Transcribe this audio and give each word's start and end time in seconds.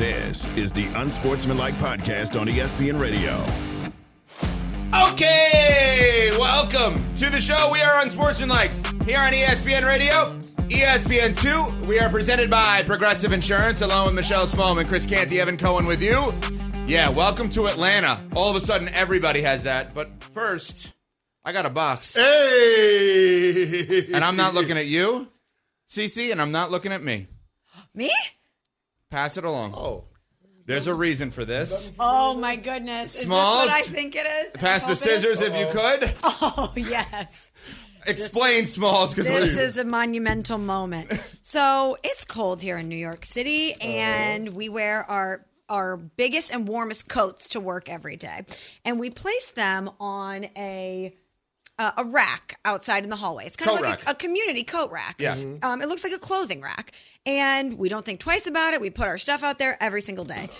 This 0.00 0.46
is 0.56 0.72
the 0.72 0.86
Unsportsmanlike 0.94 1.74
Podcast 1.74 2.40
on 2.40 2.46
ESPN 2.46 2.98
Radio. 2.98 3.44
Okay, 5.12 6.30
welcome 6.38 7.14
to 7.16 7.28
the 7.28 7.38
show. 7.38 7.68
We 7.70 7.82
are 7.82 8.00
Unsportsmanlike 8.00 8.70
here 9.04 9.18
on 9.18 9.34
ESPN 9.34 9.84
Radio. 9.86 10.38
E 10.70 10.80
ESPN2, 10.80 11.84
we 11.84 12.00
are 12.00 12.08
presented 12.08 12.48
by 12.48 12.82
Progressive 12.84 13.32
Insurance, 13.34 13.82
along 13.82 14.06
with 14.06 14.14
Michelle 14.14 14.46
Smallman, 14.46 14.88
Chris 14.88 15.04
Canty, 15.04 15.38
Evan 15.38 15.58
Cohen 15.58 15.84
with 15.84 16.00
you. 16.00 16.32
Yeah, 16.86 17.10
welcome 17.10 17.50
to 17.50 17.66
Atlanta. 17.66 18.24
All 18.34 18.48
of 18.48 18.56
a 18.56 18.60
sudden, 18.60 18.88
everybody 18.88 19.42
has 19.42 19.64
that. 19.64 19.92
But 19.94 20.24
first, 20.24 20.94
I 21.44 21.52
got 21.52 21.66
a 21.66 21.70
box. 21.70 22.16
Hey! 22.16 24.06
And 24.14 24.24
I'm 24.24 24.36
not 24.36 24.54
looking 24.54 24.78
at 24.78 24.86
you, 24.86 25.28
Cece, 25.90 26.32
and 26.32 26.40
I'm 26.40 26.52
not 26.52 26.70
looking 26.70 26.90
at 26.90 27.02
me. 27.02 27.26
Me? 27.94 28.10
Pass 29.10 29.36
it 29.36 29.44
along. 29.44 29.74
Oh, 29.74 30.04
There's 30.66 30.86
a 30.86 30.94
reason 30.94 31.30
for 31.32 31.44
this. 31.44 31.90
Oh 31.98 32.34
my 32.34 32.54
goodness. 32.56 33.16
Is 33.16 33.22
Smalls? 33.22 33.64
this 33.66 33.72
what 33.72 33.88
I 33.88 33.92
think 33.92 34.14
it 34.14 34.26
is? 34.26 34.52
Pass 34.60 34.82
the 34.84 34.90
I 34.90 34.90
hope 34.90 34.90
it 34.90 34.92
is? 34.92 34.98
scissors 35.00 35.40
if 35.40 35.56
you 35.56 35.66
could. 35.72 36.14
Oh 36.22 36.72
yes. 36.76 37.34
Explain, 38.06 38.66
Smalls, 38.66 39.12
because 39.14 39.26
This 39.26 39.58
is 39.58 39.76
a 39.78 39.84
monumental 39.84 40.56
moment. 40.58 41.12
So 41.42 41.96
it's 42.04 42.24
cold 42.24 42.62
here 42.62 42.78
in 42.78 42.88
New 42.88 42.96
York 42.96 43.24
City, 43.24 43.74
oh, 43.74 43.84
and 43.84 44.54
we 44.54 44.68
wear 44.68 45.04
our 45.10 45.44
our 45.68 45.96
biggest 45.96 46.50
and 46.52 46.66
warmest 46.66 47.08
coats 47.08 47.48
to 47.50 47.60
work 47.60 47.88
every 47.88 48.16
day, 48.16 48.44
and 48.84 48.98
we 49.00 49.10
place 49.10 49.50
them 49.50 49.90
on 50.00 50.44
a 50.56 51.14
uh, 51.80 51.92
a 51.96 52.04
rack 52.04 52.58
outside 52.64 53.04
in 53.04 53.10
the 53.10 53.16
hallway. 53.16 53.46
It's 53.46 53.56
kind 53.56 53.70
Coat 53.70 53.80
of 53.80 53.86
like 53.86 54.06
a, 54.06 54.10
a 54.10 54.14
community 54.14 54.62
coat 54.62 54.90
rack. 54.90 55.16
Yeah. 55.18 55.34
Um, 55.62 55.80
it 55.80 55.88
looks 55.88 56.04
like 56.04 56.12
a 56.12 56.18
clothing 56.18 56.60
rack, 56.60 56.92
and 57.24 57.78
we 57.78 57.88
don't 57.88 58.04
think 58.04 58.20
twice 58.20 58.46
about 58.46 58.74
it. 58.74 58.80
We 58.80 58.90
put 58.90 59.06
our 59.06 59.18
stuff 59.18 59.42
out 59.42 59.58
there 59.58 59.76
every 59.82 60.02
single 60.02 60.26
day. 60.26 60.50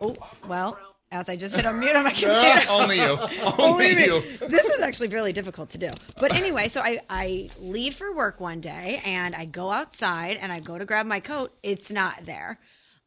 Oh 0.00 0.16
well, 0.48 0.76
as 1.12 1.28
I 1.28 1.36
just 1.36 1.54
hit 1.54 1.64
unmute 1.64 1.94
on 1.94 2.04
my 2.04 2.10
computer. 2.12 2.60
only 2.68 2.96
you. 2.96 3.02
Only 3.58 3.90
Only 3.90 4.04
you. 4.04 4.20
This 4.48 4.66
is 4.66 4.80
actually 4.80 5.08
really 5.08 5.32
difficult 5.32 5.70
to 5.70 5.78
do. 5.78 5.90
But 6.18 6.34
anyway, 6.34 6.68
so 6.68 6.80
I, 6.80 7.00
I 7.08 7.50
leave 7.60 7.94
for 7.94 8.12
work 8.14 8.40
one 8.40 8.60
day 8.60 9.00
and 9.04 9.34
I 9.34 9.44
go 9.44 9.70
outside 9.70 10.38
and 10.38 10.52
I 10.52 10.60
go 10.60 10.76
to 10.76 10.84
grab 10.84 11.06
my 11.06 11.20
coat. 11.20 11.52
It's 11.62 11.90
not 11.90 12.26
there. 12.26 12.58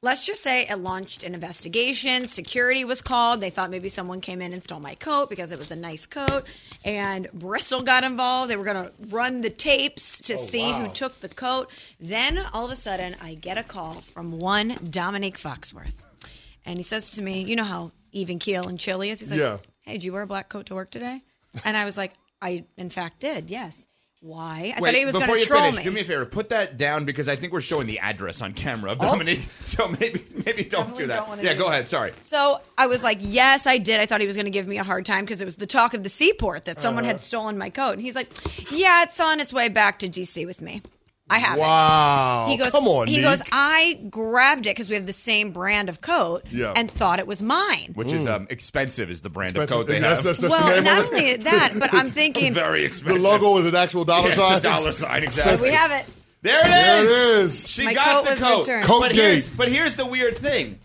Let's 0.04 0.26
just 0.26 0.42
say 0.42 0.66
it 0.68 0.80
launched 0.80 1.24
an 1.24 1.36
investigation. 1.36 2.28
Security 2.28 2.84
was 2.84 3.04
called. 3.04 3.40
They 3.40 3.52
thought 3.52 3.70
maybe 3.70 3.88
someone 3.88 4.20
came 4.20 4.42
in 4.42 4.52
and 4.52 4.64
stole 4.64 4.80
my 4.80 4.96
coat 4.96 5.30
because 5.30 5.52
it 5.52 5.60
was 5.60 5.70
a 5.70 5.76
nice 5.76 6.08
coat. 6.08 6.46
And 6.84 7.32
Bristol 7.34 7.84
got 7.84 8.04
involved. 8.04 8.50
They 8.50 8.56
were 8.56 8.64
going 8.64 8.84
to 8.84 8.92
run 9.10 9.42
the 9.42 9.52
tapes 9.52 10.20
to 10.22 10.34
oh, 10.34 10.38
see 10.38 10.72
who 10.72 10.88
took 10.90 11.20
the 11.20 11.30
coat. 11.30 11.70
Then 12.00 12.40
all 12.52 12.66
of 12.66 12.72
a 12.72 12.76
sudden, 12.76 13.16
I 13.22 13.36
get 13.36 13.60
a 13.60 13.64
call 13.64 14.02
from 14.12 14.40
one 14.40 14.76
Dominique 14.90 15.38
Foxworth. 15.38 15.94
And 16.66 16.78
he 16.78 16.84
says 16.84 17.12
to 17.12 17.22
me, 17.22 17.44
You 17.44 17.56
know 17.56 17.64
how 17.64 17.92
even 18.12 18.40
keel 18.40 18.68
and 18.68 18.80
chilly 18.80 19.12
is? 19.12 19.20
He's 19.20 19.30
like, 19.30 19.40
Yeah. 19.40 19.58
Hey, 19.82 19.94
did 19.94 20.04
you 20.04 20.14
wear 20.14 20.24
a 20.24 20.28
black 20.28 20.50
coat 20.50 20.66
to 20.68 20.74
work 20.74 20.90
today? 20.90 21.22
And 21.64 21.78
I 21.78 21.86
was 21.86 21.96
like, 21.96 22.14
I 22.42 22.66
in 22.76 22.90
fact 22.90 23.20
did, 23.20 23.52
yes. 23.52 23.86
Why? 24.24 24.74
I 24.78 24.80
Wait, 24.80 24.90
thought 24.92 24.96
he 25.00 25.06
was 25.06 25.14
going 25.16 25.24
before 25.24 25.36
to 25.36 25.42
you 25.42 25.48
troll 25.48 25.62
finish, 25.62 25.78
me. 25.78 25.84
do 25.84 25.92
me 25.92 26.02
a 26.02 26.04
favor. 26.04 26.26
Put 26.28 26.50
that 26.50 26.78
down 26.78 27.06
because 27.06 27.28
I 27.28 27.36
think 27.36 27.52
we're 27.54 27.60
showing 27.62 27.88
the 27.88 27.98
address 28.00 28.42
on 28.44 28.54
camera 28.54 28.92
of 28.92 29.00
Dominique. 29.00 29.48
So 29.66 29.88
maybe 29.88 30.24
maybe 30.46 30.64
don't 30.64 30.90
Definitely 30.90 31.04
do 31.04 31.08
that. 31.08 31.16
don't 31.16 31.30
wanna 31.30 31.44
yeah, 31.44 31.54
do 31.54 31.60
go 31.60 31.66
that. 31.66 31.72
ahead. 31.72 31.88
Sorry. 31.88 32.14
So 32.22 32.62
I 32.78 32.86
was 32.88 33.02
like, 33.02 33.18
yes, 33.22 33.66
I 33.66 33.78
did. 33.80 34.00
I 34.00 34.06
thought 34.06 34.22
he 34.22 34.28
was 34.28 34.36
going 34.36 34.46
to 34.46 34.52
give 34.52 34.68
me 34.68 34.78
a 34.78 34.84
hard 34.84 35.06
time 35.06 35.24
because 35.26 35.42
it 35.42 35.46
was 35.46 35.56
the 35.56 35.66
talk 35.66 35.94
of 35.96 36.04
the 36.04 36.10
seaport 36.10 36.66
that 36.66 36.80
someone 36.80 37.04
Uh-huh. 37.06 37.14
had 37.14 37.22
stolen 37.22 37.58
my 37.58 37.70
coat. 37.72 37.94
And 37.94 38.02
he's 38.02 38.16
like, 38.16 38.30
yeah, 38.72 39.04
it's 39.04 39.20
on 39.20 39.40
its 39.40 39.52
way 39.54 39.70
back 39.70 40.00
to 40.00 40.10
DC 40.10 40.46
with 40.46 40.62
me. 40.62 40.82
I 41.32 41.40
have 41.40 41.58
it. 41.58 41.62
wow! 41.62 42.48
He 42.50 42.58
goes, 42.58 42.72
come 42.72 42.88
on, 42.88 43.08
He 43.08 43.16
Neek. 43.16 43.24
goes, 43.24 43.42
I 43.52 44.00
grabbed 44.10 44.68
it 44.68 44.72
because 44.72 44.90
we 44.90 44.96
have 44.96 45.06
the 45.06 45.14
same 45.14 45.52
brand 45.52 45.88
of 45.90 46.02
coat 46.02 46.44
Yeah. 46.52 46.74
and 46.76 46.92
thought 46.92 47.20
it 47.20 47.28
was 47.28 47.42
mine. 47.42 47.92
Which 47.96 48.12
is 48.12 48.28
um, 48.28 48.48
expensive 48.50 49.10
is 49.10 49.22
the 49.22 49.30
brand 49.30 49.52
Expensive. 49.52 49.72
of 49.80 49.86
coat 49.86 49.88
they 49.92 50.00
That's- 50.00 50.18
have. 50.18 50.38
that's- 50.38 50.40
that's 50.42 50.52
well, 50.52 50.68
the 50.70 50.76
name 50.76 50.84
not 50.84 50.98
of 51.06 51.14
it? 51.14 51.18
only 51.18 51.36
that, 51.38 51.74
but 51.80 51.94
I'm 51.94 52.08
thinking, 52.22 52.54
Very 52.54 52.84
expensive. 52.86 53.22
the 53.22 53.28
logo 53.30 53.58
is 53.58 53.66
an 53.66 53.76
actual 53.76 54.04
dollar 54.06 54.30
Yeah, 54.30 54.36
sign. 54.36 54.58
it's 54.58 54.66
a 54.66 54.70
dollar 54.70 54.92
sign 54.92 55.24
exactly. 55.24 55.70
we 55.70 55.74
have 55.76 55.92
it. 55.92 56.06
There 56.44 56.60
it 56.60 56.66
is. 56.68 57.10
There 57.10 57.38
it 57.40 57.44
is. 57.44 57.68
She 57.68 57.86
My 57.86 57.94
got 57.94 58.26
coat 58.26 58.36
the 58.36 58.42
coat. 58.44 58.68
Coat 58.84 59.00
but 59.02 59.12
here's 59.16 59.48
but 59.48 59.70
here's 59.70 59.96
the 59.96 60.06
weird 60.08 60.38
thing. 60.38 60.80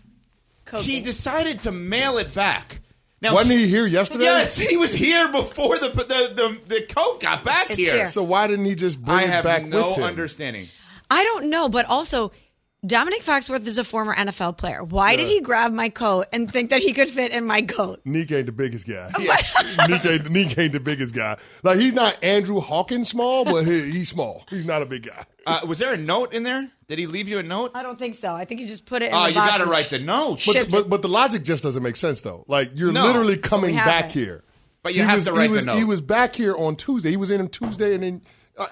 Coat 0.65 0.83
He 0.83 0.97
gate. 0.97 1.05
decided 1.05 1.61
to 1.61 1.71
mail 1.71 2.17
it 2.19 2.33
back. 2.33 2.79
Now 3.19 3.33
Wasn't 3.33 3.51
he 3.51 3.67
here 3.67 3.87
yesterday? 3.87 4.25
Yes, 4.25 4.55
he 4.57 4.77
was 4.77 4.93
here 4.93 5.31
before 5.31 5.77
the 5.79 5.89
the 5.89 6.33
the, 6.35 6.75
the 6.75 6.81
coat 6.93 7.19
got 7.19 7.43
back 7.43 7.67
here. 7.67 7.95
here. 7.95 8.07
So 8.07 8.21
why 8.21 8.45
didn't 8.47 8.65
he 8.65 8.75
just 8.75 9.03
bring 9.03 9.17
I 9.17 9.23
it 9.23 9.29
have 9.29 9.43
back 9.43 9.65
no 9.65 9.89
with 9.89 9.97
him? 9.97 10.03
understanding. 10.03 10.67
I 11.09 11.23
don't 11.23 11.49
know, 11.49 11.67
but 11.67 11.85
also 11.87 12.31
Dominique 12.87 13.23
Foxworth 13.23 13.67
is 13.67 13.77
a 13.77 13.83
former 13.83 14.15
NFL 14.15 14.57
player. 14.57 14.81
Why 14.81 15.17
did 15.17 15.27
he 15.27 15.41
grab 15.41 15.73
my 15.73 15.89
coat 15.89 16.27
and 16.31 16.49
think 16.49 16.69
that 16.69 16.81
he 16.81 16.93
could 16.93 17.09
fit 17.09 17.31
in 17.31 17.43
my 17.45 17.61
coat? 17.61 17.99
Neek 18.05 18.31
ain't 18.31 18.45
the 18.45 18.51
biggest 18.53 18.87
guy. 18.87 19.11
Neek, 19.89 20.05
ain't, 20.05 20.29
Neek 20.31 20.57
ain't 20.57 20.71
the 20.71 20.79
biggest 20.79 21.13
guy. 21.13 21.37
Like 21.63 21.79
he's 21.79 21.93
not 21.93 22.23
Andrew 22.23 22.61
Hawkins 22.61 23.09
small, 23.09 23.43
but 23.43 23.65
he, 23.65 23.81
he's 23.91 24.09
small. 24.09 24.45
He's 24.49 24.65
not 24.65 24.81
a 24.81 24.85
big 24.85 25.07
guy. 25.07 25.25
Uh, 25.45 25.61
was 25.67 25.79
there 25.79 25.93
a 25.93 25.97
note 25.97 26.33
in 26.33 26.43
there? 26.43 26.69
Did 26.87 26.99
he 26.99 27.07
leave 27.07 27.27
you 27.27 27.39
a 27.39 27.43
note? 27.43 27.71
I 27.75 27.83
don't 27.83 27.99
think 27.99 28.15
so. 28.15 28.33
I 28.33 28.45
think 28.45 28.61
he 28.61 28.67
just 28.67 28.85
put 28.85 29.01
it 29.01 29.07
in 29.07 29.13
Oh, 29.13 29.23
the 29.23 29.29
you 29.29 29.35
got 29.35 29.57
to 29.57 29.65
write 29.65 29.89
the 29.89 29.99
note. 29.99 30.43
But, 30.45 30.69
but 30.71 30.89
but 30.89 31.01
the 31.01 31.09
logic 31.09 31.43
just 31.43 31.63
doesn't 31.63 31.83
make 31.83 31.97
sense 31.97 32.21
though. 32.21 32.45
Like 32.47 32.71
you're 32.79 32.93
No. 32.93 33.03
literally 33.03 33.37
coming 33.37 33.75
back 33.75 34.11
here. 34.11 34.43
But 34.81 34.93
you 34.93 35.01
he 35.01 35.07
have 35.07 35.15
was, 35.17 35.25
to 35.25 35.31
he 35.31 35.37
write 35.37 35.47
the 35.47 35.65
was, 35.71 35.77
He 35.77 35.83
was 35.83 36.01
back 36.01 36.35
here 36.35 36.55
on 36.55 36.77
Tuesday. 36.77 37.09
He 37.09 37.17
was 37.17 37.31
in 37.31 37.41
on 37.41 37.49
Tuesday, 37.49 37.93
and 37.93 38.03
then 38.03 38.21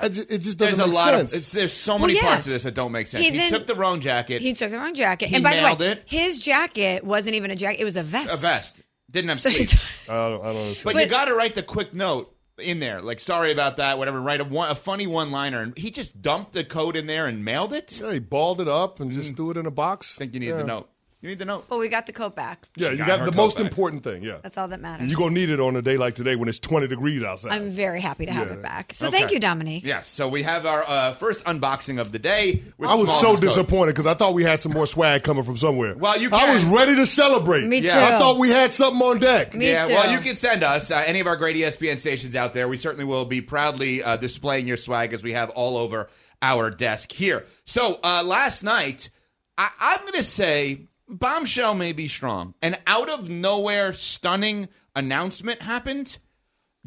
it 0.01 0.09
just, 0.09 0.29
doesn't 0.29 0.57
There's 0.57 0.79
a 0.79 0.88
make 0.88 0.96
lot 0.96 1.09
sense. 1.09 1.34
of 1.34 1.40
it's, 1.40 1.51
there's 1.51 1.73
so 1.73 2.00
many 2.00 2.16
yeah. 2.16 2.22
parts 2.22 2.47
of 2.47 2.53
this 2.53 2.63
that 2.63 2.73
don't 2.73 2.91
make 2.91 3.07
sense. 3.07 3.23
He 3.23 3.31
He, 3.31 3.38
then- 3.38 3.50
took 3.50 3.68
the 3.68 3.75
wrong 3.75 4.00
jacket. 4.01 4.41
He 4.41 4.53
took 4.53 4.72
the 4.72 4.78
wrong 4.78 4.96
jacket. 4.96 5.29
He 5.29 5.35
and 5.35 5.44
by 5.44 5.51
mailed 5.51 5.79
the 5.79 5.85
way, 5.85 5.91
it. 5.91 6.03
his 6.06 6.40
jacket 6.40 7.03
wasn't 7.03 7.35
even 7.35 7.51
a 7.51 7.56
jacket; 7.56 7.81
it 7.81 7.85
was 7.85 7.97
a 7.97 8.03
vest. 8.03 8.34
a 8.34 8.38
vest 8.38 8.81
didn't 9.16 9.29
have 9.29 9.41
So 9.41 9.50
sleeves. 9.50 9.91
I 10.09 10.29
don't, 10.29 10.41
I 10.41 10.53
don't 10.53 10.57
understand. 10.57 10.96
But, 10.96 11.03
you 11.03 11.09
got 11.09 11.25
to 11.25 11.35
write 11.35 11.56
the 11.56 11.63
quick 11.63 11.94
note 11.94 12.35
in 12.59 12.79
there, 12.79 13.01
like 13.01 13.19
sorry 13.19 13.51
about 13.51 13.78
that, 13.78 13.97
whatever. 13.97 14.22
Write 14.22 14.41
a, 14.41 14.46
one, 14.46 14.69
a 14.69 14.75
funny 14.75 15.07
one 15.07 15.31
liner, 15.31 15.62
and 15.62 15.78
he 15.78 15.91
just 15.91 16.22
dumped 16.22 16.53
the 16.53 16.63
code 16.63 16.96
in 16.96 17.07
there 17.07 17.28
and 17.28 17.44
mailed 17.44 17.73
it. 17.73 18.00
Yeah, 18.00 18.13
he 18.13 18.19
balled 18.19 18.62
it 18.62 18.67
up 18.67 19.00
and 19.00 19.12
just 19.12 19.31
hmm. 19.31 19.35
threw 19.35 19.52
it 19.52 19.57
in 19.57 19.66
a 19.66 19.72
box. 19.72 20.16
I 20.17 20.19
think 20.19 20.34
you 20.34 20.40
need 20.40 20.50
yeah. 20.50 20.57
the 20.57 20.63
note. 20.63 20.90
You 21.25 21.31
need 21.31 21.40
the 21.40 21.46
note. 21.46 21.66
But 21.68 21.80
we 21.80 21.90
got 21.90 22.06
the 22.06 22.13
coat 22.13 22.36
back. 22.36 22.68
Yeah, 22.78 22.91
you 22.91 22.97
got 22.97 23.08
got 23.08 23.25
the 23.25 23.31
most 23.31 23.58
back. 23.58 23.66
important 23.66 24.03
thing. 24.03 24.22
Yeah, 24.22 24.38
That's 24.44 24.59
all 24.59 24.68
that 24.68 24.80
matters. 24.80 25.08
you're 25.09 25.18
gonna 25.18 25.31
need 25.34 25.50
it 25.50 25.59
on 25.59 25.75
a 25.75 25.81
day 25.81 25.97
like 25.97 26.13
today 26.13 26.36
when 26.36 26.47
it's 26.47 26.59
20 26.59 26.86
degrees 26.86 27.24
outside. 27.24 27.52
I'm 27.53 27.72
very 27.72 28.00
happy 28.00 28.28
to 28.28 28.31
have 28.31 28.50
Yeah. 28.50 28.53
it 28.53 28.62
back. 28.62 28.94
So 28.94 29.08
Okay. 29.08 29.18
thank 29.18 29.31
you, 29.31 29.40
Dominique. 29.40 29.84
Yes. 29.84 30.08
So 30.08 30.28
we 30.28 30.44
have 30.44 30.68
our 30.68 30.84
uh, 30.88 31.14
first 31.16 31.44
unboxing 31.46 32.00
of 32.00 32.12
the 32.12 32.19
day. 32.19 32.62
With 32.78 32.91
I 32.91 32.94
was 32.94 33.12
so 33.19 33.31
coat. 33.31 33.41
disappointed 33.41 33.94
because 33.94 34.06
I 34.06 34.14
thought 34.14 34.35
we 34.35 34.44
had 34.44 34.59
some 34.59 34.72
more 34.72 34.85
swag 34.85 35.24
coming 35.24 35.44
from 35.44 35.58
somewhere. 35.58 35.96
Well, 35.97 36.16
you 36.22 36.30
I 36.31 36.53
was 36.53 36.64
ready 36.66 36.96
to 36.96 37.08
celebrate. 37.08 37.66
Me 37.66 37.80
Yeah. 37.80 37.96
too. 37.96 38.16
I 38.16 38.19
thought 38.19 38.38
we 38.38 38.50
had 38.52 38.72
something 38.72 39.02
on 39.02 39.18
deck. 39.18 39.56
Me 39.56 39.72
yeah, 39.72 39.88
too. 39.88 39.96
well, 39.96 40.12
you 40.12 40.19
can 40.19 40.35
send 40.35 40.64
us 40.64 40.91
uh, 40.91 41.02
any 41.08 41.22
of 41.22 41.25
our 41.25 41.38
great 41.38 41.56
ESPN 41.56 41.97
stations 41.97 42.35
out 42.35 42.53
there. 42.53 42.68
We 42.68 42.78
certainly 42.78 43.06
will 43.06 43.25
be 43.25 43.41
proudly 43.41 44.03
uh, 44.03 44.18
displaying 44.18 44.68
your 44.68 44.78
swag 44.78 45.12
as 45.12 45.24
we 45.24 45.34
have 45.34 45.50
all 45.50 45.75
over 45.75 46.08
our 46.44 46.69
desk 46.69 47.12
here. 47.12 47.46
So 47.66 48.00
uh, 48.03 48.22
last 48.24 48.62
night, 48.64 49.09
I- 49.58 49.72
I'm 49.80 50.02
going 50.02 50.14
to 50.14 50.24
say 50.24 50.81
bombshell 51.07 51.75
may 51.75 51.91
be 51.91 52.07
strong. 52.07 52.53
An 52.61 52.77
out 52.88 53.09
of 53.09 53.29
nowhere, 53.29 53.93
stunning 53.93 54.69
announcement 54.95 55.61
happened. 55.61 56.17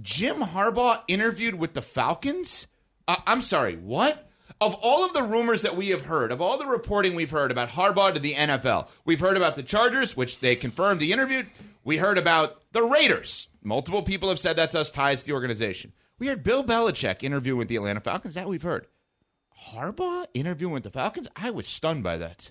Jim 0.00 0.40
Harbaugh 0.42 1.02
interviewed 1.08 1.56
with 1.56 1.74
the 1.74 1.82
Falcons. 1.82 2.66
Uh, 3.06 3.16
I'm 3.26 3.42
sorry, 3.42 3.76
what? 3.76 4.28
Of 4.60 4.76
all 4.82 5.04
of 5.04 5.12
the 5.12 5.22
rumors 5.22 5.62
that 5.62 5.76
we 5.76 5.88
have 5.90 6.02
heard, 6.02 6.32
of 6.32 6.40
all 6.40 6.58
the 6.58 6.66
reporting 6.66 7.14
we've 7.14 7.30
heard 7.30 7.50
about 7.50 7.70
Harbaugh 7.70 8.14
to 8.14 8.20
the 8.20 8.34
NFL, 8.34 8.88
we've 9.04 9.20
heard 9.20 9.36
about 9.36 9.54
the 9.54 9.62
Chargers, 9.62 10.16
which 10.16 10.40
they 10.40 10.56
confirmed 10.56 11.00
he 11.00 11.12
interviewed. 11.12 11.46
We 11.84 11.98
heard 11.98 12.18
about 12.18 12.60
the 12.72 12.82
Raiders. 12.82 13.48
Multiple 13.62 14.02
people 14.02 14.28
have 14.28 14.38
said 14.38 14.56
that's 14.56 14.74
us 14.74 14.90
ties 14.90 15.20
to 15.20 15.28
the 15.28 15.32
organization. 15.32 15.92
We 16.18 16.26
heard 16.26 16.42
Bill 16.42 16.64
Belichick 16.64 17.22
interviewing 17.22 17.58
with 17.58 17.68
the 17.68 17.76
Atlanta 17.76 18.00
Falcons. 18.00 18.34
That 18.34 18.48
we've 18.48 18.62
heard. 18.62 18.86
Harbaugh 19.72 20.26
interviewing 20.34 20.74
with 20.74 20.82
the 20.82 20.90
Falcons? 20.90 21.28
I 21.36 21.50
was 21.50 21.66
stunned 21.66 22.02
by 22.02 22.16
that. 22.18 22.50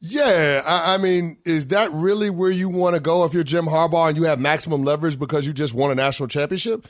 Yeah, 0.00 0.62
I, 0.66 0.94
I 0.94 0.98
mean, 0.98 1.36
is 1.44 1.68
that 1.68 1.90
really 1.92 2.30
where 2.30 2.50
you 2.50 2.70
want 2.70 2.94
to 2.94 3.00
go 3.00 3.24
if 3.24 3.34
you're 3.34 3.44
Jim 3.44 3.66
Harbaugh 3.66 4.08
and 4.08 4.16
you 4.16 4.24
have 4.24 4.40
maximum 4.40 4.82
leverage 4.82 5.18
because 5.18 5.46
you 5.46 5.52
just 5.52 5.74
won 5.74 5.90
a 5.90 5.94
national 5.94 6.28
championship? 6.28 6.88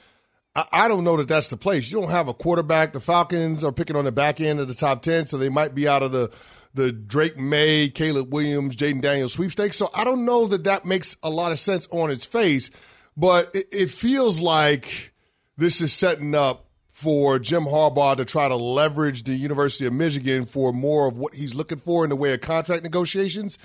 I, 0.55 0.65
I 0.73 0.89
don't 0.89 1.03
know 1.03 1.17
that 1.17 1.27
that's 1.27 1.49
the 1.49 1.57
place. 1.57 1.91
You 1.91 2.01
don't 2.01 2.11
have 2.11 2.29
a 2.29 2.35
quarterback. 2.35 2.93
The 2.93 3.01
Falcons 3.01 3.65
are 3.65 3.73
picking 3.73 3.97
on 3.97 4.05
the 4.05 4.12
back 4.12 4.41
end 4.41 4.61
of 4.61 4.69
the 4.69 4.75
top 4.75 5.03
ten, 5.03 5.27
so 5.27 5.37
they 5.39 5.49
might 5.49 5.75
be 5.75 5.89
out 5.89 6.03
of 6.03 6.12
the 6.12 6.33
the 6.73 6.93
Drake 6.93 7.37
Maye, 7.37 7.89
Caleb 7.89 8.33
Williams, 8.33 8.77
Jayden 8.77 9.01
Daniels 9.01 9.33
sweepstakes. 9.33 9.77
So 9.77 9.91
I 9.93 10.05
don't 10.05 10.25
know 10.25 10.47
that 10.47 10.62
that 10.65 10.85
makes 10.85 11.17
a 11.21 11.31
lot 11.31 11.51
of 11.51 11.59
sense 11.59 11.89
on 11.91 12.12
its 12.12 12.25
face, 12.25 12.71
but 13.17 13.51
it, 13.57 13.67
it 13.73 13.91
feels 13.91 14.41
like 14.41 15.12
this 15.57 15.81
is 15.81 15.93
setting 15.93 16.37
up 16.37 16.69
for 17.00 17.38
Jim 17.38 17.64
Harbaugh 17.64 18.17
to 18.17 18.26
try 18.26 18.47
to 18.47 18.56
leverage 18.56 19.23
the 19.23 19.32
University 19.32 19.87
of 19.87 19.94
Michigan 19.94 20.44
for 20.44 20.70
more 20.70 21.08
of 21.08 21.17
what 21.17 21.35
he's 21.35 21.55
looking 21.55 21.79
for 21.79 22.05
in 22.05 22.11
the 22.11 22.17
way 22.17 22.35
of 22.35 22.43
contract 22.43 22.82
negotiations, 22.82 23.58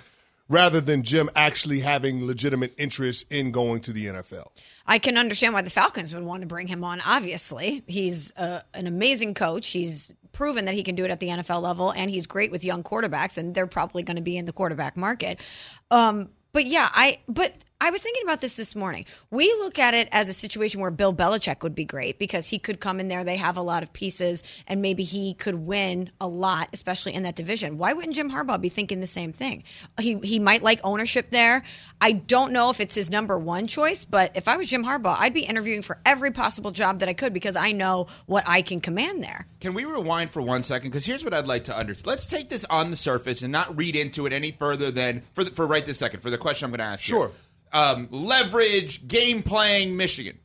rather 0.47 0.79
than 0.79 1.03
Jim 1.03 1.29
actually 1.35 1.81
having 1.81 2.25
legitimate 2.25 2.73
interest 2.77 3.25
in 3.29 3.51
going 3.51 3.81
to 3.81 3.91
the 3.91 4.05
NFL. 4.05 4.47
I 4.87 4.99
can 4.99 5.17
understand 5.17 5.53
why 5.53 5.63
the 5.63 5.69
Falcons 5.69 6.13
would 6.13 6.23
want 6.23 6.41
to 6.41 6.47
bring 6.47 6.67
him 6.67 6.83
on. 6.85 7.01
Obviously, 7.01 7.83
he's 7.87 8.31
uh, 8.37 8.61
an 8.73 8.87
amazing 8.87 9.33
coach. 9.33 9.69
He's 9.69 10.13
proven 10.31 10.65
that 10.65 10.73
he 10.73 10.83
can 10.83 10.95
do 10.95 11.03
it 11.03 11.11
at 11.11 11.19
the 11.19 11.27
NFL 11.27 11.61
level, 11.61 11.91
and 11.91 12.09
he's 12.09 12.27
great 12.27 12.51
with 12.51 12.63
young 12.63 12.83
quarterbacks, 12.83 13.37
and 13.37 13.53
they're 13.53 13.67
probably 13.67 14.03
going 14.03 14.15
to 14.15 14.21
be 14.21 14.37
in 14.37 14.45
the 14.45 14.53
quarterback 14.53 14.95
market. 14.95 15.41
Um, 15.91 16.29
but 16.53 16.65
yeah, 16.65 16.89
I 16.93 17.19
but 17.27 17.53
I 17.81 17.89
was 17.89 18.01
thinking 18.01 18.23
about 18.23 18.39
this 18.39 18.55
this 18.55 18.73
morning. 18.73 19.05
We 19.31 19.47
look 19.59 19.79
at 19.79 19.93
it 19.93 20.07
as 20.13 20.29
a 20.29 20.33
situation 20.33 20.79
where 20.79 20.91
Bill 20.91 21.13
Belichick 21.13 21.61
would 21.61 21.75
be 21.75 21.83
great 21.83 22.17
because 22.17 22.47
he 22.47 22.57
could 22.57 22.79
come 22.79 23.01
in 23.01 23.09
there. 23.09 23.25
They 23.25 23.35
have 23.35 23.57
a 23.57 23.61
lot 23.61 23.83
of 23.83 23.91
pieces, 23.91 24.43
and 24.65 24.81
maybe 24.81 25.03
he 25.03 25.33
could 25.33 25.55
win 25.55 26.09
a 26.21 26.27
lot, 26.27 26.69
especially 26.71 27.13
in 27.13 27.23
that 27.23 27.35
division. 27.35 27.77
Why 27.77 27.91
wouldn't 27.91 28.15
Jim 28.15 28.31
Harbaugh 28.31 28.61
be 28.61 28.69
thinking 28.69 29.01
the 29.01 29.07
same 29.07 29.33
thing? 29.33 29.65
He 29.99 30.17
he 30.19 30.39
might 30.39 30.63
like 30.63 30.79
ownership 30.85 31.31
there. 31.31 31.63
I 31.99 32.13
don't 32.13 32.53
know 32.53 32.69
if 32.69 32.79
it's 32.79 32.95
his 32.95 33.09
number 33.09 33.37
one 33.37 33.67
choice, 33.67 34.05
but 34.05 34.31
if 34.35 34.47
I 34.47 34.55
was 34.55 34.67
Jim 34.67 34.85
Harbaugh, 34.85 35.17
I'd 35.19 35.33
be 35.33 35.41
interviewing 35.41 35.81
for 35.81 35.99
every 36.05 36.31
possible 36.31 36.71
job 36.71 36.99
that 36.99 37.09
I 37.09 37.13
could 37.13 37.33
because 37.33 37.57
I 37.57 37.73
know 37.73 38.07
what 38.25 38.45
I 38.47 38.61
can 38.61 38.79
command 38.79 39.21
there. 39.21 39.47
Can 39.59 39.73
we 39.73 39.83
rewind 39.83 40.31
for 40.31 40.41
one 40.41 40.63
second? 40.63 40.91
Because 40.91 41.05
here's 41.05 41.25
what 41.25 41.33
I'd 41.33 41.47
like 41.47 41.65
to 41.65 41.75
understand. 41.75 42.07
Let's 42.07 42.27
take 42.27 42.47
this 42.47 42.63
on 42.65 42.89
the 42.89 42.97
surface 42.97 43.41
and 43.41 43.51
not 43.51 43.75
read 43.75 43.97
into 43.97 44.25
it 44.25 44.31
any 44.31 44.51
further 44.51 44.91
than 44.91 45.23
for 45.33 45.43
the, 45.43 45.51
for 45.51 45.67
right 45.67 45.85
this 45.85 45.97
second 45.97 46.21
for 46.21 46.29
the 46.29 46.37
question 46.37 46.65
I'm 46.65 46.71
going 46.71 46.79
to 46.79 46.85
ask. 46.85 47.03
Sure. 47.03 47.27
You. 47.27 47.33
Um, 47.75 48.07
leverage, 48.09 49.05
game 49.05 49.43
playing, 49.43 49.97
Michigan. 49.97 50.39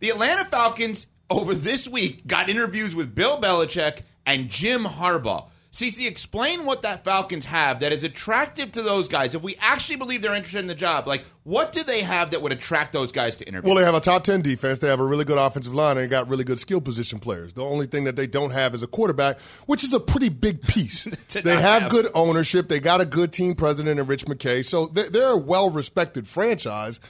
The 0.00 0.10
Atlanta 0.10 0.44
Falcons 0.44 1.06
over 1.30 1.54
this 1.54 1.86
week 1.86 2.26
got 2.26 2.50
interviews 2.50 2.92
with 2.92 3.14
Bill 3.14 3.40
Belichick 3.40 4.00
and 4.26 4.50
Jim 4.50 4.82
Harbaugh. 4.82 5.46
CC, 5.72 6.06
explain 6.06 6.66
what 6.66 6.82
that 6.82 7.02
Falcons 7.02 7.46
have 7.46 7.80
that 7.80 7.92
is 7.92 8.04
attractive 8.04 8.72
to 8.72 8.82
those 8.82 9.08
guys. 9.08 9.34
If 9.34 9.42
we 9.42 9.56
actually 9.58 9.96
believe 9.96 10.20
they're 10.20 10.34
interested 10.34 10.58
in 10.58 10.66
the 10.66 10.74
job, 10.74 11.06
like 11.06 11.24
what 11.44 11.72
do 11.72 11.82
they 11.82 12.02
have 12.02 12.32
that 12.32 12.42
would 12.42 12.52
attract 12.52 12.92
those 12.92 13.10
guys 13.10 13.38
to 13.38 13.48
interview? 13.48 13.70
Well, 13.70 13.78
they 13.78 13.84
have 13.84 13.94
a 13.94 14.00
top 14.00 14.24
10 14.24 14.42
defense. 14.42 14.80
They 14.80 14.88
have 14.88 15.00
a 15.00 15.04
really 15.04 15.24
good 15.24 15.38
offensive 15.38 15.74
line, 15.74 15.96
and 15.96 16.04
they 16.04 16.08
got 16.08 16.28
really 16.28 16.44
good 16.44 16.60
skill 16.60 16.82
position 16.82 17.18
players. 17.18 17.54
The 17.54 17.64
only 17.64 17.86
thing 17.86 18.04
that 18.04 18.16
they 18.16 18.26
don't 18.26 18.50
have 18.50 18.74
is 18.74 18.82
a 18.82 18.86
quarterback, 18.86 19.40
which 19.64 19.82
is 19.82 19.94
a 19.94 20.00
pretty 20.00 20.28
big 20.28 20.60
piece. 20.60 21.04
they 21.30 21.56
have, 21.56 21.82
have. 21.82 21.90
good 21.90 22.08
ownership. 22.14 22.68
They 22.68 22.78
got 22.78 23.00
a 23.00 23.06
good 23.06 23.32
team 23.32 23.54
president 23.54 23.98
in 23.98 24.06
Rich 24.06 24.26
McKay. 24.26 24.62
So 24.64 24.86
they're, 24.88 25.08
they're 25.08 25.32
a 25.32 25.38
well 25.38 25.70
respected 25.70 26.26
franchise. 26.26 27.00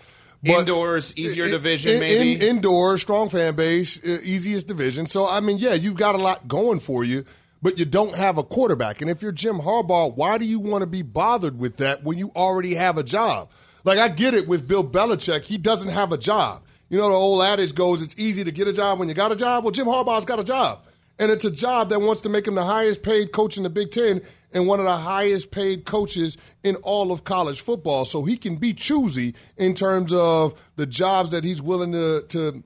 But 0.45 0.61
Indoors, 0.61 1.15
easier 1.17 1.45
in- 1.45 1.51
division, 1.53 1.95
in- 1.95 2.01
maybe. 2.01 2.33
in- 2.35 2.57
indoors, 2.57 3.01
strong 3.03 3.29
fan 3.29 3.55
base, 3.57 4.05
easiest 4.05 4.67
division. 4.69 5.07
So 5.07 5.29
I 5.29 5.41
mean, 5.41 5.59
yeah, 5.59 5.75
you've 5.75 5.97
got 5.97 6.15
a 6.15 6.19
lot 6.19 6.49
going 6.49 6.81
for 6.81 7.05
you, 7.05 7.25
but 7.63 7.79
you 7.79 7.85
don't 7.85 8.17
have 8.17 8.39
a 8.39 8.43
quarterback. 8.43 9.01
And 9.01 9.11
if 9.11 9.23
you're 9.23 9.33
Jim 9.33 9.59
Harbaugh, 9.59 10.15
why 10.15 10.37
do 10.37 10.45
you 10.45 10.59
want 10.59 10.83
to 10.83 10.87
be 10.87 11.03
bothered 11.03 11.59
with 11.59 11.77
that 11.79 12.03
when 12.03 12.19
you 12.19 12.31
already 12.35 12.75
have 12.75 12.99
a 12.99 13.03
job? 13.03 13.51
Like 13.85 13.99
I 13.99 14.09
get 14.09 14.35
it 14.35 14.49
with 14.49 14.69
Bill 14.69 14.85
Belichick, 14.85 15.45
he 15.45 15.59
doesn't 15.59 15.91
have 15.91 16.13
a 16.13 16.19
job. 16.19 16.63
You 16.89 16.99
know 16.99 17.09
the 17.09 17.15
old 17.15 17.43
adage 17.43 17.75
goes, 17.75 18.03
it's 18.03 18.15
easy 18.19 18.45
to 18.45 18.51
get 18.51 18.69
a 18.69 18.73
job 18.73 18.99
when 18.99 19.09
you 19.09 19.15
got 19.15 19.33
a 19.33 19.37
job. 19.37 19.65
Well, 19.65 19.71
Jim 19.71 19.87
Harbaugh's 19.87 20.27
got 20.27 20.39
a 20.39 20.45
job. 20.45 20.85
And 21.19 21.31
it's 21.31 21.45
a 21.45 21.51
job 21.51 21.91
that 21.91 22.01
wants 22.01 22.23
to 22.23 22.29
make 22.29 22.47
him 22.47 22.55
the 22.55 22.65
highest 22.65 23.03
paid 23.03 23.33
coach 23.33 23.57
in 23.57 23.63
the 23.63 23.71
Big 23.71 23.91
Ten 23.91 24.23
and 24.53 24.67
one 24.67 24.81
of 24.81 24.87
the 24.87 24.97
highest 24.97 25.51
paid 25.51 25.85
coaches 25.85 26.37
in 26.63 26.77
all 26.77 27.13
of 27.13 27.25
college 27.25 27.61
football. 27.61 28.05
So 28.05 28.25
he 28.25 28.37
can 28.37 28.57
be 28.57 28.73
choosy 28.75 29.35
in 29.57 29.75
terms 29.75 30.13
of 30.13 30.61
the 30.77 30.87
jobs 30.87 31.31
that 31.31 31.45
he's 31.45 31.63
willing 31.63 31.93
to, 31.93 32.23
to 32.29 32.63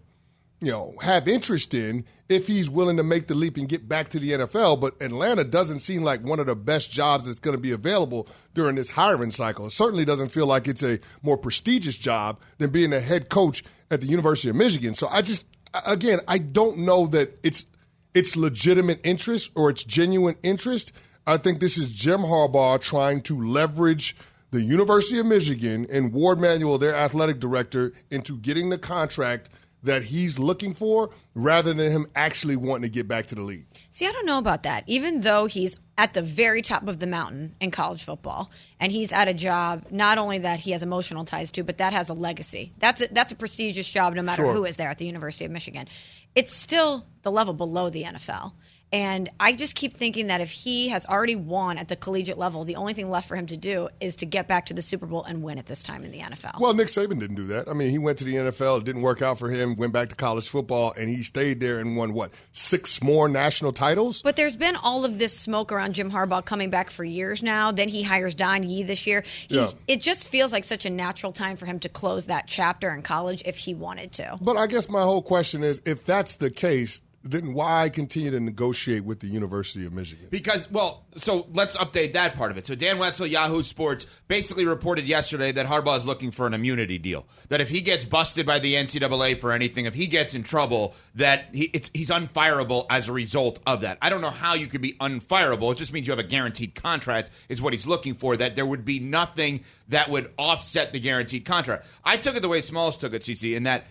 you 0.61 0.73
know, 0.73 0.95
have 1.03 1.29
interest 1.29 1.75
in 1.75 2.05
if 2.29 2.47
he's 2.47 2.71
willing 2.71 2.97
to 2.97 3.03
make 3.03 3.27
the 3.27 3.35
leap 3.35 3.57
and 3.57 3.69
get 3.69 3.89
back 3.89 4.09
to 4.09 4.19
the 4.19 4.33
NFL. 4.33 4.81
But 4.81 5.01
Atlanta 5.03 5.45
doesn't 5.45 5.81
seem 5.81 6.03
like 6.03 6.25
one 6.25 6.41
of 6.41 6.47
the 6.47 6.57
best 6.57 6.91
jobs 6.91 7.27
that's 7.27 7.39
going 7.39 7.57
to 7.57 7.61
be 7.61 7.73
available 7.73 8.27
during 8.55 8.77
this 8.77 8.91
hiring 8.91 9.31
cycle. 9.31 9.67
It 9.67 9.71
certainly 9.71 10.05
doesn't 10.05 10.29
feel 10.29 10.47
like 10.47 10.67
it's 10.67 10.83
a 10.83 10.99
more 11.23 11.37
prestigious 11.37 11.97
job 11.97 12.41
than 12.59 12.71
being 12.71 12.93
a 12.93 13.01
head 13.01 13.29
coach 13.29 13.65
at 13.91 14.01
the 14.01 14.07
University 14.07 14.49
of 14.49 14.57
Michigan. 14.57 14.95
So 14.95 15.09
I 15.09 15.23
just, 15.23 15.47
again, 15.87 16.21
I 16.27 16.39
don't 16.39 16.79
know 16.79 17.07
that 17.09 17.39
it's 17.43 17.67
it's 18.15 18.35
legitimate 18.35 18.99
interest 19.05 19.51
or 19.55 19.69
it's 19.69 19.85
genuine 19.85 20.37
interest. 20.43 20.93
I 21.27 21.37
think 21.37 21.61
this 21.61 21.77
is 21.77 21.93
Jim 21.93 22.21
Harbaugh 22.21 22.81
trying 22.81 23.21
to 23.23 23.39
leverage 23.39 24.17
the 24.53 24.63
University 24.63 25.19
of 25.19 25.27
Michigan 25.27 25.87
and 25.93 26.15
Warde 26.15 26.41
Manuel, 26.41 26.79
their 26.79 26.95
athletic 26.95 27.41
director, 27.41 27.93
into 28.11 28.39
getting 28.39 28.71
the 28.71 28.79
contract 28.79 29.51
that 29.83 30.03
he's 30.05 30.39
looking 30.39 30.73
for 30.75 31.11
rather 31.35 31.73
than 31.73 31.91
him 31.93 32.07
actually 32.15 32.57
wanting 32.57 32.83
to 32.83 32.89
get 32.89 33.07
back 33.07 33.27
to 33.27 33.35
the 33.35 33.43
league. 33.43 33.67
See, 33.91 34.07
I 34.07 34.13
don't 34.13 34.27
know 34.27 34.39
about 34.39 34.65
that. 34.65 34.85
Even 34.87 35.21
though 35.21 35.47
he's 35.47 35.77
at 35.99 36.13
the 36.13 36.23
very 36.23 36.61
top 36.61 36.87
of 36.89 36.99
the 36.99 37.07
mountain 37.07 37.55
in 37.61 37.71
college 37.71 38.05
football, 38.05 38.51
and 38.81 38.91
he's 38.93 39.13
at 39.13 39.29
a 39.29 39.35
job 39.35 39.87
not 39.91 40.19
only 40.19 40.39
that 40.39 40.61
he 40.61 40.73
has 40.73 40.83
emotional 40.83 41.25
ties 41.25 41.51
to, 41.53 41.63
but 41.63 41.79
that 41.79 41.93
has 41.93 42.09
a 42.09 42.15
legacy. 42.15 42.73
That's 42.79 43.01
a, 43.03 43.09
that's 43.13 43.33
a 43.33 43.37
prestigious 43.37 43.89
job, 43.89 44.15
no 44.15 44.23
matter 44.23 44.45
Sure. 44.45 44.53
who 44.55 44.65
is 44.65 44.77
there 44.77 44.91
at 44.91 44.99
the 44.99 45.07
University 45.07 45.45
of 45.45 45.51
Michigan. 45.51 45.87
It's 46.35 46.53
still 46.53 47.07
the 47.23 47.31
level 47.31 47.55
below 47.55 47.89
the 47.89 48.03
NFL. 48.05 48.53
And 48.93 49.29
I 49.41 49.53
just 49.53 49.75
keep 49.75 49.95
thinking 49.95 50.29
that 50.29 50.41
if 50.41 50.51
he 50.51 50.89
has 50.89 51.05
already 51.07 51.35
won 51.35 51.77
at 51.77 51.89
the 51.89 51.97
collegiate 51.97 52.39
level, 52.39 52.65
the 52.65 52.77
only 52.77 52.95
thing 52.95 53.11
left 53.11 53.27
for 53.27 53.35
him 53.35 53.47
to 53.49 53.57
do 53.57 53.89
is 54.01 54.17
to 54.17 54.27
get 54.27 54.47
back 54.47 54.67
to 54.67 54.75
the 54.75 54.83
Super 54.83 55.07
Bowl 55.07 55.25
and 55.25 55.43
win 55.43 55.59
at 55.59 55.67
this 55.67 55.83
time 55.83 56.05
in 56.05 56.13
the 56.13 56.21
NFL. 56.21 56.61
Well, 56.61 56.73
Nick 56.73 56.87
Saban 56.87 57.19
didn't 57.19 57.37
do 57.37 57.47
that. 57.49 57.69
I 57.69 57.73
mean, 57.73 57.91
he 57.91 57.99
went 57.99 58.19
to 58.19 58.25
the 58.25 58.35
NFL, 58.35 58.79
it 58.79 58.85
didn't 58.85 59.03
work 59.03 59.23
out 59.23 59.39
for 59.39 59.51
him, 59.51 59.75
went 59.75 59.93
back 59.93 60.09
to 60.11 60.17
college 60.17 60.49
football, 60.49 60.95
and 60.97 61.11
he 61.11 61.25
stayed 61.25 61.61
there 61.61 61.81
and 61.81 61.97
won, 61.97 62.13
what, 62.13 62.33
six 62.53 63.03
more 63.03 63.29
national 63.29 63.73
titles? 63.73 64.23
But 64.23 64.37
there's 64.37 64.57
been 64.57 64.77
all 64.77 65.05
of 65.05 65.19
this 65.19 65.37
smoke 65.37 65.73
around 65.73 65.95
Jim 65.95 66.11
Harbaugh 66.11 66.45
coming 66.45 66.71
back 66.71 66.91
for 66.91 67.03
years 67.03 67.43
now. 67.43 67.73
Then 67.73 67.89
he 67.89 68.03
hires 68.03 68.35
Don 68.35 68.63
Yee 68.63 68.85
this 68.85 69.07
year. 69.07 69.25
He, 69.49 69.57
Yeah. 69.57 69.71
It 69.89 70.01
just 70.01 70.29
feels 70.29 70.53
like 70.53 70.65
such 70.65 70.87
a 70.87 70.91
natural 70.91 71.33
time 71.33 71.57
for 71.57 71.67
him 71.67 71.81
to 71.81 71.89
close 71.89 72.27
that 72.27 72.47
chapter 72.47 72.95
in 72.95 73.03
college 73.03 73.43
if 73.45 73.57
he 73.57 73.75
wanted 73.75 74.13
to. 74.13 74.39
But 74.41 74.57
I 74.57 74.69
guess 74.69 74.89
my 74.89 75.03
whole 75.03 75.23
question 75.23 75.65
is 75.65 75.83
if 75.85 76.05
that's 76.05 76.37
the 76.37 76.51
case, 76.51 77.03
then 77.31 77.55
why 77.55 77.89
continue 77.89 78.31
to 78.31 78.41
negotiate 78.41 79.05
with 79.05 79.21
the 79.21 79.27
University 79.27 79.85
of 79.87 79.93
Michigan? 79.93 80.29
Because, 80.31 80.71
well, 80.71 81.05
so 81.17 81.47
let's 81.53 81.77
update 81.77 82.13
that 82.15 82.37
part 82.37 82.51
of 82.51 82.59
it. 82.59 82.67
So 82.67 82.75
Dan 82.75 82.99
Wetzel, 82.99 83.27
Yahoo 83.27 83.63
Sports, 83.63 84.07
basically 84.29 84.65
reported 84.65 85.07
yesterday 85.07 85.53
that 85.53 85.67
Harbaugh 85.67 85.97
is 85.97 86.07
looking 86.07 86.31
for 86.31 86.47
an 86.47 86.55
immunity 86.55 86.99
deal. 86.99 87.27
That 87.49 87.61
if 87.61 87.69
he 87.69 87.81
gets 87.81 88.05
busted 88.05 88.47
by 88.47 88.59
the 88.59 88.75
NCAA 88.75 89.41
for 89.41 89.53
anything, 89.53 89.87
if 89.87 89.95
he 89.95 90.07
gets 90.07 90.35
in 90.35 90.43
trouble, 90.43 90.95
that 91.15 91.47
he, 91.53 91.71
he's 91.93 92.11
unfireable 92.11 92.87
as 92.91 93.09
a 93.09 93.13
result 93.13 93.61
of 93.67 93.83
that. 93.83 93.99
I 94.01 94.11
don't 94.11 94.21
know 94.21 94.31
how 94.31 94.55
you 94.55 94.67
could 94.67 94.83
be 94.83 94.95
unfireable. 94.95 95.73
It 95.73 95.79
just 95.79 95.93
means 95.93 96.07
you 96.07 96.13
have 96.13 96.19
a 96.19 96.29
guaranteed 96.29 96.75
contract, 96.75 97.31
is 97.49 97.61
what 97.61 97.73
he's 97.73 97.87
looking 97.87 98.15
for. 98.15 98.37
That 98.37 98.57
there 98.57 98.67
would 98.67 98.85
be 98.85 99.01
nothing 99.01 99.65
that 99.89 100.11
would 100.11 100.33
offset 100.39 100.93
the 100.93 101.01
guaranteed 101.01 101.45
contract. 101.45 101.87
I 102.05 102.17
took 102.17 102.37
it 102.37 102.41
the 102.41 102.49
way 102.49 102.61
Smalls 102.61 102.97
took 102.97 103.15
it, 103.15 103.23
CC, 103.23 103.57
in 103.57 103.65
that 103.65 103.87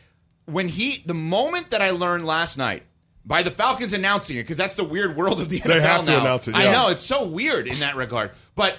when 0.45 0.67
he, 0.67 1.03
the 1.05 1.13
moment 1.13 1.71
that 1.71 1.81
I 1.81 1.91
learned 1.91 2.25
last 2.25 2.57
night, 2.57 2.83
by 3.25 3.43
the 3.43 3.51
Falcons 3.51 3.93
announcing 3.93 4.37
it, 4.37 4.43
because 4.43 4.57
that's 4.57 4.75
the 4.75 4.83
weird 4.83 5.15
world 5.15 5.41
of 5.41 5.49
the 5.49 5.59
NFL 5.59 5.63
They 5.67 5.81
have 5.81 6.05
to 6.05 6.11
now. 6.11 6.21
announce 6.21 6.47
it, 6.47 6.55
I 6.55 6.71
know 6.71 6.89
it's 6.89 7.01
so 7.03 7.25
weird 7.25 7.67
in 7.67 7.79
that 7.79 7.95
regard. 7.95 8.31
But 8.55 8.77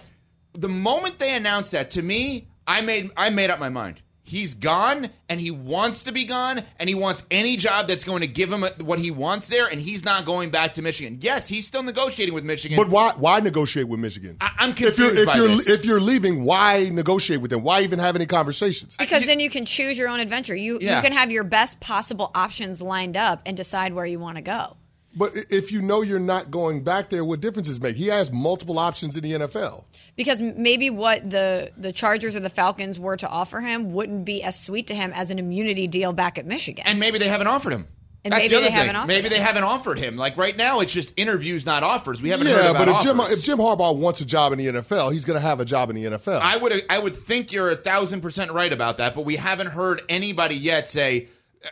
the 0.52 0.68
moment 0.68 1.18
they 1.18 1.34
announced 1.34 1.72
that, 1.72 1.90
to 1.92 2.02
me, 2.02 2.48
I 2.66 2.80
made 2.80 3.10
I 3.16 3.30
made 3.30 3.50
up 3.50 3.58
my 3.58 3.68
mind. 3.68 4.02
He's 4.28 4.54
gone, 4.54 5.08
and 5.28 5.40
he 5.40 5.52
wants 5.52 6.02
to 6.02 6.12
be 6.12 6.24
gone, 6.24 6.60
and 6.80 6.88
he 6.88 6.96
wants 6.96 7.22
any 7.30 7.56
job 7.56 7.86
that's 7.86 8.02
going 8.02 8.22
to 8.22 8.26
give 8.26 8.52
him 8.52 8.64
what 8.80 8.98
he 8.98 9.12
wants 9.12 9.46
there, 9.46 9.68
and 9.68 9.80
he's 9.80 10.04
not 10.04 10.24
going 10.24 10.50
back 10.50 10.72
to 10.74 10.82
Michigan. 10.82 11.18
Yes, 11.22 11.46
he's 11.46 11.64
still 11.64 11.84
negotiating 11.84 12.34
with 12.34 12.44
Michigan. 12.44 12.76
But 12.76 12.88
why 12.88 13.12
why 13.16 13.38
negotiate 13.38 13.86
with 13.88 14.00
Michigan? 14.00 14.36
I- 14.40 14.50
I'm 14.58 14.70
if 14.70 14.98
you're 14.98 15.14
if 15.16 15.26
by 15.26 15.36
you're 15.36 15.48
this. 15.48 15.68
if 15.68 15.84
you're 15.84 16.00
leaving, 16.00 16.44
why 16.44 16.90
negotiate 16.92 17.40
with 17.40 17.52
them? 17.52 17.62
Why 17.62 17.82
even 17.82 18.00
have 18.00 18.16
any 18.16 18.26
conversations? 18.26 18.96
Because 18.96 19.20
you- 19.22 19.26
then 19.28 19.38
you 19.38 19.48
can 19.48 19.64
choose 19.64 19.96
your 19.96 20.08
own 20.08 20.18
adventure. 20.18 20.56
You 20.56 20.78
Yeah. 20.82 20.96
you 20.96 21.02
can 21.02 21.12
have 21.12 21.30
your 21.30 21.44
best 21.44 21.78
possible 21.78 22.32
options 22.34 22.82
lined 22.82 23.16
up 23.16 23.42
and 23.46 23.56
decide 23.56 23.94
where 23.94 24.06
you 24.06 24.18
want 24.18 24.36
to 24.38 24.42
go. 24.42 24.76
But 25.18 25.32
if 25.50 25.72
you 25.72 25.80
know 25.80 26.02
you're 26.02 26.18
not 26.20 26.50
going 26.50 26.84
back 26.84 27.08
there, 27.08 27.24
what 27.24 27.40
difference 27.40 27.68
does 27.68 27.78
it 27.78 27.82
make? 27.82 27.96
He 27.96 28.08
has 28.08 28.30
multiple 28.30 28.78
options 28.78 29.16
in 29.16 29.22
the 29.22 29.32
NFL. 29.32 29.84
Because 30.14 30.40
maybe 30.42 30.90
what 30.90 31.28
the 31.30 31.72
the 31.76 31.90
Chargers 31.92 32.36
or 32.36 32.40
the 32.40 32.50
Falcons 32.50 32.98
were 32.98 33.16
to 33.16 33.28
offer 33.28 33.60
him 33.60 33.92
wouldn't 33.92 34.24
be 34.26 34.42
as 34.42 34.58
sweet 34.60 34.86
to 34.88 34.94
him 34.94 35.12
as 35.14 35.30
an 35.30 35.38
immunity 35.38 35.86
deal 35.86 36.12
back 36.12 36.36
at 36.38 36.44
Michigan. 36.46 36.84
and 36.86 37.00
maybe 37.00 37.18
they 37.18 37.28
haven't 37.28 37.46
offered 37.46 37.72
him. 37.72 37.86
And 38.24 38.32
That's 38.32 38.42
maybe 38.42 38.48
the 38.48 38.56
other 38.56 38.62
they 38.64 38.68
thing. 38.70 38.76
haven't 38.76 38.96
offered 38.96 39.06
maybe 39.08 39.28
they 39.28 39.36
him. 39.36 39.42
haven't 39.44 39.62
offered 39.62 39.98
him. 39.98 40.16
Like 40.16 40.36
right 40.36 40.56
now, 40.56 40.80
it's 40.80 40.92
just 40.92 41.12
interviews, 41.16 41.64
not 41.64 41.82
offers. 41.84 42.20
We 42.20 42.30
haven't 42.30 42.48
heard 42.48 42.70
about 42.72 42.86
but 42.86 42.88
if 42.96 43.02
Jim 43.02 43.20
offers. 43.20 43.38
if 43.38 43.44
Jim 43.44 43.58
Harbaugh 43.58 43.96
wants 43.96 44.20
a 44.20 44.24
job 44.26 44.52
in 44.52 44.58
the 44.58 44.66
NFL, 44.66 45.12
he's 45.12 45.24
going 45.24 45.38
to 45.38 45.46
have 45.46 45.60
a 45.60 45.64
job 45.64 45.90
in 45.90 45.96
the 45.96 46.04
NFL. 46.04 46.40
I 46.40 46.56
would 46.56 46.82
I 46.90 46.98
would 46.98 47.14
think 47.16 47.52
you're 47.52 47.70
a 47.70 47.76
thousand 47.76 48.22
percent 48.22 48.50
right 48.50 48.72
about 48.72 48.96
that, 48.98 49.14
but 49.14 49.24
we 49.24 49.36
haven't 49.36 49.68
heard 49.68 50.02
anybody 50.08 50.56
yet 50.56 50.90
say 50.90 51.28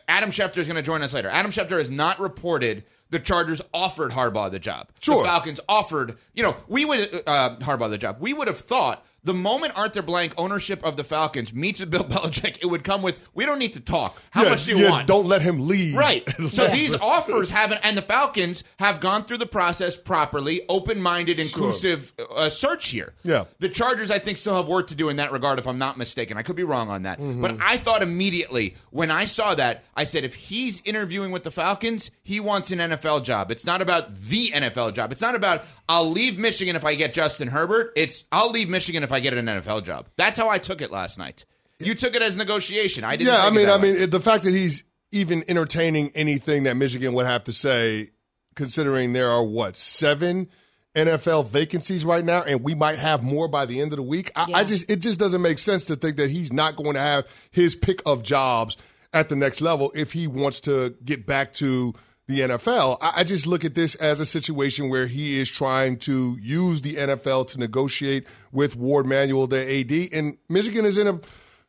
Adam 0.08 0.30
Schefter 0.30 0.58
is 0.58 0.66
going 0.68 0.76
to 0.76 0.82
join 0.82 1.02
us 1.02 1.12
later. 1.12 1.28
Adam 1.28 1.50
Schefter 1.50 1.78
has 1.78 1.90
not 1.90 2.20
reported 2.20 2.84
the 3.10 3.18
Chargers 3.18 3.62
offered 3.72 4.12
Harbaugh 4.12 4.50
the 4.50 4.58
job. 4.58 4.88
Sure. 5.00 5.22
The 5.22 5.28
Falcons 5.28 5.60
offered, 5.68 6.16
you 6.34 6.42
know, 6.42 6.56
we 6.68 6.84
would 6.84 7.22
uh, 7.26 7.56
Harbaugh 7.56 7.90
the 7.90 7.98
job. 7.98 8.16
We 8.20 8.32
would 8.34 8.48
have 8.48 8.58
thought 8.58 9.04
the 9.24 9.34
moment 9.34 9.72
Arthur 9.76 10.02
Blank, 10.02 10.34
ownership 10.38 10.84
of 10.84 10.96
the 10.96 11.04
Falcons, 11.04 11.52
meets 11.52 11.80
with 11.80 11.90
Bill 11.90 12.04
Belichick, 12.08 12.58
it 12.62 12.66
would 12.66 12.84
come 12.84 13.02
with, 13.02 13.18
"We 13.34 13.46
don't 13.46 13.58
need 13.58 13.72
to 13.72 13.80
talk. 13.80 14.22
How 14.30 14.44
Yeah, 14.44 14.50
much 14.50 14.64
do 14.66 14.72
you 14.76 14.84
yeah, 14.84 14.90
want?" 14.90 15.06
Don't 15.08 15.26
let 15.26 15.42
him 15.42 15.66
leave. 15.66 15.96
Right. 15.96 16.28
So 16.50 16.68
these 16.68 16.94
offers 16.94 17.50
haven't, 17.50 17.80
and 17.82 17.96
the 17.98 18.02
Falcons 18.02 18.62
have 18.78 19.00
gone 19.00 19.24
through 19.24 19.38
the 19.38 19.46
process 19.46 19.96
properly, 19.96 20.60
open-minded, 20.68 21.38
inclusive 21.40 22.12
uh, 22.34 22.50
search 22.50 22.90
here. 22.90 23.14
Yeah. 23.24 23.44
The 23.58 23.68
Chargers, 23.68 24.10
I 24.10 24.18
think, 24.18 24.38
still 24.38 24.54
have 24.56 24.68
work 24.68 24.88
to 24.88 24.94
do 24.94 25.08
in 25.08 25.16
that 25.16 25.32
regard, 25.32 25.58
if 25.58 25.66
I'm 25.66 25.78
not 25.78 25.96
mistaken. 25.96 26.36
I 26.36 26.42
could 26.42 26.54
be 26.56 26.62
wrong 26.64 26.90
on 26.90 27.02
that, 27.02 27.18
Mm-hmm. 27.18 27.40
but 27.40 27.56
I 27.60 27.76
thought 27.78 28.02
immediately 28.02 28.76
when 28.90 29.10
I 29.10 29.24
saw 29.24 29.54
that, 29.54 29.84
I 29.96 30.04
said, 30.04 30.24
if 30.24 30.34
he's 30.34 30.80
interviewing 30.84 31.30
with 31.32 31.42
the 31.44 31.50
Falcons, 31.50 32.10
he 32.22 32.40
wants 32.40 32.70
an 32.70 32.78
NFL 32.78 33.24
job. 33.24 33.50
It's 33.50 33.64
not 33.66 33.80
about 33.82 34.14
the 34.20 34.50
NFL 34.54 34.94
job. 34.94 35.10
It's 35.12 35.20
not 35.20 35.34
about 35.34 35.64
I'll 35.88 36.10
leave 36.10 36.38
Michigan 36.38 36.76
if 36.76 36.84
I 36.84 36.94
get 36.94 37.12
Justin 37.14 37.48
Herbert. 37.48 37.92
It's 37.96 38.24
I'll 38.32 38.50
leave 38.50 38.68
Michigan 38.68 39.02
if 39.02 39.12
I 39.14 39.20
get 39.20 39.34
an 39.34 39.46
NFL 39.46 39.84
job. 39.84 40.08
That's 40.16 40.36
how 40.36 40.48
I 40.48 40.58
took 40.58 40.82
it 40.82 40.90
last 40.90 41.18
night. 41.18 41.44
You 41.80 41.94
took 41.94 42.14
it 42.14 42.22
as 42.22 42.36
negotiation. 42.36 43.04
I 43.04 43.16
didn't. 43.16 43.32
Yeah, 43.32 43.40
I 43.42 43.50
mean, 43.50 43.68
I 43.68 43.76
way. 43.76 43.92
mean, 43.92 44.10
the 44.10 44.20
fact 44.20 44.44
that 44.44 44.52
he's 44.54 44.84
even 45.12 45.44
entertaining 45.48 46.10
anything 46.14 46.64
that 46.64 46.76
Michigan 46.76 47.12
would 47.14 47.26
have 47.26 47.44
to 47.44 47.52
say, 47.52 48.08
considering 48.54 49.12
there 49.12 49.30
are 49.30 49.44
what 49.44 49.76
seven 49.76 50.48
NFL 50.94 51.48
vacancies 51.48 52.04
right 52.04 52.24
now, 52.24 52.42
and 52.42 52.62
we 52.62 52.74
might 52.74 52.98
have 52.98 53.22
more 53.22 53.48
by 53.48 53.66
the 53.66 53.80
end 53.80 53.92
of 53.92 53.96
the 53.96 54.02
week. 54.02 54.30
I, 54.36 54.46
I 54.54 54.64
just, 54.64 54.90
it 54.90 55.00
just 55.00 55.18
doesn't 55.18 55.42
make 55.42 55.58
sense 55.58 55.86
to 55.86 55.96
think 55.96 56.16
that 56.16 56.30
he's 56.30 56.52
not 56.52 56.76
going 56.76 56.94
to 56.94 57.00
have 57.00 57.26
his 57.50 57.74
pick 57.74 58.00
of 58.06 58.22
jobs 58.22 58.76
at 59.12 59.28
the 59.28 59.36
next 59.36 59.60
level 59.60 59.92
if 59.94 60.12
he 60.12 60.26
wants 60.26 60.60
to 60.60 60.94
get 61.04 61.26
back 61.26 61.52
to 61.54 61.94
the 62.26 62.40
NFL. 62.40 62.98
I, 63.00 63.12
I 63.16 63.24
just 63.24 63.46
look 63.46 63.64
at 63.64 63.74
this 63.74 63.94
as 63.96 64.20
a 64.20 64.26
situation 64.26 64.88
where 64.88 65.06
he 65.06 65.38
is 65.38 65.50
trying 65.50 65.98
to 65.98 66.36
use 66.40 66.82
the 66.82 66.94
NFL 66.94 67.48
to 67.48 67.58
negotiate 67.58 68.26
with 68.52 68.76
Warde 68.76 69.06
Manuel, 69.06 69.46
the 69.46 69.80
AD, 69.80 70.18
and 70.18 70.36
Michigan 70.48 70.84
is 70.84 70.98
in 70.98 71.06
a 71.06 71.20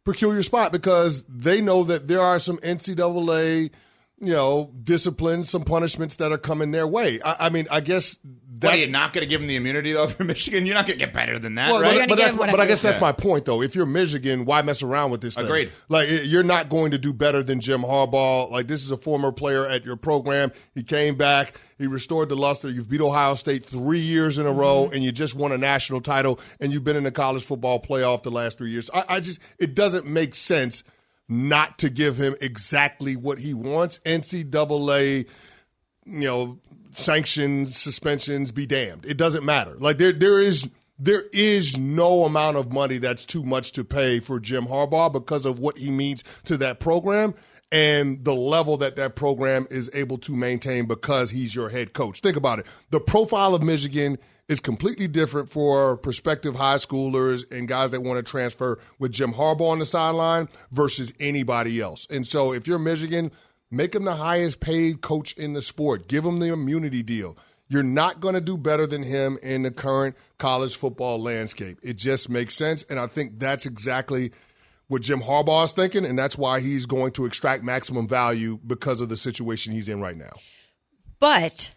peculiar 0.05 0.43
spot 0.43 0.71
because 0.71 1.24
they 1.24 1.62
know 1.62 1.83
that 1.83 2.07
there 2.07 2.21
are 2.21 2.39
some 2.39 2.57
NCAA, 2.59 3.71
you 4.19 4.34
know, 4.34 4.72
discipline, 4.84 5.43
some 5.43 5.63
punishments 5.63 6.15
that 6.17 6.31
are 6.31 6.38
coming 6.38 6.72
their 6.72 6.88
way. 6.88 7.19
I, 7.24 7.48
I 7.48 7.50
mean, 7.50 7.67
I 7.69 7.81
guess 7.81 8.17
What, 8.24 8.69
are 8.69 8.72
that's 8.72 8.86
you 8.86 8.91
not 8.91 9.12
going 9.12 9.24
to 9.24 9.27
give 9.27 9.41
him 9.41 9.48
the 9.48 9.57
immunity 9.57 9.91
though 9.91 10.07
for 10.07 10.24
Michigan? 10.24 10.65
You're 10.65 10.75
not 10.75 10.88
going 10.88 10.98
to 10.98 11.05
get 11.05 11.13
better 11.13 11.38
than 11.38 11.55
that, 11.55 11.72
well, 11.72 11.81
right? 11.81 12.00
but, 12.00 12.10
but 12.10 12.17
that's, 12.17 12.38
but 12.38 12.60
I 12.60 12.65
guess 12.65 12.81
that's 12.81 13.01
my 13.01 13.12
point, 13.12 13.45
though. 13.45 13.62
If 13.62 13.75
you're 13.75 13.86
Michigan, 13.86 14.45
why 14.45 14.62
mess 14.62 14.81
around 14.81 15.12
with 15.12 15.22
this 15.22 15.36
thing? 15.36 15.45
Agreed. 15.45 15.72
Like 15.89 16.07
you're 16.24 16.43
not 16.43 16.69
going 16.69 16.91
to 16.91 16.98
do 16.98 17.12
better 17.12 17.43
than 17.43 17.60
Jim 17.60 17.81
Harbaugh. 17.81 18.50
Like 18.50 18.67
this 18.67 18.84
is 18.84 18.91
a 18.91 18.98
former 18.98 19.31
player 19.31 19.65
at 19.65 19.86
your 19.86 19.98
program. 19.98 20.51
He 20.74 20.84
came 20.84 21.15
back. 21.15 21.60
He 21.77 21.88
restored 21.88 22.29
the 22.29 22.38
luster. 22.38 22.69
You've 22.69 22.89
beat 22.89 23.01
Ohio 23.01 23.36
State 23.36 23.65
three 23.65 24.00
years 24.00 24.39
in 24.39 24.45
a 24.45 24.51
row, 24.51 24.89
and 24.93 25.03
you 25.03 25.12
just 25.12 25.36
won 25.36 25.51
a 25.51 25.57
national 25.57 26.00
title. 26.00 26.39
And 26.62 26.72
you've 26.72 26.86
been 26.86 26.95
in 26.95 27.03
the 27.03 27.12
college 27.12 27.43
football 27.43 27.81
playoff 27.81 28.24
the 28.24 28.31
last 28.31 28.57
three 28.57 28.72
years. 28.72 28.89
I, 28.93 29.03
I 29.10 29.19
just 29.19 29.41
it 29.60 29.75
doesn't 29.75 30.05
make 30.05 30.34
sense 30.34 30.86
not 31.27 31.79
to 31.79 31.89
give 31.89 32.17
him 32.17 32.36
exactly 32.41 33.15
what 33.15 33.39
he 33.39 33.53
wants. 33.53 34.00
NCAA 34.00 35.27
you 36.05 36.27
know, 36.27 36.60
sanctions, 36.94 37.77
suspensions, 37.77 38.51
be 38.51 38.65
damned. 38.65 39.05
It 39.05 39.17
doesn't 39.17 39.44
matter. 39.44 39.75
Like 39.75 39.98
there 39.98 40.13
there 40.13 40.41
is 40.41 40.70
there 40.98 41.24
is 41.34 41.77
no 41.77 42.24
amount 42.24 42.58
of 42.58 42.72
money 42.72 43.00
that's 43.00 43.25
too 43.25 43.44
much 43.44 43.74
to 43.74 43.84
pay 43.84 44.20
for 44.20 44.39
Jim 44.39 44.65
Harbaugh 44.65 45.12
because 45.12 45.46
of 45.46 45.60
what 45.60 45.77
he 45.77 45.91
means 45.91 46.24
to 46.46 46.58
that 46.58 46.79
program 46.79 47.34
and 47.72 48.24
the 48.24 48.34
level 48.34 48.77
that 48.77 48.96
that 48.96 49.15
program 49.15 49.67
is 49.70 49.89
able 49.94 50.17
to 50.20 50.36
maintain 50.36 50.86
because 50.86 51.32
he's 51.32 51.53
your 51.53 51.70
head 51.70 51.94
coach. 51.94 52.22
Think 52.22 52.38
about 52.38 52.60
it. 52.60 52.65
The 52.91 53.01
profile 53.01 53.53
of 53.53 53.63
Michigan 53.63 54.17
is 54.47 54.59
completely 54.59 55.07
different 55.07 55.49
for 55.49 55.97
prospective 55.97 56.55
high 56.55 56.75
schoolers 56.75 57.51
and 57.51 57.67
guys 57.67 57.91
that 57.91 58.01
want 58.01 58.23
to 58.23 58.23
transfer 58.23 58.79
with 58.99 59.11
Jim 59.11 59.33
Harbaugh 59.33 59.71
on 59.71 59.79
the 59.79 59.85
sideline 59.85 60.47
versus 60.71 61.13
anybody 61.19 61.81
else. 61.81 62.05
And 62.09 62.25
so 62.27 62.53
if 62.53 62.67
you're 62.67 62.77
Michigan, 62.77 63.31
Make 63.71 63.95
him 63.95 64.05
the 64.05 64.15
highest 64.15 64.59
paid 64.59 65.01
coach 65.01 65.33
in 65.33 65.53
the 65.53 65.61
sport. 65.61 66.07
Give 66.07 66.23
him 66.23 66.39
the 66.39 66.53
immunity 66.53 67.01
deal. 67.01 67.35
You're 67.67 67.83
not 67.83 68.21
going 68.21 68.35
to 68.35 68.41
do 68.41 68.57
better 68.57 68.85
than 68.85 69.01
him 69.01 69.39
in 69.41 69.63
the 69.63 69.71
current 69.71 70.15
college 70.37 70.75
football 70.75 71.19
landscape. 71.19 71.79
It 71.81 71.97
just 71.97 72.29
makes 72.29 72.55
sense. 72.55 72.83
And 72.83 72.99
I 72.99 73.07
think 73.07 73.39
that's 73.39 73.65
exactly 73.65 74.31
what 74.87 75.01
Jim 75.01 75.19
Harbaugh 75.19 75.65
is 75.65 75.71
thinking. 75.71 76.05
And 76.05 76.17
that's 76.17 76.37
why 76.37 76.59
he's 76.59 76.85
going 76.85 77.11
to 77.13 77.25
extract 77.25 77.63
maximum 77.63 78.07
value 78.07 78.59
because 78.65 79.01
of 79.01 79.09
the 79.09 79.17
situation 79.17 79.73
he's 79.73 79.89
in 79.89 79.99
right 79.99 80.15
now. 80.15 80.33
But 81.19 81.73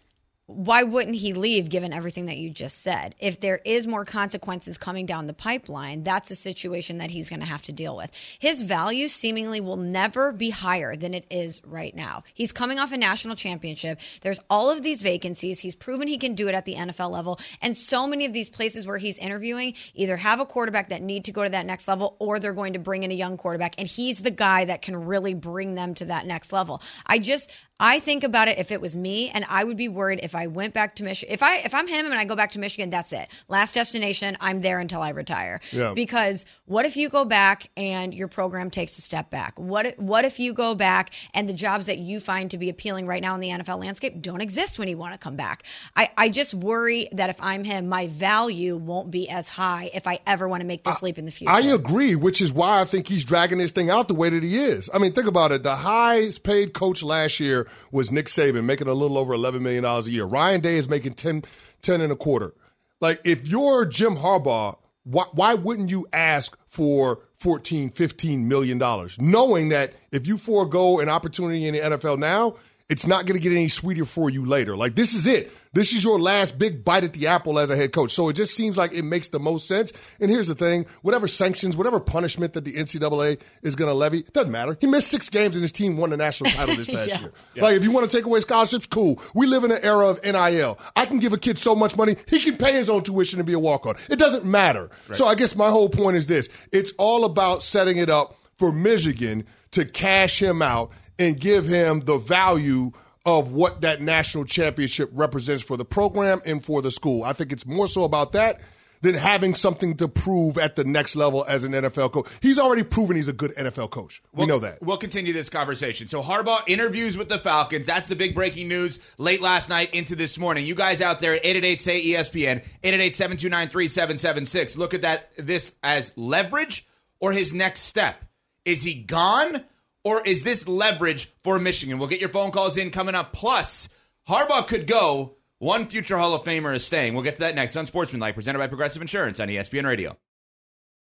why 0.49 0.81
wouldn't 0.81 1.15
he 1.15 1.33
leave 1.33 1.69
given 1.69 1.93
everything 1.93 2.25
that 2.25 2.37
you 2.37 2.49
just 2.49 2.81
said? 2.81 3.13
If 3.19 3.39
there 3.39 3.59
is 3.63 3.85
more 3.85 4.03
consequences 4.03 4.79
coming 4.79 5.05
down 5.05 5.27
the 5.27 5.33
pipeline, 5.33 6.01
that's 6.01 6.31
a 6.31 6.35
situation 6.35 6.97
that 6.97 7.11
he's 7.11 7.29
going 7.29 7.41
to 7.41 7.45
have 7.45 7.61
to 7.63 7.71
deal 7.71 7.95
with. 7.95 8.09
His 8.39 8.63
value 8.63 9.09
seemingly 9.09 9.61
will 9.61 9.77
never 9.77 10.31
be 10.31 10.49
higher 10.49 10.95
than 10.95 11.13
it 11.13 11.27
is 11.29 11.61
right 11.63 11.95
now. 11.95 12.23
He's 12.33 12.51
coming 12.51 12.79
off 12.79 12.91
a 12.91 12.97
national 12.97 13.35
championship. 13.35 13.99
There's 14.21 14.39
all 14.49 14.71
of 14.71 14.81
these 14.81 15.03
vacancies. 15.03 15.59
He's 15.59 15.75
proven 15.75 16.07
he 16.07 16.17
can 16.17 16.33
do 16.33 16.47
it 16.47 16.55
at 16.55 16.65
the 16.65 16.73
NFL 16.73 17.11
level. 17.11 17.39
And 17.61 17.77
so 17.77 18.07
many 18.07 18.25
of 18.25 18.33
these 18.33 18.49
places 18.49 18.87
where 18.87 18.97
he's 18.97 19.19
interviewing 19.19 19.75
either 19.93 20.17
have 20.17 20.39
a 20.39 20.47
quarterback 20.47 20.89
that 20.89 21.03
need 21.03 21.25
to 21.25 21.31
go 21.31 21.43
to 21.43 21.49
that 21.51 21.67
next 21.67 21.87
level 21.87 22.15
or 22.17 22.39
they're 22.39 22.53
going 22.53 22.73
to 22.73 22.79
bring 22.79 23.03
in 23.03 23.11
a 23.11 23.15
young 23.15 23.37
quarterback. 23.37 23.75
And 23.77 23.87
he's 23.87 24.19
the 24.19 24.31
guy 24.31 24.65
that 24.65 24.81
can 24.81 25.05
really 25.05 25.35
bring 25.35 25.75
them 25.75 25.93
to 25.95 26.05
that 26.05 26.25
next 26.25 26.51
level. 26.51 26.81
I 27.05 27.19
just, 27.19 27.51
I 27.79 27.99
think 27.99 28.23
about 28.23 28.47
it 28.47 28.57
if 28.57 28.71
it 28.71 28.81
was 28.81 28.97
me, 28.97 29.29
and 29.29 29.45
I 29.47 29.63
would 29.63 29.77
be 29.77 29.87
worried 29.87 30.19
if 30.21 30.35
I 30.35 30.47
went 30.47 30.73
back 30.73 30.95
to 30.95 31.03
Michigan. 31.03 31.33
If 31.33 31.41
I 31.41 31.57
if 31.57 31.73
I'm 31.73 31.87
him 31.87 32.05
and 32.05 32.15
I 32.15 32.25
go 32.25 32.35
back 32.35 32.51
to 32.51 32.59
Michigan, 32.59 32.89
that's 32.89 33.13
it. 33.13 33.29
Last 33.47 33.73
destination. 33.73 34.37
I'm 34.41 34.59
there 34.59 34.79
until 34.79 35.01
I 35.01 35.09
retire. 35.09 35.61
Yeah. 35.71 35.93
Because 35.93 36.45
what 36.69 36.85
if 36.85 36.95
you 36.95 37.09
go 37.09 37.25
back 37.25 37.71
and 37.75 38.13
your 38.13 38.27
program 38.27 38.69
takes 38.69 38.95
a 38.99 39.01
step 39.01 39.31
back? 39.31 39.59
What 39.59 39.87
if, 39.87 39.97
what 39.97 40.23
if 40.23 40.39
you 40.39 40.53
go 40.53 40.75
back 40.75 41.09
and 41.33 41.49
the 41.49 41.53
jobs 41.53 41.87
that 41.87 41.97
you 41.97 42.19
find 42.19 42.51
to 42.51 42.59
be 42.59 42.69
appealing 42.69 43.07
right 43.07 43.23
now 43.23 43.33
in 43.33 43.41
the 43.41 43.49
NFL 43.49 43.79
landscape 43.79 44.21
don't 44.21 44.39
exist 44.39 44.77
when 44.77 44.87
you 44.87 44.95
want 44.95 45.13
to 45.13 45.17
come 45.17 45.35
back? 45.35 45.63
I 45.95 46.09
I 46.15 46.29
just 46.29 46.53
worry 46.53 47.09
that 47.13 47.31
if 47.31 47.37
I'm 47.41 47.63
him, 47.63 47.89
my 47.89 48.05
value 48.05 48.77
won't 48.77 49.09
be 49.09 49.27
as 49.29 49.49
high 49.49 49.89
if 49.95 50.05
I 50.05 50.19
ever 50.27 50.47
want 50.47 50.61
to 50.61 50.67
make 50.67 50.83
this 50.83 51.01
leap 51.01 51.17
in 51.17 51.25
the 51.25 51.31
future. 51.31 51.51
I 51.51 51.61
agree, 51.61 52.13
which 52.13 52.39
is 52.39 52.53
why 52.53 52.81
I 52.81 52.85
think 52.85 53.07
he's 53.07 53.25
dragging 53.25 53.57
this 53.57 53.71
thing 53.71 53.89
out 53.89 54.07
the 54.07 54.13
way 54.13 54.29
that 54.29 54.43
he 54.43 54.55
is. 54.55 54.91
I 54.93 54.99
mean, 54.99 55.13
think 55.13 55.27
about 55.27 55.51
it. 55.51 55.63
The 55.63 55.75
highest 55.75 56.43
paid 56.43 56.73
coach 56.73 57.01
last 57.01 57.39
year 57.39 57.67
was 57.91 58.11
Nick 58.11 58.27
Saban, 58.27 58.65
making 58.65 58.87
a 58.87 58.93
little 58.93 59.17
over 59.17 59.35
$11 59.35 59.61
million 59.61 59.83
a 59.83 60.01
year. 60.01 60.25
Ryan 60.25 60.61
Day 60.61 60.75
is 60.75 60.87
making 60.87 61.13
10, 61.13 61.45
10 61.81 62.01
and 62.01 62.11
a 62.11 62.15
quarter. 62.15 62.53
Like, 63.01 63.21
if 63.23 63.47
you're 63.47 63.85
Jim 63.85 64.17
Harbaugh, 64.17 64.77
why, 65.09 65.25
why 65.31 65.53
wouldn't 65.55 65.89
you 65.89 66.05
ask 66.13 66.57
for 66.67 67.19
14, 67.35 67.89
15 67.89 68.47
million 68.47 68.77
dollars, 68.77 69.17
knowing 69.19 69.69
that 69.69 69.93
if 70.11 70.27
you 70.27 70.37
forego 70.37 70.99
an 70.99 71.09
opportunity 71.09 71.67
in 71.67 71.73
the 71.73 71.79
NFL 71.79 72.19
now, 72.19 72.55
it's 72.89 73.05
not 73.05 73.25
going 73.27 73.39
to 73.39 73.41
get 73.41 73.55
any 73.55 73.67
sweeter 73.67 74.03
for 74.03 74.29
you 74.29 74.45
later. 74.45 74.75
Like 74.75 74.95
this 74.95 75.13
is 75.13 75.27
it. 75.27 75.51
This 75.71 75.93
is 75.93 76.03
your 76.03 76.19
last 76.19 76.57
big 76.57 76.83
bite 76.83 77.03
at 77.03 77.13
the 77.13 77.27
apple 77.27 77.59
as 77.59 77.69
a 77.69 77.75
head 77.75 77.93
coach. 77.93 78.11
So 78.11 78.27
it 78.27 78.33
just 78.33 78.55
seems 78.55 78.75
like 78.75 78.91
it 78.91 79.03
makes 79.03 79.29
the 79.29 79.39
most 79.39 79.67
sense. 79.67 79.93
And 80.19 80.31
here's 80.31 80.47
the 80.47 80.55
thing: 80.55 80.87
whatever 81.03 81.27
sanctions, 81.27 81.77
whatever 81.77 81.99
punishment 81.99 82.53
that 82.53 82.65
the 82.65 82.73
NCAA 82.73 83.39
is 83.61 83.75
going 83.75 83.89
to 83.89 83.93
levy, 83.93 84.23
doesn't 84.33 84.51
matter. 84.51 84.75
He 84.81 84.87
missed 84.87 85.09
six 85.09 85.29
games 85.29 85.55
and 85.55 85.61
his 85.61 85.71
team 85.71 85.97
won 85.97 86.09
the 86.09 86.17
national 86.17 86.49
title 86.49 86.75
this 86.75 86.87
past 86.91 87.21
year. 87.21 87.31
Like 87.57 87.75
if 87.75 87.83
you 87.83 87.91
want 87.91 88.09
to 88.09 88.17
take 88.17 88.25
away 88.25 88.39
scholarships, 88.39 88.87
cool. 88.87 89.21
We 89.35 89.45
live 89.45 89.63
in 89.63 89.71
an 89.71 89.83
era 89.83 90.07
of 90.07 90.23
NIL. 90.23 90.79
I 90.95 91.05
can 91.05 91.19
give 91.19 91.33
a 91.33 91.37
kid 91.37 91.59
so 91.59 91.75
much 91.75 91.95
money 91.95 92.15
he 92.27 92.39
can 92.39 92.57
pay 92.57 92.73
his 92.73 92.89
own 92.89 93.03
tuition 93.03 93.39
and 93.39 93.45
be 93.45 93.53
a 93.53 93.59
walk 93.59 93.85
on. 93.85 93.95
It 94.09 94.17
doesn't 94.17 94.45
matter. 94.45 94.89
So 95.13 95.27
I 95.27 95.35
guess 95.35 95.55
my 95.55 95.69
whole 95.69 95.89
point 95.89 96.17
is 96.17 96.25
this: 96.25 96.49
it's 96.71 96.93
all 96.97 97.25
about 97.25 97.61
setting 97.61 97.97
it 97.97 98.09
up 98.09 98.35
for 98.55 98.71
Michigan 98.71 99.45
to 99.71 99.85
cash 99.85 100.41
him 100.41 100.63
out 100.63 100.91
and 101.19 101.39
give 101.39 101.65
him 101.65 101.99
the 101.99 102.17
value 102.17 102.91
of 103.25 103.51
what 103.51 103.81
that 103.81 104.01
national 104.01 104.45
championship 104.45 105.09
represents 105.13 105.63
for 105.63 105.77
the 105.77 105.85
program 105.85 106.41
and 106.45 106.63
for 106.63 106.81
the 106.81 106.89
school. 106.89 107.23
I 107.23 107.33
think 107.33 107.51
it's 107.51 107.65
more 107.65 107.87
so 107.87 108.03
about 108.03 108.31
that 108.31 108.61
than 109.01 109.13
having 109.13 109.53
something 109.53 109.95
to 109.97 110.07
prove 110.07 110.57
at 110.57 110.75
the 110.75 110.83
next 110.83 111.15
level 111.15 111.45
as 111.47 111.63
an 111.63 111.71
NFL 111.71 112.11
coach. 112.11 112.27
He's 112.41 112.59
already 112.59 112.83
proven 112.83 113.15
he's 113.15 113.29
a 113.29 113.33
good 113.33 113.55
NFL 113.55 113.91
coach. 113.91 114.21
We 114.33 114.45
know 114.45 114.59
that. 114.59 114.81
We'll 114.81 114.97
continue 114.97 115.31
this 115.31 115.49
conversation. 115.49 116.07
So 116.07 116.21
Harbaugh 116.21 116.63
interviews 116.67 117.17
with 117.17 117.29
the 117.29 117.39
Falcons. 117.39 117.85
That's 117.85 118.09
the 118.09 118.15
big 118.15 118.35
breaking 118.35 118.67
news 118.67 118.99
late 119.17 119.41
last 119.41 119.69
night 119.69 119.93
into 119.93 120.15
this 120.15 120.37
morning. 120.37 120.65
You 120.65 120.75
guys 120.75 121.01
out 121.01 121.21
there 121.21 121.33
at 121.33 121.45
888 121.45 121.81
say 121.81 122.03
ESPN, 122.07 122.65
888-729-3776. 122.83 124.77
Look 124.77 124.93
at 124.93 125.03
that 125.03 125.31
this 125.37 125.73
as 125.81 126.11
leverage 126.17 126.85
or 127.19 127.31
his 127.31 127.53
next 127.53 127.81
step. 127.81 128.25
Is 128.65 128.83
he 128.83 128.95
gone 128.95 129.63
or 130.03 130.21
is 130.25 130.43
this 130.43 130.67
leverage 130.67 131.31
for 131.43 131.59
Michigan? 131.59 131.99
We'll 131.99 132.07
get 132.07 132.19
your 132.19 132.29
phone 132.29 132.51
calls 132.51 132.77
in 132.77 132.91
coming 132.91 133.15
up. 133.15 133.33
Plus, 133.33 133.89
Harbaugh 134.27 134.67
could 134.67 134.87
go. 134.87 135.35
One 135.59 135.87
future 135.87 136.17
Hall 136.17 136.33
of 136.33 136.43
Famer 136.43 136.73
is 136.75 136.85
staying. 136.85 137.13
We'll 137.13 137.23
get 137.23 137.35
to 137.35 137.41
that 137.41 137.55
next 137.55 137.75
on 137.75 137.85
Sportsmanlike, 137.85 138.35
presented 138.35 138.59
by 138.59 138.67
Progressive 138.67 139.01
Insurance 139.01 139.39
on 139.39 139.49
ESPN 139.49 139.85
Radio. 139.85 140.17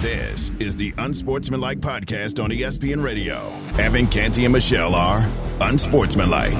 This 0.00 0.50
is 0.58 0.74
the 0.74 0.92
Unsportsmanlike 0.98 1.78
podcast 1.78 2.42
on 2.42 2.50
ESPN 2.50 3.00
Radio. 3.00 3.52
Evan 3.78 4.08
Canty 4.08 4.44
and 4.44 4.52
Michelle 4.52 4.92
are 4.92 5.30
unsportsmanlike. 5.60 6.58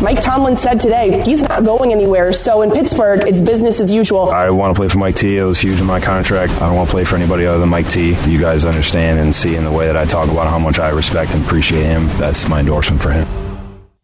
Mike 0.00 0.20
Tomlin 0.20 0.56
said 0.56 0.78
today 0.78 1.20
he's 1.24 1.42
not 1.42 1.64
going 1.64 1.90
anywhere. 1.90 2.32
So 2.32 2.62
in 2.62 2.70
Pittsburgh, 2.70 3.26
it's 3.26 3.40
business 3.40 3.80
as 3.80 3.90
usual. 3.90 4.30
I 4.30 4.48
want 4.50 4.76
to 4.76 4.78
play 4.80 4.86
for 4.86 4.98
Mike 4.98 5.16
T. 5.16 5.38
It 5.38 5.42
was 5.42 5.58
huge 5.58 5.80
in 5.80 5.86
my 5.86 6.00
contract. 6.00 6.52
I 6.52 6.60
don't 6.60 6.76
want 6.76 6.88
to 6.88 6.92
play 6.92 7.04
for 7.04 7.16
anybody 7.16 7.46
other 7.46 7.58
than 7.58 7.68
Mike 7.68 7.88
T. 7.88 8.14
You 8.28 8.38
guys 8.38 8.64
understand 8.64 9.18
and 9.18 9.34
see 9.34 9.56
in 9.56 9.64
the 9.64 9.72
way 9.72 9.86
that 9.86 9.96
I 9.96 10.04
talk 10.04 10.30
about 10.30 10.46
how 10.46 10.60
much 10.60 10.78
I 10.78 10.90
respect 10.90 11.32
and 11.32 11.44
appreciate 11.44 11.82
him. 11.82 12.06
That's 12.18 12.48
my 12.48 12.60
endorsement 12.60 13.02
for 13.02 13.10
him. 13.10 13.26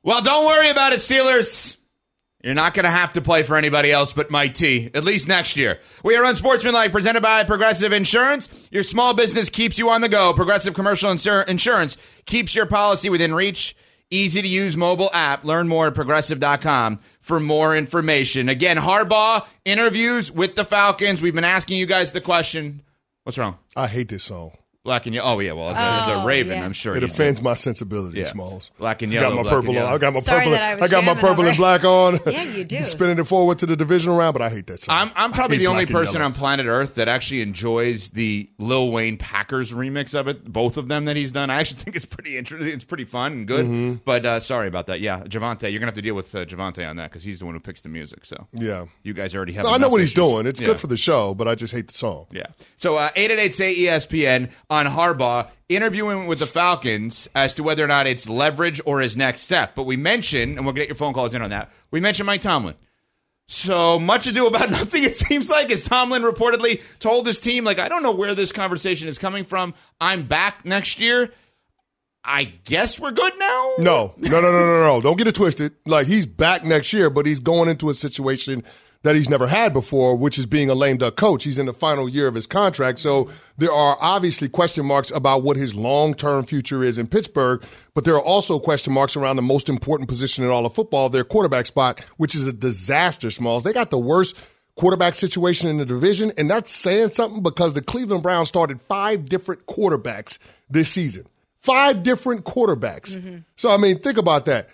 Well, 0.02 0.20
don't 0.20 0.46
worry 0.46 0.70
about 0.70 0.92
it, 0.92 0.98
Steelers. 0.98 1.75
You're 2.42 2.54
not 2.54 2.74
going 2.74 2.84
to 2.84 2.90
have 2.90 3.14
to 3.14 3.20
play 3.22 3.42
for 3.42 3.56
anybody 3.56 3.90
else 3.90 4.12
but 4.12 4.30
Mike 4.30 4.54
T, 4.54 4.90
at 4.94 5.04
least 5.04 5.26
next 5.26 5.56
year. 5.56 5.80
We 6.04 6.16
are 6.16 6.24
Unsportsmanlike, 6.24 6.92
presented 6.92 7.22
by 7.22 7.42
Progressive 7.44 7.92
Insurance. 7.92 8.68
Your 8.70 8.82
small 8.82 9.14
business 9.14 9.50
keeps 9.50 9.78
you 9.78 9.90
on 9.90 10.00
the 10.00 10.08
go. 10.08 10.32
Progressive 10.32 10.74
Commercial 10.74 11.10
Insur- 11.10 11.48
Insurance 11.48 11.96
keeps 12.24 12.54
your 12.54 12.66
policy 12.66 13.08
within 13.10 13.34
reach. 13.34 13.74
Easy 14.10 14.40
to 14.40 14.46
use 14.48 14.76
mobile 14.76 15.10
app. 15.12 15.44
Learn 15.44 15.66
more 15.66 15.88
at 15.88 15.94
progressive.com 15.94 17.00
for 17.20 17.40
more 17.40 17.74
information. 17.76 18.48
Again, 18.48 18.76
Harbaugh 18.76 19.44
interviews 19.64 20.30
with 20.30 20.54
the 20.54 20.64
Falcons. 20.64 21.20
We've 21.20 21.34
been 21.34 21.42
asking 21.42 21.78
you 21.78 21.86
guys 21.86 22.12
the 22.12 22.20
question. 22.20 22.82
What's 23.24 23.36
wrong? 23.38 23.58
I 23.74 23.88
hate 23.88 24.08
this 24.08 24.22
song. 24.22 24.52
Black 24.86 25.04
and 25.06 25.14
yellow. 25.14 25.34
Oh, 25.34 25.38
yeah. 25.40 25.52
Well, 25.52 25.70
as 25.70 25.76
a, 25.76 25.80
as 26.12 26.18
a 26.18 26.22
Oh, 26.22 26.24
Raven, 26.24 26.56
yeah. 26.56 26.64
I'm 26.64 26.72
sure. 26.72 26.96
It 26.96 27.02
you 27.02 27.08
offends 27.08 27.42
my 27.42 27.52
sensibility, 27.54 28.20
Yeah. 28.20 28.26
Smalls. 28.26 28.70
Black 28.78 29.02
and 29.02 29.12
I 29.12 29.16
yellow, 29.16 29.28
got 29.28 29.36
my 29.36 29.42
black 29.42 29.52
and 29.54 29.60
purple. 29.62 29.74
yellow. 29.74 29.88
on. 29.88 29.94
I 29.94 29.98
got 29.98 30.14
my 30.14 30.20
Sorry 30.20 30.38
purple. 30.38 30.52
that 30.52 30.62
I 30.62 30.74
was 30.76 30.82
I 30.84 30.88
got 30.94 31.04
my 31.04 31.06
jamming 31.14 31.20
purple 31.20 31.40
over 31.40 31.48
and 31.48 31.54
it. 31.54 31.58
black 31.58 31.84
on. 31.84 32.18
Yeah, 32.32 32.42
you 32.44 32.64
do. 32.64 32.80
Spinning 32.82 33.18
it 33.18 33.24
forward 33.24 33.58
to 33.58 33.66
the 33.66 33.76
divisional 33.76 34.16
round, 34.16 34.32
but 34.34 34.42
I 34.42 34.48
hate 34.48 34.66
that 34.68 34.80
song. 34.80 34.94
I'm, 34.96 35.10
I'm 35.16 35.32
I 35.32 35.36
probably 35.36 35.56
hate 35.56 35.62
the 35.64 35.66
only 35.66 35.84
black 35.86 35.90
and 35.90 35.98
person 35.98 36.14
yellow. 36.20 36.26
on 36.26 36.32
planet 36.34 36.66
Earth 36.66 36.94
that 36.94 37.08
actually 37.08 37.42
enjoys 37.42 38.10
the 38.10 38.48
Lil 38.58 38.90
Wayne 38.90 39.16
Packers 39.18 39.72
remix 39.72 40.18
of 40.18 40.28
it. 40.28 40.44
Both 40.44 40.76
of 40.76 40.88
them 40.88 41.04
that 41.06 41.16
he's 41.16 41.32
done. 41.32 41.50
I 41.50 41.56
actually 41.60 41.80
think 41.82 41.96
it's 41.96 42.04
pretty 42.06 42.38
interesting. 42.38 42.72
It's 42.72 42.84
pretty 42.84 43.04
fun 43.04 43.32
and 43.32 43.46
good. 43.48 43.66
Mm-hmm. 43.66 43.94
But 44.04 44.24
uh, 44.24 44.40
sorry 44.40 44.68
about 44.68 44.86
that. 44.86 45.00
Yeah, 45.00 45.20
Javante, 45.24 45.62
you're 45.70 45.80
gonna 45.80 45.86
have 45.86 45.94
to 45.94 46.02
deal 46.02 46.14
with 46.14 46.32
uh, 46.34 46.44
Javante 46.44 46.88
on 46.88 46.96
that 46.96 47.10
because 47.10 47.24
he's 47.24 47.40
the 47.40 47.44
one 47.46 47.54
who 47.54 47.60
picks 47.60 47.80
the 47.82 47.88
music. 47.88 48.24
So 48.24 48.46
Yeah. 48.52 48.86
you 49.02 49.14
guys 49.14 49.34
already 49.34 49.52
have. 49.54 49.64
No, 49.64 49.70
I 49.70 49.72
know 49.72 49.76
enough 49.76 49.90
what 49.92 50.00
he's 50.00 50.12
issues. 50.12 50.14
doing. 50.30 50.46
It's 50.46 50.60
Yeah. 50.60 50.66
good 50.68 50.78
for 50.78 50.86
the 50.86 50.96
show, 50.96 51.34
but 51.34 51.48
I 51.48 51.54
just 51.56 51.74
hate 51.74 51.88
the 51.88 51.94
song. 51.94 52.26
Yeah. 52.30 52.46
So 52.76 52.96
uh, 52.96 53.10
888 53.16 53.54
say 53.54 53.74
ESPN 53.76 54.50
on 54.76 54.86
Harbaugh 54.86 55.48
interviewing 55.68 56.26
with 56.26 56.38
the 56.38 56.46
Falcons 56.46 57.28
as 57.34 57.54
to 57.54 57.62
whether 57.62 57.82
or 57.82 57.88
not 57.88 58.06
it's 58.06 58.28
leverage 58.28 58.80
or 58.84 59.00
his 59.00 59.16
next 59.16 59.42
step. 59.42 59.74
But 59.74 59.84
we 59.84 59.96
mentioned, 59.96 60.56
and 60.56 60.64
we'll 60.64 60.74
get 60.74 60.88
your 60.88 60.96
phone 60.96 61.14
calls 61.14 61.34
in 61.34 61.42
on 61.42 61.50
that. 61.50 61.72
We 61.90 62.00
mentioned 62.00 62.26
Mike 62.26 62.42
Tomlin. 62.42 62.74
So 63.48 63.98
much 63.98 64.26
ado 64.26 64.46
about 64.46 64.70
nothing, 64.70 65.04
it 65.04 65.16
seems 65.16 65.48
like, 65.48 65.70
as 65.70 65.84
Tomlin 65.84 66.22
reportedly 66.22 66.82
told 66.98 67.26
his 67.26 67.38
team, 67.38 67.64
like, 67.64 67.78
I 67.78 67.88
don't 67.88 68.02
know 68.02 68.12
where 68.12 68.34
this 68.34 68.52
conversation 68.52 69.08
is 69.08 69.18
coming 69.18 69.44
from. 69.44 69.74
I'm 70.00 70.26
back 70.26 70.64
next 70.64 71.00
year. 71.00 71.32
I 72.26 72.44
guess 72.64 72.98
we're 72.98 73.12
good 73.12 73.32
now? 73.38 73.72
No, 73.78 74.14
no, 74.16 74.40
no, 74.40 74.40
no, 74.40 74.50
no, 74.50 74.82
no. 74.82 75.00
Don't 75.00 75.16
get 75.16 75.28
it 75.28 75.36
twisted. 75.36 75.72
Like 75.86 76.08
he's 76.08 76.26
back 76.26 76.64
next 76.64 76.92
year, 76.92 77.08
but 77.08 77.24
he's 77.24 77.38
going 77.38 77.68
into 77.68 77.88
a 77.88 77.94
situation 77.94 78.64
that 79.06 79.14
he's 79.14 79.30
never 79.30 79.46
had 79.46 79.72
before, 79.72 80.16
which 80.16 80.36
is 80.36 80.46
being 80.46 80.68
a 80.68 80.74
lame 80.74 80.96
duck 80.96 81.16
coach. 81.16 81.44
He's 81.44 81.58
in 81.58 81.66
the 81.66 81.72
final 81.72 82.08
year 82.08 82.26
of 82.26 82.34
his 82.34 82.46
contract, 82.46 82.98
so 82.98 83.30
there 83.56 83.70
are 83.70 83.96
obviously 84.00 84.48
question 84.48 84.84
marks 84.84 85.10
about 85.12 85.42
what 85.42 85.56
his 85.56 85.74
long 85.74 86.12
term 86.14 86.44
future 86.44 86.82
is 86.82 86.98
in 86.98 87.06
Pittsburgh. 87.06 87.62
But 87.94 88.04
there 88.04 88.14
are 88.14 88.22
also 88.22 88.58
question 88.58 88.92
marks 88.92 89.16
around 89.16 89.36
the 89.36 89.42
most 89.42 89.68
important 89.68 90.08
position 90.08 90.44
in 90.44 90.50
all 90.50 90.66
of 90.66 90.74
football, 90.74 91.08
their 91.08 91.24
quarterback 91.24 91.66
spot, 91.66 92.00
which 92.16 92.34
is 92.34 92.46
a 92.46 92.52
disaster. 92.52 93.30
Smalls. 93.30 93.62
They 93.62 93.72
got 93.72 93.90
the 93.90 93.98
worst 93.98 94.36
quarterback 94.74 95.14
situation 95.14 95.68
in 95.68 95.78
the 95.78 95.86
division, 95.86 96.32
and 96.36 96.50
that's 96.50 96.70
saying 96.70 97.10
something 97.10 97.42
because 97.42 97.74
the 97.74 97.82
Cleveland 97.82 98.22
Browns 98.22 98.48
started 98.48 98.82
five 98.82 99.28
different 99.28 99.66
quarterbacks 99.66 100.38
this 100.68 100.90
season. 100.90 101.26
Five 101.60 102.02
different 102.02 102.44
quarterbacks. 102.44 103.16
Mm-hmm. 103.16 103.38
So, 103.56 103.70
I 103.70 103.76
mean, 103.76 103.98
think 103.98 104.18
about 104.18 104.46
that. 104.46 104.68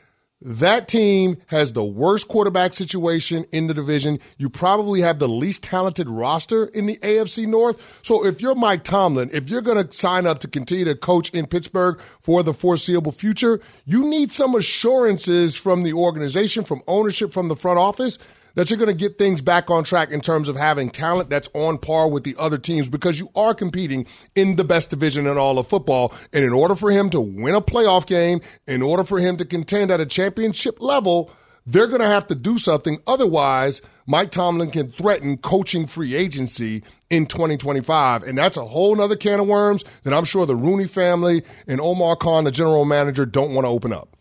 That 0.44 0.88
team 0.88 1.36
has 1.46 1.72
the 1.72 1.84
worst 1.84 2.28
quarterback 2.28 2.72
situation 2.72 3.44
in 3.52 3.68
the 3.68 3.74
division. 3.74 4.18
You 4.38 4.50
probably 4.50 5.00
have 5.00 5.18
the 5.18 5.28
least 5.28 5.62
talented 5.62 6.08
roster 6.08 6.64
in 6.66 6.86
the 6.86 6.96
AFC 6.96 7.46
North. 7.46 8.00
So 8.02 8.26
if 8.26 8.40
you're 8.40 8.54
Mike 8.54 8.82
Tomlin, 8.82 9.30
if 9.32 9.48
you're 9.48 9.62
going 9.62 9.84
to 9.86 9.92
sign 9.92 10.26
up 10.26 10.40
to 10.40 10.48
continue 10.48 10.84
to 10.86 10.96
coach 10.96 11.30
in 11.30 11.46
Pittsburgh 11.46 12.00
for 12.00 12.42
the 12.42 12.52
foreseeable 12.52 13.12
future, 13.12 13.60
you 13.84 14.04
need 14.08 14.32
some 14.32 14.54
assurances 14.54 15.54
from 15.54 15.84
the 15.84 15.92
organization, 15.92 16.64
from 16.64 16.82
ownership, 16.88 17.32
from 17.32 17.48
the 17.48 17.56
front 17.56 17.78
office 17.78 18.18
that 18.54 18.70
you're 18.70 18.78
going 18.78 18.90
to 18.90 18.94
get 18.94 19.18
things 19.18 19.40
back 19.40 19.70
on 19.70 19.84
track 19.84 20.10
in 20.10 20.20
terms 20.20 20.48
of 20.48 20.56
having 20.56 20.90
talent 20.90 21.30
that's 21.30 21.48
on 21.54 21.78
par 21.78 22.08
with 22.08 22.24
the 22.24 22.36
other 22.38 22.58
teams 22.58 22.88
because 22.88 23.18
you 23.18 23.28
are 23.34 23.54
competing 23.54 24.06
in 24.34 24.56
the 24.56 24.64
best 24.64 24.90
division 24.90 25.26
in 25.26 25.38
all 25.38 25.58
of 25.58 25.66
football. 25.66 26.12
And 26.32 26.44
in 26.44 26.52
order 26.52 26.74
for 26.74 26.90
him 26.90 27.10
to 27.10 27.20
win 27.20 27.54
a 27.54 27.60
playoff 27.60 28.06
game, 28.06 28.40
in 28.66 28.82
order 28.82 29.04
for 29.04 29.18
him 29.18 29.36
to 29.38 29.44
contend 29.44 29.90
at 29.90 30.00
a 30.00 30.06
championship 30.06 30.80
level, 30.80 31.30
they're 31.66 31.86
going 31.86 32.00
to 32.00 32.06
have 32.06 32.26
to 32.28 32.34
do 32.34 32.58
something. 32.58 32.98
Otherwise, 33.06 33.82
Mike 34.06 34.30
Tomlin 34.30 34.70
can 34.70 34.90
threaten 34.90 35.36
coaching 35.36 35.86
free 35.86 36.14
agency 36.14 36.82
in 37.10 37.26
2025. 37.26 38.24
And 38.24 38.36
that's 38.36 38.56
a 38.56 38.64
whole 38.64 38.96
nother 38.96 39.16
can 39.16 39.40
of 39.40 39.46
worms 39.46 39.84
that 40.02 40.12
I'm 40.12 40.24
sure 40.24 40.44
the 40.44 40.56
Rooney 40.56 40.86
family 40.86 41.42
and 41.68 41.80
Omar 41.80 42.16
Khan, 42.16 42.44
the 42.44 42.50
general 42.50 42.84
manager, 42.84 43.24
don't 43.26 43.54
want 43.54 43.64
to 43.64 43.70
open 43.70 43.92
up. 43.92 44.11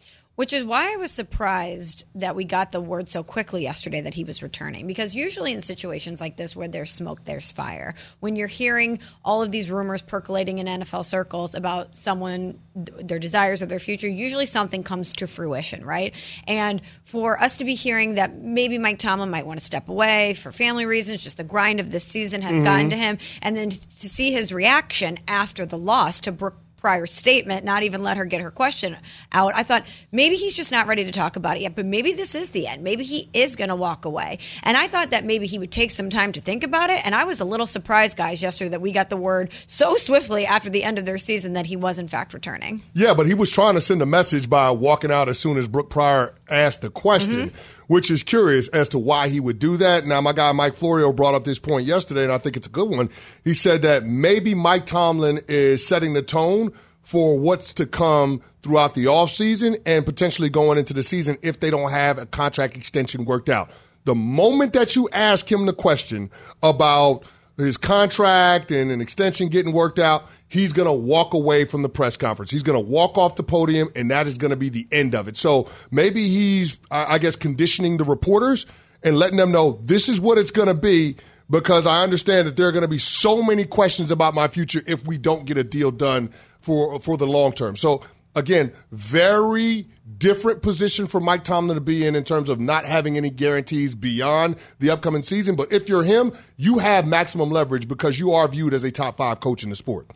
Which 0.41 0.53
is 0.53 0.63
why 0.63 0.91
I 0.91 0.95
was 0.95 1.11
surprised 1.11 2.05
that 2.15 2.35
we 2.35 2.45
got 2.45 2.71
the 2.71 2.81
word 2.81 3.07
so 3.07 3.21
quickly 3.21 3.61
yesterday 3.61 4.01
that 4.01 4.15
he 4.15 4.23
was 4.23 4.41
returning. 4.41 4.87
Because 4.87 5.13
usually 5.13 5.53
in 5.53 5.61
situations 5.61 6.19
like 6.19 6.35
this 6.35 6.55
where 6.55 6.67
there's 6.67 6.89
smoke, 6.89 7.23
there's 7.25 7.51
fire. 7.51 7.93
When 8.21 8.35
you're 8.35 8.47
hearing 8.47 8.97
all 9.23 9.43
of 9.43 9.51
these 9.51 9.69
rumors 9.69 10.01
percolating 10.01 10.57
in 10.57 10.65
NFL 10.65 11.05
circles 11.05 11.53
about 11.53 11.95
someone, 11.95 12.59
their 12.73 13.19
desires 13.19 13.61
or 13.61 13.67
their 13.67 13.77
future, 13.77 14.07
usually 14.07 14.47
something 14.47 14.81
comes 14.81 15.13
to 15.13 15.27
fruition, 15.27 15.85
right? 15.85 16.15
And 16.47 16.81
for 17.03 17.39
us 17.39 17.57
to 17.57 17.63
be 17.63 17.75
hearing 17.75 18.15
that 18.15 18.35
maybe 18.35 18.79
Mike 18.79 18.97
Tomlin 18.97 19.29
might 19.29 19.45
want 19.45 19.59
to 19.59 19.65
step 19.67 19.89
away 19.89 20.33
for 20.33 20.51
family 20.51 20.87
reasons, 20.87 21.21
just 21.21 21.37
the 21.37 21.43
grind 21.43 21.79
of 21.79 21.91
this 21.91 22.03
season 22.03 22.41
has 22.41 22.55
mm-hmm. 22.55 22.63
gotten 22.63 22.89
to 22.89 22.97
him, 22.97 23.19
and 23.43 23.55
then 23.55 23.69
to 23.69 24.09
see 24.09 24.31
his 24.31 24.51
reaction 24.51 25.19
after 25.27 25.67
the 25.67 25.77
loss 25.77 26.19
to 26.21 26.31
Brooke 26.31 26.57
Pryor 26.81 27.05
statement, 27.05 27.63
not 27.63 27.83
even 27.83 28.01
let 28.01 28.17
her 28.17 28.25
get 28.25 28.41
her 28.41 28.49
question 28.49 28.97
out. 29.31 29.53
I 29.55 29.61
thought 29.61 29.85
maybe 30.11 30.35
he's 30.35 30.55
just 30.55 30.71
not 30.71 30.87
ready 30.87 31.05
to 31.05 31.11
talk 31.11 31.35
about 31.35 31.57
it 31.57 31.61
yet, 31.61 31.75
but 31.75 31.85
maybe 31.85 32.13
this 32.13 32.33
is 32.33 32.49
the 32.49 32.65
end. 32.65 32.83
Maybe 32.83 33.03
he 33.03 33.29
is 33.33 33.55
going 33.55 33.69
to 33.69 33.75
walk 33.75 34.05
away. 34.05 34.39
And 34.63 34.75
I 34.75 34.87
thought 34.87 35.11
that 35.11 35.23
maybe 35.23 35.45
he 35.45 35.59
would 35.59 35.71
take 35.71 35.91
some 35.91 36.09
time 36.09 36.31
to 36.31 36.41
think 36.41 36.63
about 36.63 36.89
it. 36.89 37.05
And 37.05 37.13
I 37.13 37.23
was 37.23 37.39
a 37.39 37.45
little 37.45 37.67
surprised, 37.67 38.17
guys, 38.17 38.41
yesterday 38.41 38.71
that 38.71 38.81
we 38.81 38.91
got 38.91 39.09
the 39.11 39.17
word 39.17 39.51
so 39.67 39.95
swiftly 39.95 40.45
after 40.45 40.69
the 40.69 40.83
end 40.83 40.97
of 40.97 41.05
their 41.05 41.19
season 41.19 41.53
that 41.53 41.67
he 41.67 41.75
was 41.75 41.99
in 41.99 42.07
fact 42.07 42.33
returning. 42.33 42.81
Yeah, 42.93 43.13
but 43.13 43.27
he 43.27 43.35
was 43.35 43.51
trying 43.51 43.75
to 43.75 43.81
send 43.81 44.01
a 44.01 44.07
message 44.07 44.49
by 44.49 44.71
walking 44.71 45.11
out 45.11 45.29
as 45.29 45.37
soon 45.37 45.57
as 45.57 45.67
Brooke 45.67 45.91
Pryor 45.91 46.33
asked 46.49 46.81
the 46.81 46.89
question. 46.89 47.49
Mm-hmm 47.49 47.80
which 47.91 48.09
is 48.09 48.23
curious 48.23 48.69
as 48.69 48.87
to 48.87 48.97
why 48.97 49.27
he 49.27 49.41
would 49.41 49.59
do 49.59 49.75
that. 49.75 50.05
Now, 50.05 50.21
my 50.21 50.31
guy 50.31 50.53
Mike 50.53 50.75
Florio 50.75 51.11
brought 51.11 51.35
up 51.35 51.43
this 51.43 51.59
point 51.59 51.85
yesterday, 51.85 52.23
and 52.23 52.31
I 52.31 52.37
think 52.37 52.55
it's 52.55 52.67
a 52.67 52.69
good 52.69 52.89
one. 52.89 53.09
He 53.43 53.53
said 53.53 53.81
that 53.81 54.05
maybe 54.05 54.55
Mike 54.55 54.85
Tomlin 54.85 55.41
is 55.49 55.85
setting 55.85 56.13
the 56.13 56.21
tone 56.21 56.71
for 57.01 57.37
what's 57.37 57.73
to 57.73 57.85
come 57.85 58.41
throughout 58.61 58.93
the 58.93 59.07
offseason 59.07 59.77
and 59.85 60.05
potentially 60.05 60.49
going 60.49 60.77
into 60.77 60.93
the 60.93 61.03
season 61.03 61.37
if 61.41 61.59
they 61.59 61.69
don't 61.69 61.91
have 61.91 62.17
a 62.17 62.25
contract 62.25 62.77
extension 62.77 63.25
worked 63.25 63.49
out. 63.49 63.69
The 64.05 64.15
moment 64.15 64.71
that 64.71 64.95
you 64.95 65.09
ask 65.11 65.51
him 65.51 65.65
the 65.65 65.73
question 65.73 66.31
about 66.63 67.25
his 67.63 67.77
contract 67.77 68.71
and 68.71 68.91
an 68.91 69.01
extension 69.01 69.49
getting 69.49 69.73
worked 69.73 69.99
out, 69.99 70.29
he's 70.47 70.73
going 70.73 70.87
to 70.87 70.93
walk 70.93 71.33
away 71.33 71.65
from 71.65 71.81
the 71.81 71.89
press 71.89 72.17
conference. 72.17 72.51
He's 72.51 72.63
going 72.63 72.81
to 72.81 72.89
walk 72.89 73.17
off 73.17 73.35
the 73.35 73.43
podium, 73.43 73.89
and 73.95 74.11
that 74.11 74.27
is 74.27 74.37
going 74.37 74.51
to 74.51 74.57
be 74.57 74.69
the 74.69 74.87
end 74.91 75.15
of 75.15 75.27
it. 75.27 75.37
So 75.37 75.69
maybe 75.91 76.27
he's, 76.27 76.79
I 76.89 77.17
guess, 77.17 77.35
conditioning 77.35 77.97
the 77.97 78.05
reporters 78.05 78.65
and 79.03 79.17
letting 79.17 79.37
them 79.37 79.51
know 79.51 79.79
this 79.83 80.09
is 80.09 80.21
what 80.21 80.37
it's 80.37 80.51
going 80.51 80.67
to 80.67 80.73
be 80.73 81.15
because 81.49 81.85
I 81.85 82.03
understand 82.03 82.47
that 82.47 82.55
there 82.55 82.67
are 82.67 82.71
going 82.71 82.83
to 82.83 82.87
be 82.87 82.97
so 82.97 83.43
many 83.43 83.65
questions 83.65 84.09
about 84.09 84.33
my 84.33 84.47
future 84.47 84.81
if 84.87 85.05
we 85.05 85.17
don't 85.17 85.45
get 85.45 85.57
a 85.57 85.63
deal 85.63 85.91
done 85.91 86.29
for 86.61 86.99
for 86.99 87.17
the 87.17 87.27
long 87.27 87.51
term. 87.51 87.75
So 87.75 88.01
again, 88.35 88.73
very 88.91 89.87
different 90.17 90.61
position 90.61 91.07
for 91.07 91.19
Mike 91.19 91.43
Tomlin 91.43 91.75
to 91.75 91.81
be 91.81 92.05
in 92.05 92.15
in 92.15 92.23
terms 92.23 92.49
of 92.49 92.59
not 92.59 92.85
having 92.85 93.17
any 93.17 93.29
guarantees 93.29 93.95
beyond 93.95 94.55
the 94.79 94.89
upcoming 94.89 95.23
season. 95.23 95.55
But 95.55 95.71
if 95.71 95.89
you're 95.89 96.03
him, 96.03 96.31
you 96.57 96.79
have 96.79 97.07
maximum 97.07 97.49
leverage 97.49 97.87
because 97.87 98.19
you 98.19 98.31
are 98.31 98.47
viewed 98.47 98.73
as 98.73 98.83
a 98.83 98.91
top 98.91 99.17
five 99.17 99.39
coach 99.39 99.63
in 99.63 99.69
the 99.69 99.75
sport. 99.75 100.07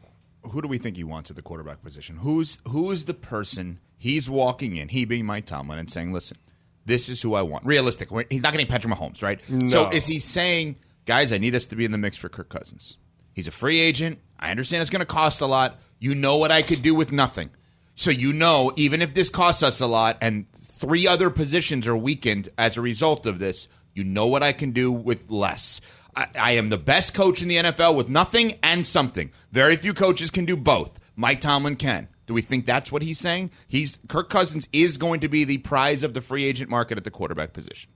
Who 0.43 0.61
do 0.61 0.67
we 0.67 0.77
think 0.77 0.95
he 0.95 1.03
wants 1.03 1.29
at 1.29 1.35
the 1.35 1.41
quarterback 1.41 1.81
position? 1.81 2.17
Who's 2.17 2.59
who's 2.67 3.05
the 3.05 3.13
person 3.15 3.79
he's 3.97 4.29
walking 4.29 4.75
in, 4.75 4.89
he 4.89 5.05
being 5.05 5.25
Mike 5.25 5.45
Tomlin, 5.45 5.79
and 5.79 5.89
saying, 5.89 6.13
"Listen, 6.13 6.37
this 6.85 7.09
is 7.09 7.21
who 7.21 7.33
I 7.33 7.41
want." 7.41 7.65
Realistic. 7.65 8.09
He's 8.29 8.43
not 8.43 8.51
getting 8.51 8.67
Patrick 8.67 8.93
Mahomes, 8.93 9.23
right? 9.23 9.39
No. 9.49 9.67
So 9.69 9.89
is 9.89 10.05
he 10.05 10.19
saying, 10.19 10.77
"Guys, 11.05 11.33
I 11.33 11.39
need 11.39 11.55
us 11.55 11.65
to 11.67 11.75
be 11.75 11.83
in 11.83 11.91
the 11.91 11.97
mix 11.97 12.15
for 12.15 12.29
Kirk 12.29 12.49
Cousins"? 12.49 12.97
He's 13.33 13.47
a 13.47 13.51
free 13.51 13.81
agent. 13.81 14.19
I 14.39 14.51
understand 14.51 14.81
it's 14.81 14.91
going 14.91 14.99
to 14.99 15.05
cost 15.05 15.41
a 15.41 15.45
lot. 15.45 15.79
You 15.99 16.13
know 16.13 16.37
what 16.37 16.51
I 16.51 16.61
could 16.61 16.81
do 16.81 16.93
with 16.93 17.11
nothing. 17.11 17.49
So 17.95 18.11
you 18.11 18.33
know, 18.33 18.73
even 18.75 19.01
if 19.01 19.13
this 19.13 19.29
costs 19.29 19.63
us 19.63 19.79
a 19.79 19.87
lot 19.87 20.17
and 20.21 20.51
three 20.51 21.07
other 21.07 21.29
positions 21.29 21.87
are 21.87 21.95
weakened 21.95 22.49
as 22.57 22.77
a 22.77 22.81
result 22.81 23.25
of 23.25 23.39
this, 23.39 23.67
you 23.93 24.03
know 24.03 24.27
what 24.27 24.43
I 24.43 24.51
can 24.51 24.71
do 24.71 24.91
with 24.91 25.31
less. 25.31 25.79
I, 26.15 26.27
I, 26.39 26.51
am 26.51 26.69
the 26.69 26.77
best 26.77 27.13
coach 27.13 27.41
in 27.41 27.47
the 27.47 27.55
NFL 27.55 27.95
with 27.95 28.09
nothing 28.09 28.59
and 28.61 28.85
something. 28.85 29.31
Very 29.51 29.77
few 29.77 29.93
coaches 29.93 30.29
can 30.29 30.45
do 30.45 30.57
both. 30.57 30.99
Mike 31.15 31.41
Tomlin 31.41 31.77
can. 31.77 32.09
Do 32.27 32.33
we 32.33 32.41
think 32.41 32.65
that's 32.65 32.91
what 32.91 33.01
he's 33.01 33.19
saying? 33.19 33.51
He's 33.67 33.99
Kirk 34.07 34.29
Cousins 34.29 34.67
is 34.73 34.97
going 34.97 35.21
to 35.21 35.29
be 35.29 35.45
the 35.45 35.59
prize 35.59 36.03
of 36.03 36.13
the 36.13 36.21
free 36.21 36.45
agent 36.45 36.69
market 36.69 36.97
at 36.97 37.03
the 37.03 37.11
quarterback 37.11 37.53
position. 37.53 37.91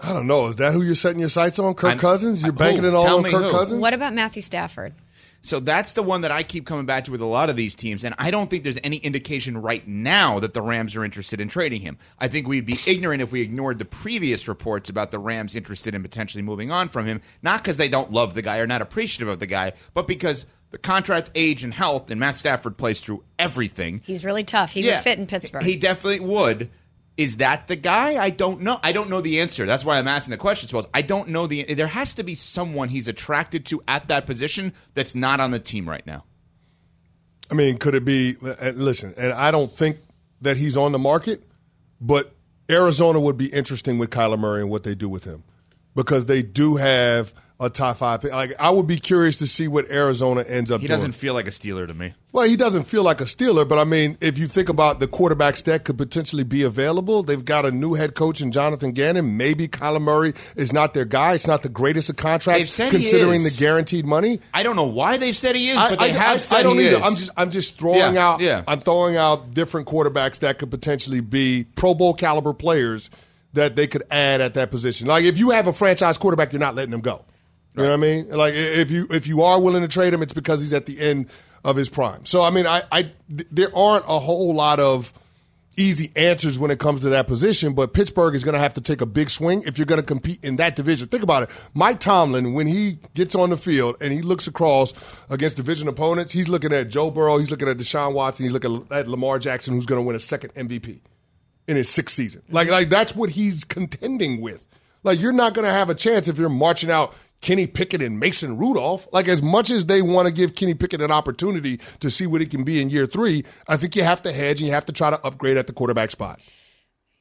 I 0.00 0.12
don't 0.12 0.26
know. 0.26 0.48
Is 0.48 0.56
that 0.56 0.72
who 0.72 0.82
you're 0.82 0.94
setting 0.94 1.20
your 1.20 1.28
sights 1.28 1.58
on? 1.58 1.74
Kirk 1.74 1.92
I'm, 1.92 1.98
Cousins? 1.98 2.42
You're 2.42 2.52
banking 2.52 2.84
it 2.84 2.94
all 2.94 3.18
on 3.18 3.22
Kirk 3.24 3.32
who. 3.32 3.50
Cousins? 3.50 3.80
What 3.80 3.94
about 3.94 4.14
Matthew 4.14 4.42
Stafford? 4.42 4.94
So 5.46 5.60
that's 5.60 5.92
the 5.92 6.02
one 6.02 6.22
that 6.22 6.32
I 6.32 6.42
keep 6.42 6.66
coming 6.66 6.86
back 6.86 7.04
to 7.04 7.12
with 7.12 7.20
a 7.20 7.26
lot 7.26 7.50
of 7.50 7.54
these 7.54 7.76
teams, 7.76 8.02
and 8.02 8.16
I 8.18 8.32
don't 8.32 8.50
think 8.50 8.64
there's 8.64 8.80
any 8.82 8.96
indication 8.96 9.56
right 9.56 9.86
now 9.86 10.40
that 10.40 10.54
the 10.54 10.60
Rams 10.60 10.96
are 10.96 11.04
interested 11.04 11.40
in 11.40 11.48
trading 11.48 11.82
him. 11.82 11.98
I 12.18 12.26
think 12.26 12.48
we'd 12.48 12.66
be 12.66 12.78
ignorant 12.84 13.22
if 13.22 13.30
we 13.30 13.42
ignored 13.42 13.78
the 13.78 13.84
previous 13.84 14.48
reports 14.48 14.90
about 14.90 15.12
the 15.12 15.20
Rams 15.20 15.54
interested 15.54 15.94
in 15.94 16.02
potentially 16.02 16.42
moving 16.42 16.72
on 16.72 16.88
from 16.88 17.06
him, 17.06 17.20
not 17.42 17.62
because 17.62 17.76
they 17.76 17.88
don't 17.88 18.10
love 18.10 18.34
the 18.34 18.42
guy 18.42 18.58
or 18.58 18.66
not 18.66 18.82
appreciative 18.82 19.28
of 19.28 19.38
the 19.38 19.46
guy, 19.46 19.72
but 19.94 20.08
because 20.08 20.46
the 20.70 20.78
contract, 20.78 21.30
age, 21.36 21.62
and 21.62 21.72
health, 21.72 22.10
and 22.10 22.18
Matt 22.18 22.38
Stafford 22.38 22.76
plays 22.76 23.00
through 23.00 23.22
everything. 23.38 24.00
He's 24.04 24.24
really 24.24 24.42
tough. 24.42 24.72
He 24.72 24.80
yeah, 24.80 24.96
would 24.96 25.04
fit 25.04 25.18
in 25.20 25.28
Pittsburgh. 25.28 25.62
He 25.62 25.76
definitely 25.76 26.26
would. 26.26 26.70
Is 27.16 27.38
that 27.38 27.66
the 27.66 27.76
guy? 27.76 28.22
I 28.22 28.30
don't 28.30 28.60
know. 28.60 28.78
I 28.82 28.92
don't 28.92 29.08
know 29.08 29.20
the 29.20 29.40
answer. 29.40 29.64
That's 29.64 29.84
why 29.84 29.98
I'm 29.98 30.08
asking 30.08 30.32
the 30.32 30.38
question. 30.38 30.68
Suppose 30.68 30.86
I 30.92 31.02
don't 31.02 31.28
know 31.28 31.46
the. 31.46 31.74
There 31.74 31.86
has 31.86 32.14
to 32.14 32.22
be 32.22 32.34
someone 32.34 32.88
he's 32.90 33.08
attracted 33.08 33.64
to 33.66 33.82
at 33.88 34.08
that 34.08 34.26
position 34.26 34.74
that's 34.94 35.14
not 35.14 35.40
on 35.40 35.50
the 35.50 35.58
team 35.58 35.88
right 35.88 36.06
now. 36.06 36.24
I 37.50 37.54
mean, 37.54 37.78
could 37.78 37.94
it 37.94 38.04
be? 38.04 38.36
Eh, 38.44 38.72
listen, 38.74 39.14
and 39.16 39.32
I 39.32 39.50
don't 39.50 39.72
think 39.72 39.98
that 40.42 40.58
he's 40.58 40.76
on 40.76 40.92
the 40.92 40.98
market, 40.98 41.42
but 42.00 42.34
Arizona 42.70 43.20
would 43.20 43.38
be 43.38 43.46
interesting 43.46 43.96
with 43.98 44.10
Kyler 44.10 44.38
Murray 44.38 44.60
and 44.60 44.70
what 44.70 44.82
they 44.82 44.94
do 44.94 45.08
with 45.08 45.24
him 45.24 45.44
because 45.94 46.26
they 46.26 46.42
do 46.42 46.76
have 46.76 47.32
a 47.58 47.70
top 47.70 47.96
five 47.96 48.20
pick. 48.20 48.32
Like 48.32 48.52
I 48.60 48.70
would 48.70 48.86
be 48.86 48.98
curious 48.98 49.38
to 49.38 49.46
see 49.46 49.68
what 49.68 49.90
Arizona 49.90 50.42
ends 50.42 50.70
up. 50.70 50.80
He 50.80 50.86
doesn't 50.86 51.12
feel 51.12 51.34
like 51.34 51.46
a 51.46 51.50
Steeler 51.50 51.86
to 51.86 51.94
me. 51.94 52.14
Well, 52.32 52.46
he 52.46 52.56
doesn't 52.56 52.82
feel 52.82 53.02
like 53.02 53.22
a 53.22 53.24
Steeler, 53.24 53.66
but 53.66 53.78
I 53.78 53.84
mean, 53.84 54.18
if 54.20 54.36
you 54.36 54.46
think 54.46 54.68
about 54.68 55.00
the 55.00 55.08
quarterbacks 55.08 55.64
that 55.64 55.84
could 55.84 55.96
potentially 55.96 56.44
be 56.44 56.62
available, 56.64 57.22
they've 57.22 57.42
got 57.42 57.64
a 57.64 57.70
new 57.70 57.94
head 57.94 58.14
coach 58.14 58.42
in 58.42 58.52
Jonathan 58.52 58.92
Gannon. 58.92 59.38
Maybe 59.38 59.68
Kyler 59.68 60.02
Murray 60.02 60.34
is 60.54 60.70
not 60.70 60.92
their 60.92 61.06
guy. 61.06 61.32
It's 61.32 61.46
not 61.46 61.62
the 61.62 61.70
greatest 61.70 62.10
of 62.10 62.16
contracts 62.16 62.76
considering 62.76 63.42
the 63.42 63.54
guaranteed 63.56 64.04
money. 64.04 64.40
I 64.52 64.62
don't 64.62 64.76
know 64.76 64.84
why 64.84 65.16
they've 65.16 65.36
said 65.36 65.56
he 65.56 65.70
is, 65.70 65.76
but 65.78 65.98
I, 65.98 66.08
they 66.08 66.12
I, 66.12 66.18
have 66.18 66.36
I, 66.36 66.38
said 66.38 66.58
I 66.58 66.62
don't 66.62 66.78
he 66.78 66.88
either. 66.88 66.98
is. 66.98 67.02
I'm 67.02 67.14
just 67.14 67.30
I'm 67.38 67.50
just 67.50 67.78
throwing 67.78 68.14
yeah, 68.14 68.28
out 68.28 68.40
yeah. 68.40 68.64
I'm 68.68 68.80
throwing 68.80 69.16
out 69.16 69.54
different 69.54 69.88
quarterbacks 69.88 70.40
that 70.40 70.58
could 70.58 70.70
potentially 70.70 71.22
be 71.22 71.64
Pro 71.74 71.94
Bowl 71.94 72.12
caliber 72.12 72.52
players 72.52 73.08
that 73.54 73.76
they 73.76 73.86
could 73.86 74.02
add 74.10 74.42
at 74.42 74.54
that 74.54 74.70
position. 74.70 75.06
Like 75.06 75.24
if 75.24 75.38
you 75.38 75.50
have 75.50 75.66
a 75.66 75.72
franchise 75.72 76.18
quarterback, 76.18 76.52
you're 76.52 76.60
not 76.60 76.74
letting 76.74 76.90
them 76.90 77.00
go. 77.00 77.24
You 77.76 77.82
know 77.82 77.88
what 77.90 77.94
I 77.94 77.96
mean? 77.98 78.28
Like 78.30 78.54
if 78.54 78.90
you 78.90 79.06
if 79.10 79.26
you 79.26 79.42
are 79.42 79.60
willing 79.60 79.82
to 79.82 79.88
trade 79.88 80.14
him, 80.14 80.22
it's 80.22 80.32
because 80.32 80.62
he's 80.62 80.72
at 80.72 80.86
the 80.86 80.98
end 80.98 81.28
of 81.64 81.76
his 81.76 81.88
prime. 81.88 82.24
So 82.24 82.42
I 82.42 82.50
mean, 82.50 82.66
I, 82.66 82.82
I 82.90 83.12
there 83.28 83.74
aren't 83.76 84.04
a 84.04 84.18
whole 84.18 84.54
lot 84.54 84.80
of 84.80 85.12
easy 85.76 86.10
answers 86.16 86.58
when 86.58 86.70
it 86.70 86.78
comes 86.78 87.02
to 87.02 87.10
that 87.10 87.26
position, 87.26 87.74
but 87.74 87.92
Pittsburgh 87.92 88.34
is 88.34 88.44
going 88.44 88.54
to 88.54 88.58
have 88.58 88.74
to 88.74 88.80
take 88.80 89.00
a 89.00 89.06
big 89.06 89.30
swing 89.30 89.62
if 89.66 89.78
you're 89.78 89.86
going 89.86 90.00
to 90.00 90.06
compete 90.06 90.42
in 90.42 90.56
that 90.56 90.76
division. 90.76 91.06
Think 91.08 91.22
about 91.22 91.44
it. 91.44 91.50
Mike 91.74 92.00
Tomlin, 92.00 92.54
when 92.54 92.66
he 92.66 92.98
gets 93.14 93.34
on 93.34 93.50
the 93.50 93.56
field 93.56 93.96
and 94.00 94.12
he 94.12 94.22
looks 94.22 94.46
across 94.46 94.94
against 95.30 95.56
division 95.56 95.88
opponents, 95.88 96.32
he's 96.32 96.48
looking 96.48 96.72
at 96.72 96.88
Joe 96.88 97.10
Burrow, 97.10 97.38
he's 97.38 97.50
looking 97.50 97.68
at 97.68 97.76
Deshaun 97.76 98.14
Watson, 98.14 98.44
he's 98.44 98.52
looking 98.52 98.86
at 98.90 99.06
Lamar 99.06 99.38
Jackson, 99.38 99.74
who's 99.74 99.86
going 99.86 100.00
to 100.00 100.06
win 100.06 100.16
a 100.16 100.20
second 100.20 100.54
MVP 100.54 101.00
in 101.66 101.76
his 101.76 101.88
sixth 101.88 102.14
season. 102.16 102.42
Like, 102.50 102.70
like 102.70 102.88
that's 102.88 103.14
what 103.14 103.30
he's 103.30 103.64
contending 103.64 104.40
with. 104.40 104.66
Like, 105.02 105.20
you're 105.20 105.32
not 105.32 105.54
going 105.54 105.66
to 105.66 105.72
have 105.72 105.90
a 105.90 105.94
chance 105.94 106.26
if 106.26 106.38
you're 106.38 106.48
marching 106.48 106.90
out 106.90 107.14
Kenny 107.46 107.68
Pickett 107.68 108.02
and 108.02 108.18
Mason 108.18 108.58
Rudolph. 108.58 109.06
Like, 109.12 109.28
as 109.28 109.40
much 109.40 109.70
as 109.70 109.86
they 109.86 110.02
want 110.02 110.26
to 110.26 110.34
give 110.34 110.56
Kenny 110.56 110.74
Pickett 110.74 111.00
an 111.00 111.12
opportunity 111.12 111.78
to 112.00 112.10
see 112.10 112.26
what 112.26 112.40
he 112.40 112.46
can 112.48 112.64
be 112.64 112.82
in 112.82 112.90
year 112.90 113.06
three, 113.06 113.44
I 113.68 113.76
think 113.76 113.94
you 113.94 114.02
have 114.02 114.20
to 114.22 114.32
hedge 114.32 114.60
and 114.60 114.66
you 114.66 114.74
have 114.74 114.86
to 114.86 114.92
try 114.92 115.10
to 115.10 115.24
upgrade 115.24 115.56
at 115.56 115.68
the 115.68 115.72
quarterback 115.72 116.10
spot. 116.10 116.40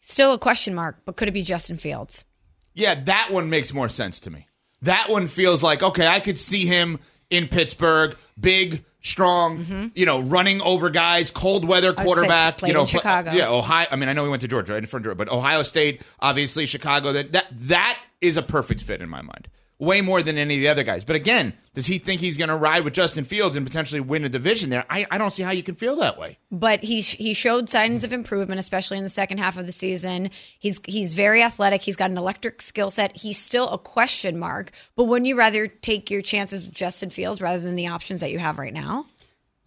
Still 0.01 0.33
a 0.33 0.39
question 0.39 0.73
mark, 0.73 0.97
but 1.05 1.15
could 1.15 1.27
it 1.27 1.33
be 1.33 1.43
Justin 1.43 1.77
Fields? 1.77 2.25
Yeah, 2.73 2.95
that 3.03 3.29
one 3.29 3.51
makes 3.51 3.71
more 3.71 3.87
sense 3.87 4.19
to 4.21 4.31
me. 4.31 4.47
That 4.81 5.09
one 5.09 5.27
feels 5.27 5.61
like, 5.61 5.83
okay, 5.83 6.07
I 6.07 6.19
could 6.19 6.39
see 6.39 6.65
him 6.65 6.97
in 7.29 7.47
Pittsburgh, 7.47 8.17
big, 8.39 8.83
strong, 9.03 9.59
mm-hmm. 9.59 9.87
you 9.93 10.07
know, 10.07 10.21
running 10.21 10.59
over 10.61 10.89
guys, 10.89 11.29
cold 11.29 11.65
weather 11.65 11.93
quarterback. 11.93 12.63
you 12.63 12.73
know, 12.73 12.87
Chicago. 12.87 13.31
Yeah, 13.31 13.49
Ohio. 13.49 13.85
I 13.91 13.95
mean, 13.95 14.09
I 14.09 14.13
know 14.13 14.23
we 14.23 14.29
went 14.29 14.41
to 14.41 14.47
Georgia, 14.47 14.73
right 14.73 14.81
in 14.81 14.87
front 14.87 15.05
of 15.05 15.11
Georgia, 15.11 15.17
but 15.17 15.29
Ohio 15.29 15.61
State, 15.61 16.01
obviously 16.19 16.65
Chicago. 16.65 17.13
That 17.13 17.31
that 17.33 17.45
that 17.51 17.99
is 18.21 18.37
a 18.37 18.41
perfect 18.41 18.81
fit 18.81 19.03
in 19.03 19.09
my 19.09 19.21
mind 19.21 19.49
way 19.77 20.01
more 20.01 20.21
than 20.21 20.37
any 20.37 20.55
of 20.55 20.61
the 20.61 20.67
other 20.69 20.83
guys. 20.83 21.03
But 21.03 21.15
again, 21.15 21.53
does 21.73 21.85
he 21.85 21.99
think 21.99 22.21
he's 22.21 22.37
going 22.37 22.49
to 22.49 22.55
ride 22.55 22.83
with 22.83 22.93
Justin 22.93 23.25
Fields 23.25 23.55
and 23.55 23.65
potentially 23.65 23.99
win 23.99 24.23
a 24.23 24.29
division 24.29 24.69
there? 24.69 24.85
I, 24.89 25.05
I 25.11 25.17
don't 25.17 25.31
see 25.31 25.43
how 25.43 25.51
you 25.51 25.63
can 25.63 25.75
feel 25.75 25.97
that 25.97 26.17
way. 26.17 26.37
But 26.51 26.83
he 26.83 27.01
he 27.01 27.33
showed 27.33 27.69
signs 27.69 28.03
of 28.03 28.13
improvement, 28.13 28.59
especially 28.59 28.97
in 28.97 29.03
the 29.03 29.09
second 29.09 29.39
half 29.39 29.57
of 29.57 29.65
the 29.65 29.71
season. 29.73 30.29
He's 30.59 30.79
he's 30.85 31.13
very 31.13 31.43
athletic. 31.43 31.81
He's 31.81 31.97
got 31.97 32.11
an 32.11 32.17
electric 32.17 32.61
skill 32.61 32.91
set. 32.91 33.17
He's 33.17 33.37
still 33.37 33.67
a 33.69 33.77
question 33.77 34.39
mark. 34.39 34.71
But 34.95 35.05
wouldn't 35.05 35.27
you 35.27 35.37
rather 35.37 35.67
take 35.67 36.09
your 36.09 36.21
chances 36.21 36.63
with 36.63 36.73
Justin 36.73 37.09
Fields 37.09 37.41
rather 37.41 37.59
than 37.59 37.75
the 37.75 37.87
options 37.87 38.21
that 38.21 38.31
you 38.31 38.39
have 38.39 38.57
right 38.57 38.73
now? 38.73 39.05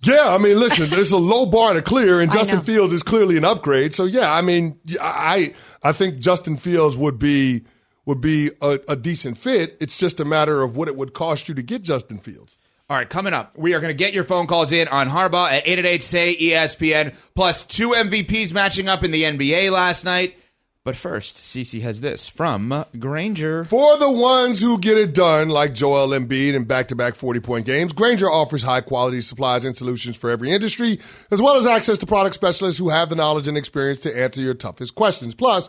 Yeah, 0.00 0.28
I 0.28 0.38
mean, 0.38 0.58
listen, 0.58 0.88
there's 0.90 1.12
a 1.12 1.18
low 1.18 1.44
bar 1.46 1.74
to 1.74 1.82
clear, 1.82 2.20
and 2.20 2.30
Justin 2.32 2.60
Fields 2.60 2.92
is 2.92 3.02
clearly 3.02 3.36
an 3.36 3.44
upgrade. 3.44 3.92
So 3.92 4.04
yeah, 4.04 4.32
I 4.32 4.40
mean, 4.40 4.78
I 5.00 5.52
I 5.82 5.92
think 5.92 6.20
Justin 6.20 6.56
Fields 6.56 6.96
would 6.96 7.18
be 7.18 7.64
would 8.08 8.22
be 8.22 8.50
a, 8.62 8.80
a 8.88 8.96
decent 8.96 9.36
fit. 9.36 9.76
It's 9.80 9.94
just 9.94 10.18
a 10.18 10.24
matter 10.24 10.62
of 10.62 10.78
what 10.78 10.88
it 10.88 10.96
would 10.96 11.12
cost 11.12 11.46
you 11.46 11.54
to 11.54 11.62
get 11.62 11.82
Justin 11.82 12.16
Fields. 12.16 12.58
All 12.88 12.96
right, 12.96 13.08
coming 13.08 13.34
up, 13.34 13.54
we 13.54 13.74
are 13.74 13.80
going 13.80 13.92
to 13.92 13.96
get 13.96 14.14
your 14.14 14.24
phone 14.24 14.46
calls 14.46 14.72
in 14.72 14.88
on 14.88 15.10
Harbaugh 15.10 15.50
at 15.50 15.68
888 15.68 16.02
say 16.02 16.34
ESPN, 16.34 17.14
plus 17.34 17.66
two 17.66 17.90
MVPs 17.90 18.54
matching 18.54 18.88
up 18.88 19.04
in 19.04 19.10
the 19.10 19.24
NBA 19.24 19.70
last 19.70 20.06
night. 20.06 20.38
But 20.84 20.96
first, 20.96 21.36
Cece 21.36 21.82
has 21.82 22.00
this 22.00 22.30
from 22.30 22.86
Grainger. 22.98 23.64
For 23.66 23.98
the 23.98 24.10
ones 24.10 24.62
who 24.62 24.78
get 24.78 24.96
it 24.96 25.12
done, 25.12 25.50
like 25.50 25.74
Joel 25.74 26.18
Embiid 26.18 26.54
in 26.54 26.64
back-to-back 26.64 27.12
40-point 27.12 27.66
games, 27.66 27.92
Grainger 27.92 28.30
offers 28.30 28.62
high-quality 28.62 29.20
supplies 29.20 29.66
and 29.66 29.76
solutions 29.76 30.16
for 30.16 30.30
every 30.30 30.50
industry, 30.50 30.98
as 31.30 31.42
well 31.42 31.56
as 31.56 31.66
access 31.66 31.98
to 31.98 32.06
product 32.06 32.36
specialists 32.36 32.78
who 32.78 32.88
have 32.88 33.10
the 33.10 33.16
knowledge 33.16 33.48
and 33.48 33.58
experience 33.58 34.00
to 34.00 34.18
answer 34.18 34.40
your 34.40 34.54
toughest 34.54 34.94
questions. 34.94 35.34
Plus, 35.34 35.68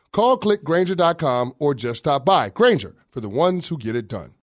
Call 0.11 0.37
clickgrainger.com 0.37 1.53
or 1.59 1.73
just 1.73 1.99
stop 1.99 2.25
by. 2.25 2.49
Grainger 2.49 2.95
for 3.09 3.21
the 3.21 3.29
ones 3.29 3.67
who 3.69 3.77
get 3.77 3.95
it 3.95 4.07
done. 4.07 4.33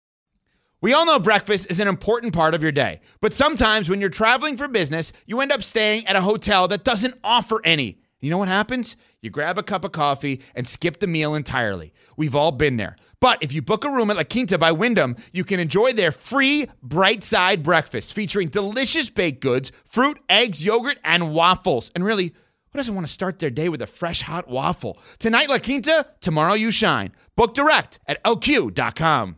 We 0.81 0.95
all 0.95 1.05
know 1.05 1.19
breakfast 1.19 1.71
is 1.71 1.81
an 1.81 1.89
important 1.89 2.33
part 2.33 2.55
of 2.55 2.63
your 2.63 2.71
day, 2.71 3.01
but 3.21 3.35
sometimes 3.35 3.91
when 3.91 4.01
you're 4.01 4.11
traveling 4.11 4.57
for 4.57 4.69
business, 4.69 5.13
you 5.27 5.41
end 5.41 5.51
up 5.51 5.63
staying 5.63 6.07
at 6.07 6.15
a 6.15 6.21
hotel 6.21 6.69
that 6.69 6.85
doesn't 6.85 7.19
offer 7.25 7.61
any. 7.65 7.99
You 8.21 8.31
know 8.31 8.39
what 8.39 8.49
happens? 8.49 8.97
You 9.21 9.31
grab 9.31 9.59
a 9.59 9.63
cup 9.63 9.85
of 9.85 9.93
coffee 9.93 10.41
and 10.55 10.67
skip 10.67 11.01
the 11.01 11.07
meal 11.09 11.35
entirely. 11.35 11.93
We've 12.17 12.35
all 12.35 12.53
been 12.53 12.77
there. 12.77 12.97
But 13.21 13.43
if 13.43 13.53
you 13.53 13.61
book 13.61 13.85
a 13.85 13.91
room 13.91 14.11
at 14.11 14.17
La 14.17 14.23
Quinta 14.23 14.57
by 14.57 14.71
Wyndham, 14.71 15.17
you 15.33 15.43
can 15.43 15.59
enjoy 15.59 15.93
their 15.93 16.13
free 16.13 16.67
bright 16.81 17.25
side 17.25 17.65
breakfast 17.65 18.15
featuring 18.15 18.49
delicious 18.49 19.11
baked 19.11 19.41
goods, 19.41 19.73
fruit, 19.85 20.21
eggs, 20.29 20.65
yogurt, 20.65 20.99
and 21.05 21.33
waffles. 21.33 21.91
And 21.95 22.05
really, 22.05 22.35
who 22.73 22.79
doesn't 22.79 22.95
want 22.95 23.07
to 23.07 23.13
start 23.13 23.39
their 23.39 23.51
day 23.51 23.69
with 23.69 23.83
a 23.83 23.87
fresh 23.87 24.23
hot 24.23 24.49
waffle? 24.49 24.99
Tonight, 25.19 25.49
La 25.49 25.59
Quinta, 25.59 26.07
tomorrow, 26.21 26.55
you 26.55 26.71
shine. 26.71 27.13
Book 27.37 27.55
direct 27.55 27.99
at 28.07 28.23
lq.com. 28.25 29.37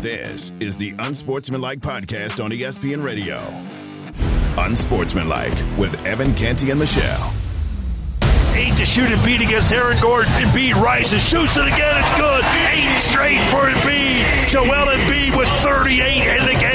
This 0.00 0.52
is 0.60 0.76
the 0.76 0.94
Unsportsmanlike 1.00 1.80
podcast 1.80 2.42
on 2.42 2.52
ESPN 2.52 3.02
Radio. 3.02 3.38
Unsportsmanlike 4.56 5.56
with 5.76 5.94
Evan 6.06 6.34
Canty 6.34 6.70
and 6.70 6.78
Michelle. 6.78 7.32
Eight 8.54 8.76
to 8.76 8.84
shoot 8.84 9.08
Embiid 9.08 9.44
against 9.44 9.72
Aaron 9.72 10.00
Gordon. 10.00 10.32
Embiid 10.32 10.74
rises, 10.74 11.22
shoots 11.22 11.56
it 11.56 11.66
again. 11.66 11.96
It's 11.98 12.12
good. 12.14 12.44
Eight 12.72 12.98
straight 12.98 13.42
for 13.50 13.70
Embiid. 13.70 14.46
Joel 14.48 14.86
Embiid 14.96 15.36
with 15.36 15.48
38 15.62 16.38
in 16.38 16.46
the 16.46 16.52
game. 16.60 16.67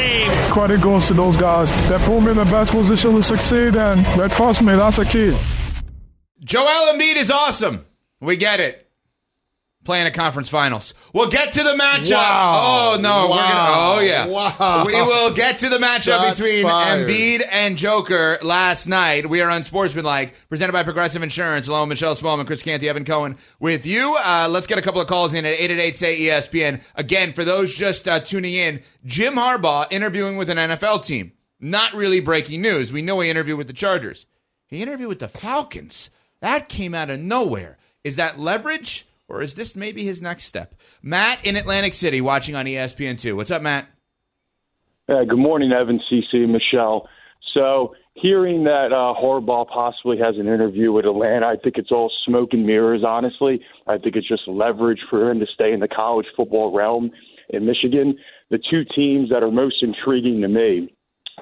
Credit 0.53 0.81
goes 0.81 1.07
to 1.07 1.15
those 1.15 1.35
guys 1.35 1.71
that 1.89 1.99
put 2.01 2.21
me 2.21 2.29
in 2.29 2.37
the 2.37 2.45
best 2.45 2.71
position 2.71 3.15
to 3.15 3.23
succeed, 3.23 3.75
and 3.75 4.05
that 4.19 4.29
trust 4.33 4.61
me, 4.61 4.75
that's 4.75 4.99
a 4.99 5.03
key. 5.03 5.35
Joel 6.45 6.93
Embiid 6.93 7.15
is 7.15 7.31
awesome. 7.31 7.83
We 8.21 8.35
get 8.35 8.59
it. 8.59 8.87
Playing 9.83 10.07
a 10.07 10.11
conference 10.11 10.47
finals. 10.47 10.93
We'll 11.11 11.27
get 11.27 11.53
to 11.53 11.63
the 11.63 11.73
matchup. 11.73 12.13
Wow. 12.13 12.93
Oh 12.95 13.01
no, 13.01 13.27
we're 13.29 13.35
gonna. 13.35 13.69
Oh 13.69 13.99
yeah. 13.99 14.27
Wow. 14.27 14.85
We 14.85 14.93
will 14.93 15.33
get 15.33 15.59
to 15.59 15.67
the 15.67 15.77
matchup 15.77 16.03
Shots 16.03 16.39
between 16.39 16.63
fired. 16.63 17.09
Embiid 17.09 17.41
and 17.51 17.75
Joker 17.77 18.37
last 18.41 18.87
night. 18.87 19.29
We 19.29 19.41
are 19.41 19.49
unsportsmanlike, 19.49 20.47
presented 20.47 20.71
by 20.71 20.83
Progressive 20.83 21.21
Insurance. 21.21 21.67
Along 21.67 21.89
with 21.89 21.97
Michelle 21.97 22.15
Smallman, 22.15 22.47
Chris 22.47 22.63
Canty, 22.63 22.87
Evan 22.87 23.03
Cohen 23.03 23.35
with 23.59 23.85
you. 23.85 24.15
Uh, 24.23 24.47
let's 24.49 24.67
get 24.67 24.77
a 24.77 24.81
couple 24.81 25.01
of 25.01 25.07
calls 25.07 25.33
in 25.33 25.45
at 25.45 25.53
888 25.53 25.95
say 25.97 26.19
ESPN. 26.19 26.81
Again, 26.95 27.33
for 27.33 27.43
those 27.43 27.73
just 27.73 28.07
uh, 28.07 28.21
tuning 28.21 28.53
in, 28.53 28.81
Jim 29.05 29.33
Harbaugh 29.33 29.85
interviewing 29.91 30.37
with 30.37 30.49
an 30.49 30.57
NFL 30.57 31.05
team. 31.05 31.33
Not 31.59 31.93
really 31.93 32.21
breaking 32.21 32.61
news. 32.61 32.93
We 32.93 33.01
know 33.01 33.19
he 33.19 33.29
interviewed 33.29 33.57
with 33.57 33.67
the 33.67 33.73
Chargers. 33.73 34.25
He 34.67 34.81
interviewed 34.81 35.09
with 35.09 35.19
the 35.19 35.27
Falcons. 35.27 36.09
That 36.39 36.69
came 36.69 36.95
out 36.95 37.09
of 37.09 37.19
nowhere. 37.19 37.77
Is 38.03 38.15
that 38.15 38.39
leverage? 38.39 39.07
Or 39.33 39.41
is 39.41 39.55
this 39.55 39.75
maybe 39.75 40.03
his 40.03 40.21
next 40.21 40.43
step? 40.43 40.75
Matt 41.01 41.43
in 41.43 41.55
Atlantic 41.55 41.95
City 41.95 42.21
watching 42.21 42.55
on 42.55 42.67
E 42.67 42.75
ESPN2. 42.75 43.35
What's 43.35 43.49
up, 43.49 43.63
Matt? 43.63 43.87
Uh, 45.09 45.23
good 45.23 45.39
morning, 45.39 45.71
Evan, 45.71 45.99
CC, 45.99 46.47
Michelle. 46.47 47.09
So, 47.55 47.95
hearing 48.13 48.63
that 48.65 48.93
uh, 48.93 49.19
Harbaugh 49.19 49.67
possibly 49.67 50.19
has 50.19 50.35
an 50.37 50.47
interview 50.47 50.91
with 50.91 51.05
Atlanta, 51.05 51.47
I 51.47 51.55
think 51.55 51.77
it's 51.77 51.91
all 51.91 52.11
smoke 52.25 52.53
and 52.53 52.65
mirrors, 52.65 53.03
honestly. 53.03 53.59
I 53.87 53.97
think 53.97 54.15
it's 54.15 54.27
just 54.27 54.47
leverage 54.47 55.01
for 55.09 55.31
him 55.31 55.39
to 55.39 55.47
stay 55.51 55.73
in 55.73 55.79
the 55.79 55.87
college 55.87 56.27
football 56.37 56.71
realm 56.71 57.09
in 57.49 57.65
Michigan. 57.65 58.17
The 58.51 58.59
two 58.59 58.83
teams 58.95 59.29
that 59.29 59.41
are 59.41 59.51
most 59.51 59.81
intriguing 59.81 60.41
to 60.41 60.47
me 60.47 60.92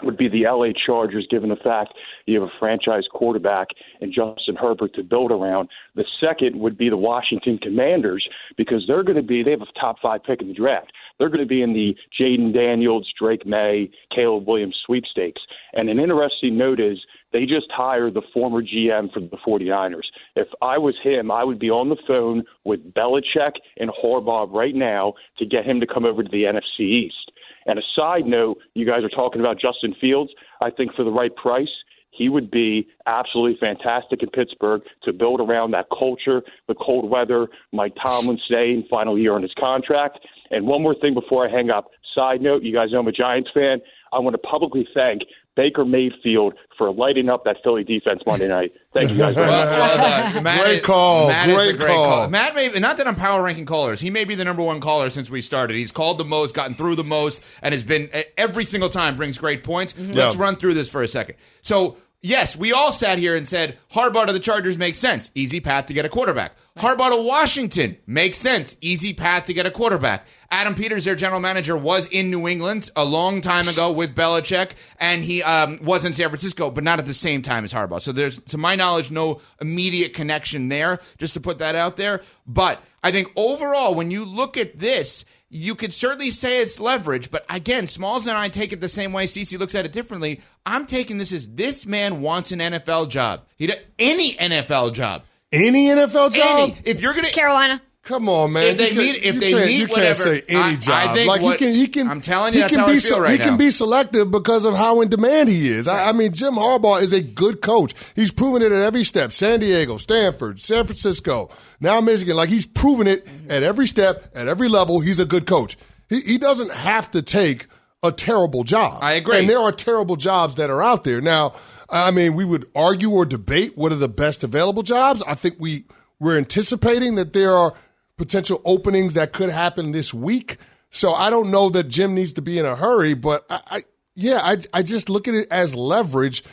would 0.04 0.18
be 0.18 0.28
the 0.28 0.46
LA 0.46 0.70
Chargers, 0.74 1.28
given 1.30 1.50
the 1.50 1.56
fact 1.56 1.94
you 2.26 2.40
have 2.40 2.50
a 2.50 2.60
franchise 2.60 3.04
quarterback 3.12 3.70
and 4.00 4.14
Justin 4.14 4.56
Herbert 4.56 4.94
to 4.96 5.04
build 5.04 5.32
around. 5.32 5.70
The 5.96 6.06
second 6.20 6.60
would 6.60 6.78
be 6.78 6.90
the 6.90 6.98
Washington 6.98 7.58
Commanders 7.58 8.28
because 8.58 8.86
they're 8.88 9.04
going 9.04 9.18
to 9.18 9.24
be, 9.24 9.44
they 9.44 9.52
have 9.52 9.62
a 9.62 9.80
top 9.80 9.98
five 10.02 10.24
pick 10.24 10.42
in 10.42 10.48
the 10.48 10.54
draft. 10.54 10.92
They're 11.20 11.30
going 11.30 11.42
to 11.42 11.46
be 11.46 11.62
in 11.62 11.74
the 11.74 11.96
Jayden 12.20 12.54
Daniels, 12.54 13.12
Drake 13.18 13.46
Maye, 13.46 13.90
Caleb 14.16 14.48
Williams 14.48 14.80
sweepstakes. 14.86 15.42
And 15.74 15.90
an 15.90 16.00
interesting 16.00 16.58
note 16.58 16.80
is 16.80 17.00
they 17.32 17.46
just 17.46 17.72
hired 17.72 18.14
the 18.14 18.22
former 18.34 18.62
GM 18.62 19.12
for 19.14 19.20
the 19.20 19.38
49ers. 19.46 20.08
If 20.36 20.48
I 20.62 20.78
was 20.78 20.96
him, 21.02 21.32
I 21.32 21.44
would 21.44 21.60
be 21.60 21.70
on 21.70 21.90
the 21.90 21.98
phone 22.08 22.44
with 22.64 22.94
Belichick 22.94 23.54
and 23.78 23.90
Harbaugh 23.90 24.52
right 24.52 24.76
now 24.76 25.14
to 25.38 25.46
get 25.46 25.66
him 25.66 25.80
to 25.80 25.88
come 25.88 26.06
over 26.06 26.24
to 26.24 26.30
the 26.30 26.44
NFC 26.44 26.82
East. 26.82 27.32
And 27.66 27.78
a 27.80 27.84
side 27.96 28.26
note, 28.26 28.58
you 28.74 28.86
guys 28.86 29.04
are 29.04 29.10
talking 29.10 29.42
about 29.42 29.60
Justin 29.60 29.96
Fields. 30.00 30.32
I 30.62 30.70
think 30.70 30.94
for 30.94 31.04
the 31.04 31.12
right 31.12 31.36
price, 31.36 31.70
he 32.12 32.28
would 32.28 32.52
be 32.52 32.88
absolutely 33.08 33.58
fantastic 33.58 34.22
in 34.22 34.30
Pittsburgh 34.30 34.82
to 35.04 35.14
build 35.14 35.40
around 35.40 35.72
that 35.72 35.88
culture, 35.98 36.44
the 36.68 36.76
cold 36.76 37.10
weather, 37.10 37.48
Mike 37.72 37.96
Tomlin 38.02 38.38
staying, 38.38 38.86
final 38.90 39.18
year 39.18 39.34
on 39.34 39.42
his 39.42 39.54
contract. 39.58 40.20
And 40.50 40.68
one 40.68 40.84
more 40.84 40.94
thing 40.94 41.14
before 41.14 41.48
I 41.48 41.52
hang 41.52 41.70
up. 41.70 41.92
Side 42.14 42.42
note, 42.42 42.64
you 42.64 42.74
guys 42.74 42.92
know 42.92 43.00
I'm 43.00 43.08
a 43.08 43.14
Giants 43.14 43.50
fan. 43.54 43.80
I 44.12 44.20
want 44.20 44.34
to 44.34 44.38
publicly 44.40 44.88
thank 44.94 45.22
Baker 45.56 45.84
Mayfield 45.86 46.54
for 46.78 46.92
lighting 46.94 47.30
up 47.30 47.44
that 47.46 47.58
Philly 47.64 47.84
defense 47.84 48.22
Monday 48.26 48.48
night. 48.48 48.72
Thank 48.94 49.12
you 49.12 49.18
guys 49.18 49.36
very 49.36 49.48
much. 49.48 49.68
Well 49.68 49.98
done. 50.34 50.44
Matt 50.44 50.62
Great 50.64 50.80
is- 50.80 50.86
call. 50.86 51.28
Matt 51.28 51.50
Great 51.54 51.78
great 51.78 51.88
call. 51.90 52.30
Matt 52.30 52.56
may 52.56 52.70
not 52.80 52.98
that 52.98 53.08
I'm 53.08 53.16
power 53.16 53.44
ranking 53.44 53.66
callers. 53.66 54.00
He 54.02 54.10
may 54.10 54.24
be 54.24 54.36
the 54.36 54.46
number 54.46 54.64
one 54.64 54.80
caller 54.80 55.10
since 55.10 55.30
we 55.30 55.42
started. 55.42 55.76
He's 55.76 55.92
called 55.92 56.18
the 56.18 56.26
most, 56.26 56.56
gotten 56.56 56.76
through 56.76 56.96
the 56.96 57.04
most, 57.04 57.42
and 57.62 57.74
has 57.74 57.84
been 57.84 58.10
every 58.38 58.64
single 58.66 58.90
time 58.90 59.16
brings 59.16 59.38
great 59.38 59.64
points. 59.64 59.94
Mm-hmm. 59.94 60.12
Let's 60.12 60.36
Yeah. 60.36 60.42
run 60.42 60.56
through 60.56 60.74
this 60.76 60.90
for 60.90 61.04
a 61.04 61.08
second. 61.08 61.36
So. 61.62 61.98
Yes, 62.24 62.56
we 62.56 62.72
all 62.72 62.92
sat 62.92 63.18
here 63.18 63.36
and 63.36 63.48
said 63.48 63.80
Harbaugh 63.92 64.28
to 64.28 64.34
the 64.34 64.40
Chargers 64.40 64.78
makes 64.78 65.00
sense. 65.00 65.32
Easy 65.34 65.60
path 65.60 65.88
to 65.88 65.94
get 65.94 66.06
a 66.06 66.10
quarterback. 66.10 66.56
Harbaugh 66.78 67.10
to 67.10 67.20
Washington 67.20 67.98
makes 68.06 68.38
sense. 68.38 68.78
Easy 68.80 69.12
path 69.12 69.48
to 69.48 69.54
get 69.54 69.66
a 69.66 69.72
quarterback. 69.72 70.28
Adam 70.52 70.76
Peters, 70.76 71.06
their 71.06 71.16
general 71.16 71.40
manager, 71.40 71.76
was 71.76 72.06
in 72.06 72.30
New 72.30 72.48
England 72.48 72.92
a 72.96 73.04
long 73.04 73.42
time 73.42 73.68
ago 73.68 73.92
with 73.92 74.14
Belichick, 74.14 74.74
and 75.00 75.24
he 75.24 75.42
um, 75.42 75.80
was 75.82 76.06
in 76.06 76.14
San 76.14 76.30
Francisco, 76.30 76.70
but 76.70 76.84
not 76.84 77.00
at 77.00 77.08
the 77.08 77.14
same 77.14 77.42
time 77.42 77.64
as 77.64 77.74
Harbaugh. 77.74 78.00
So 78.00 78.12
there's, 78.12 78.38
to 78.38 78.60
my 78.60 78.76
knowledge, 78.76 79.10
no 79.10 79.42
immediate 79.60 80.14
connection 80.14 80.70
there. 80.70 81.00
Just 81.18 81.34
to 81.34 81.40
put 81.40 81.58
that 81.58 81.74
out 81.74 81.98
there. 81.98 82.22
But 82.46 82.84
I 83.04 83.12
think 83.12 83.32
overall, 83.36 83.96
when 83.96 84.12
you 84.12 84.26
look 84.26 84.58
at 84.58 84.78
this, 84.78 85.26
you 85.52 85.76
could 85.76 85.94
certainly 85.94 86.32
say 86.32 86.62
it's 86.62 86.80
leverage, 86.80 87.30
but 87.30 87.46
again, 87.50 87.86
Smalls 87.88 88.26
and 88.26 88.38
I 88.38 88.48
take 88.48 88.72
it 88.72 88.80
the 88.80 88.88
same 88.88 89.12
way. 89.12 89.26
CC 89.26 89.60
looks 89.60 89.76
at 89.76 89.86
it 89.86 89.92
differently. 89.92 90.40
I'm 90.66 90.86
taking 90.86 91.18
this 91.18 91.34
as 91.34 91.48
this 91.50 91.86
man 91.86 92.22
wants 92.22 92.54
an 92.54 92.60
NFL 92.60 93.10
job. 93.10 93.46
He 93.58 93.68
d- 93.68 93.74
any 94.00 94.34
NFL 94.36 94.94
job. 94.94 95.24
Any 95.52 95.88
NFL 95.88 96.32
job? 96.32 96.70
Any. 96.72 96.78
If 96.86 97.02
you're 97.02 97.14
gonna 97.14 97.30
Carolina. 97.32 97.82
Come 98.04 98.30
on, 98.30 98.54
man. 98.54 98.64
If 98.64 98.78
they 98.80 98.96
meet- 98.96 99.24
if 99.24 99.40
they 99.40 99.54
meet 99.54 99.72
you 99.78 99.86
can't 99.86 99.92
whatever- 99.92 100.24
say 100.24 100.44
any 100.50 100.60
I- 100.60 100.70
I 100.72 100.76
job. 100.76 101.16
think 101.16 101.28
like 101.28 101.42
what- 101.44 101.60
he 101.60 101.66
can, 101.66 101.76
he 101.76 101.88
can. 101.88 102.08
I'm 102.10 102.20
telling 102.20 102.54
you, 102.54 102.58
he 102.58 102.62
that's 102.62 102.72
can 102.72 102.80
how 102.80 102.88
be 102.88 102.94
I 102.94 102.98
se- 102.98 103.20
right 103.20 103.32
He 103.34 103.38
now. 103.38 103.44
can 103.44 103.58
be 103.58 103.70
selective 103.70 104.32
because 104.32 104.66
of 104.66 104.76
how 104.76 105.02
in 105.02 105.08
demand 105.10 105.50
he 105.50 105.70
is. 105.70 105.88
I, 105.88 106.10
I 106.10 106.12
mean, 106.12 106.34
Jim 106.34 106.56
Harbaugh 106.56 107.00
is 107.00 107.14
a 107.14 107.22
good 107.22 107.62
coach. 107.62 107.94
He's 108.16 108.32
proven 108.32 108.64
it 108.64 108.72
at 108.72 108.82
every 108.82 109.04
step. 109.04 109.32
San 109.32 109.60
Diego, 109.60 109.98
Stanford, 109.98 110.60
San 110.60 110.86
Francisco, 110.86 111.50
now 111.80 112.02
Michigan. 112.02 112.36
Like 112.36 112.50
he's 112.50 112.66
proven 112.66 113.06
it 113.06 113.28
at 113.50 113.62
every 113.62 113.86
step, 113.86 114.32
at 114.36 114.48
every 114.48 114.68
level. 114.68 115.00
He's 115.00 115.20
a 115.20 115.26
good 115.26 115.46
coach. 115.46 115.78
He, 116.10 116.22
he 116.22 116.38
doesn't 116.40 116.72
have 116.72 117.12
to 117.12 117.22
take 117.22 117.68
a 118.02 118.12
terrible 118.12 118.64
job. 118.64 118.98
I 119.04 119.14
agree. 119.14 119.38
And 119.38 119.48
there 119.48 119.60
are 119.60 119.72
terrible 119.72 120.16
jobs 120.16 120.56
that 120.56 120.72
are 120.72 120.82
out 120.82 121.04
there 121.04 121.22
now. 121.22 121.54
I 121.88 122.10
mean, 122.10 122.34
we 122.34 122.46
would 122.46 122.66
argue 122.76 123.12
or 123.12 123.26
debate 123.28 123.74
what 123.76 123.92
are 123.92 123.96
the 123.96 124.10
best 124.10 124.44
available 124.44 124.82
jobs. 124.82 125.22
I 125.28 125.36
think 125.36 125.58
we 125.60 125.84
we're 126.20 126.38
anticipating 126.38 127.16
that 127.16 127.34
there 127.34 127.52
are 127.56 127.74
potential 128.22 128.62
openings 128.66 129.16
that 129.16 129.34
could 129.34 129.50
happen 129.50 129.92
this 129.94 130.14
week. 130.14 130.58
So 130.92 131.12
I 131.12 131.32
don't 131.32 131.50
know 131.50 131.70
that 131.72 131.88
Jim 131.88 132.14
needs 132.14 132.34
to 132.34 132.42
be 132.44 132.60
in 132.60 132.66
a 132.68 132.76
hurry, 132.76 133.16
but 133.16 133.44
I, 133.50 133.60
I 133.72 133.82
yeah, 134.14 134.40
I, 134.44 134.58
I 134.74 134.84
just 134.84 135.10
look 135.10 135.28
at 135.28 135.34
it 135.34 135.48
as 135.50 135.76
leverage 135.76 136.44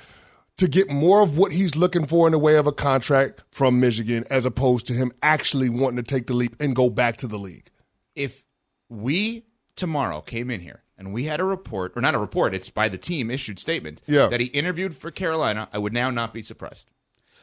to 0.57 0.66
get 0.66 0.90
more 0.90 1.20
of 1.22 1.37
what 1.37 1.52
he's 1.52 1.76
looking 1.76 2.07
for 2.07 2.26
in 2.26 2.33
the 2.33 2.38
way 2.38 2.57
of 2.57 2.66
a 2.66 2.72
contract 2.72 3.42
from 3.50 3.81
Michigan 3.81 4.24
as 4.31 4.46
opposed 4.46 4.87
to 4.87 4.94
him 4.94 5.12
actually 5.22 5.68
wanting 5.68 5.98
to 5.98 6.02
take 6.02 6.26
the 6.26 6.33
leap 6.35 6.57
and 6.59 6.74
go 6.74 6.88
back 6.88 7.18
to 7.18 7.26
the 7.26 7.37
league. 7.38 7.68
If 8.14 8.44
we 8.88 9.44
tomorrow 9.76 10.22
came 10.22 10.50
in 10.50 10.61
here 10.62 10.83
and 10.96 11.12
we 11.12 11.24
had 11.24 11.38
a 11.38 11.44
report, 11.44 11.92
or 11.94 12.00
not 12.00 12.14
a 12.14 12.18
report, 12.18 12.54
it's 12.54 12.70
by 12.70 12.88
the 12.88 12.96
team 12.98 13.31
issued 13.31 13.59
statement 13.59 14.00
Yeah. 14.07 14.28
that 14.28 14.40
he 14.40 14.46
interviewed 14.46 14.96
for 14.96 15.11
Carolina, 15.11 15.68
I 15.72 15.78
would 15.78 15.92
now 15.92 16.11
not 16.11 16.33
be 16.33 16.42
surprised. 16.42 16.90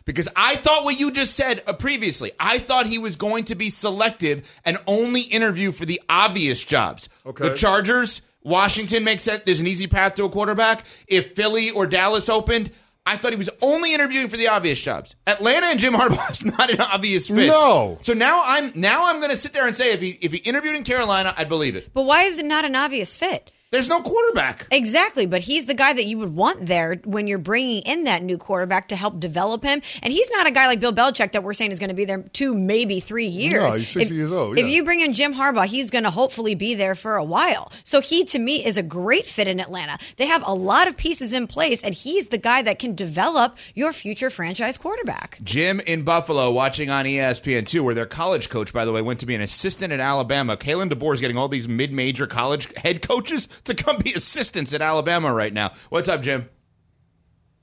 Because 0.05 0.29
I 0.35 0.55
thought 0.55 0.83
what 0.83 0.99
you 0.99 1.11
just 1.11 1.33
said 1.33 1.63
uh, 1.65 1.73
previously. 1.73 2.31
I 2.39 2.59
thought 2.59 2.85
he 2.85 2.99
was 2.99 3.15
going 3.15 3.45
to 3.45 3.55
be 3.55 3.69
selective 3.69 4.47
and 4.63 4.77
only 4.85 5.21
interview 5.21 5.71
for 5.71 5.85
the 5.85 5.99
obvious 6.07 6.63
jobs. 6.63 7.09
Okay. 7.25 7.49
The 7.49 7.55
Chargers, 7.55 8.21
Washington 8.43 9.03
makes 9.03 9.23
sense. 9.23 9.41
There's 9.45 9.59
an 9.59 9.67
easy 9.67 9.87
path 9.87 10.15
to 10.15 10.23
a 10.25 10.29
quarterback. 10.29 10.85
If 11.07 11.33
Philly 11.35 11.71
or 11.71 11.87
Dallas 11.87 12.29
opened, 12.29 12.71
I 13.07 13.17
thought 13.17 13.31
he 13.31 13.37
was 13.37 13.49
only 13.61 13.93
interviewing 13.93 14.29
for 14.29 14.37
the 14.37 14.47
obvious 14.47 14.79
jobs. 14.79 15.15
Atlanta 15.27 15.67
and 15.67 15.79
Jim 15.79 15.93
Harbaugh 15.93 16.31
is 16.31 16.45
not 16.57 16.71
an 16.71 16.81
obvious 16.81 17.27
fit. 17.27 17.47
No. 17.47 17.97
So 18.03 18.13
now 18.13 18.41
I'm 18.45 18.71
now 18.75 19.07
I'm 19.07 19.19
going 19.19 19.31
to 19.31 19.37
sit 19.37 19.53
there 19.53 19.67
and 19.67 19.75
say 19.75 19.93
if 19.93 20.01
he 20.01 20.17
if 20.21 20.31
he 20.31 20.37
interviewed 20.39 20.75
in 20.75 20.83
Carolina, 20.83 21.33
I'd 21.37 21.49
believe 21.49 21.75
it. 21.75 21.93
But 21.93 22.03
why 22.03 22.23
is 22.23 22.37
it 22.37 22.45
not 22.45 22.65
an 22.65 22.75
obvious 22.75 23.15
fit? 23.15 23.51
There's 23.75 23.89
no 23.89 23.99
quarterback. 23.99 24.67
Exactly, 24.71 25.25
but 25.25 25.41
he's 25.41 25.65
the 25.65 25.73
guy 25.73 25.91
that 25.91 26.05
you 26.05 26.17
would 26.19 26.33
want 26.33 26.65
there 26.65 26.95
when 27.03 27.27
you're 27.27 27.37
bringing 27.37 27.81
in 27.81 28.05
that 28.05 28.23
new 28.23 28.37
quarterback 28.37 28.87
to 28.87 28.95
help 28.95 29.19
develop 29.19 29.65
him. 29.65 29.81
And 30.01 30.13
he's 30.13 30.29
not 30.31 30.47
a 30.47 30.51
guy 30.51 30.67
like 30.67 30.79
Bill 30.79 30.93
Belichick 30.93 31.33
that 31.33 31.43
we're 31.43 31.53
saying 31.53 31.71
is 31.71 31.79
going 31.79 31.89
to 31.89 31.93
be 31.93 32.05
there 32.05 32.23
two, 32.31 32.55
maybe 32.55 33.01
three 33.01 33.25
years. 33.25 33.53
No, 33.53 33.71
he's 33.71 33.89
60 33.89 34.01
if, 34.01 34.11
years 34.17 34.31
old, 34.31 34.57
Yeah. 34.57 34.63
If 34.63 34.69
you 34.69 34.85
bring 34.85 35.01
in 35.01 35.11
Jim 35.11 35.33
Harbaugh, 35.33 35.65
he's 35.65 35.89
going 35.89 36.05
to 36.05 36.09
hopefully 36.09 36.55
be 36.55 36.73
there 36.73 36.95
for 36.95 37.17
a 37.17 37.23
while. 37.25 37.69
So 37.83 37.99
he, 37.99 38.23
to 38.23 38.39
me, 38.39 38.65
is 38.65 38.77
a 38.77 38.83
great 38.83 39.27
fit 39.27 39.49
in 39.49 39.59
Atlanta. 39.59 39.97
They 40.15 40.27
have 40.27 40.41
a 40.47 40.53
lot 40.53 40.87
of 40.87 40.95
pieces 40.95 41.33
in 41.33 41.45
place, 41.45 41.83
and 41.83 41.93
he's 41.93 42.27
the 42.27 42.37
guy 42.37 42.61
that 42.61 42.79
can 42.79 42.95
develop 42.95 43.57
your 43.73 43.91
future 43.91 44.29
franchise 44.29 44.77
quarterback. 44.77 45.37
Jim 45.43 45.81
in 45.81 46.03
Buffalo 46.03 46.49
watching 46.49 46.89
on 46.89 47.05
E 47.05 47.17
ESPN2, 47.17 47.81
where 47.81 47.93
their 47.93 48.05
college 48.05 48.47
coach, 48.47 48.71
by 48.71 48.85
the 48.85 48.93
way, 48.93 49.01
went 49.01 49.19
to 49.19 49.25
be 49.25 49.35
an 49.35 49.41
assistant 49.41 49.91
at 49.91 49.99
Alabama. 49.99 50.55
Kalen 50.55 50.89
DeBoer 50.89 51.15
is 51.15 51.19
getting 51.19 51.35
all 51.35 51.49
these 51.49 51.67
mid 51.67 51.91
major 51.91 52.25
college 52.25 52.73
head 52.77 53.01
coaches 53.01 53.49
to 53.65 53.73
come 53.75 53.97
be 53.97 54.13
assistants 54.13 54.73
at 54.73 54.81
Alabama 54.81 55.33
right 55.33 55.53
now. 55.53 55.73
What's 55.89 56.07
up, 56.07 56.21
Jim? 56.21 56.49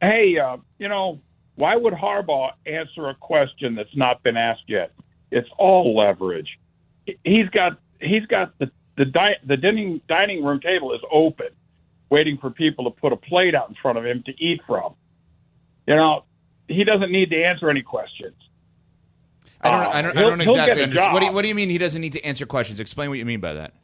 Hey, 0.01 0.37
uh, 0.39 0.59
you 0.79 0.89
know, 0.89 1.21
why 1.55 1.77
would 1.77 1.95
Harbaugh 1.95 2.53
answer 2.67 3.09
a 3.09 3.15
question 3.15 3.75
that's 3.75 3.97
not 3.97 4.23
been 4.23 4.37
asked 4.37 4.65
yet? 4.67 4.93
It's 5.31 5.49
all 5.59 5.97
leverage. 5.97 6.59
He's 7.25 7.49
got 7.51 7.79
he's 8.01 8.27
got 8.27 8.59
the 8.59 8.71
the 8.97 9.05
di- 9.07 9.39
the 9.47 9.57
dining 9.57 10.01
dining 10.09 10.45
room 10.45 10.61
table 10.61 10.93
is 10.95 11.01
open, 11.11 11.49
waiting 12.11 12.39
for 12.39 12.51
people 12.51 12.85
to 12.85 12.91
put 12.91 13.13
a 13.13 13.17
plate 13.17 13.55
out 13.55 13.69
in 13.69 13.75
front 13.81 13.99
of 13.99 14.05
him 14.05 14.23
to 14.27 14.33
eat 14.43 14.61
from. 14.67 14.95
You 15.87 15.97
know, 15.97 16.25
he 16.69 16.85
doesn't 16.85 17.11
need 17.11 17.31
to 17.31 17.43
answer 17.43 17.71
any 17.71 17.83
questions. 17.83 18.35
I 19.61 19.71
don't, 19.71 19.81
Uh, 19.81 19.89
I 19.91 20.03
don't, 20.03 20.19
I 20.19 20.21
don't 20.23 20.41
exactly 20.41 20.83
understand. 20.83 21.13
What 21.13 21.21
do, 21.21 21.27
you, 21.27 21.33
what 21.33 21.43
do 21.43 21.49
you 21.49 21.55
mean 21.55 21.71
he 21.71 21.79
doesn't 21.79 22.01
need 22.01 22.13
to 22.15 22.25
answer 22.25 22.47
questions? 22.47 22.81
Explain 22.81 23.11
what 23.11 23.19
you 23.19 23.25
mean 23.25 23.41
by 23.41 23.53
that. 23.55 23.75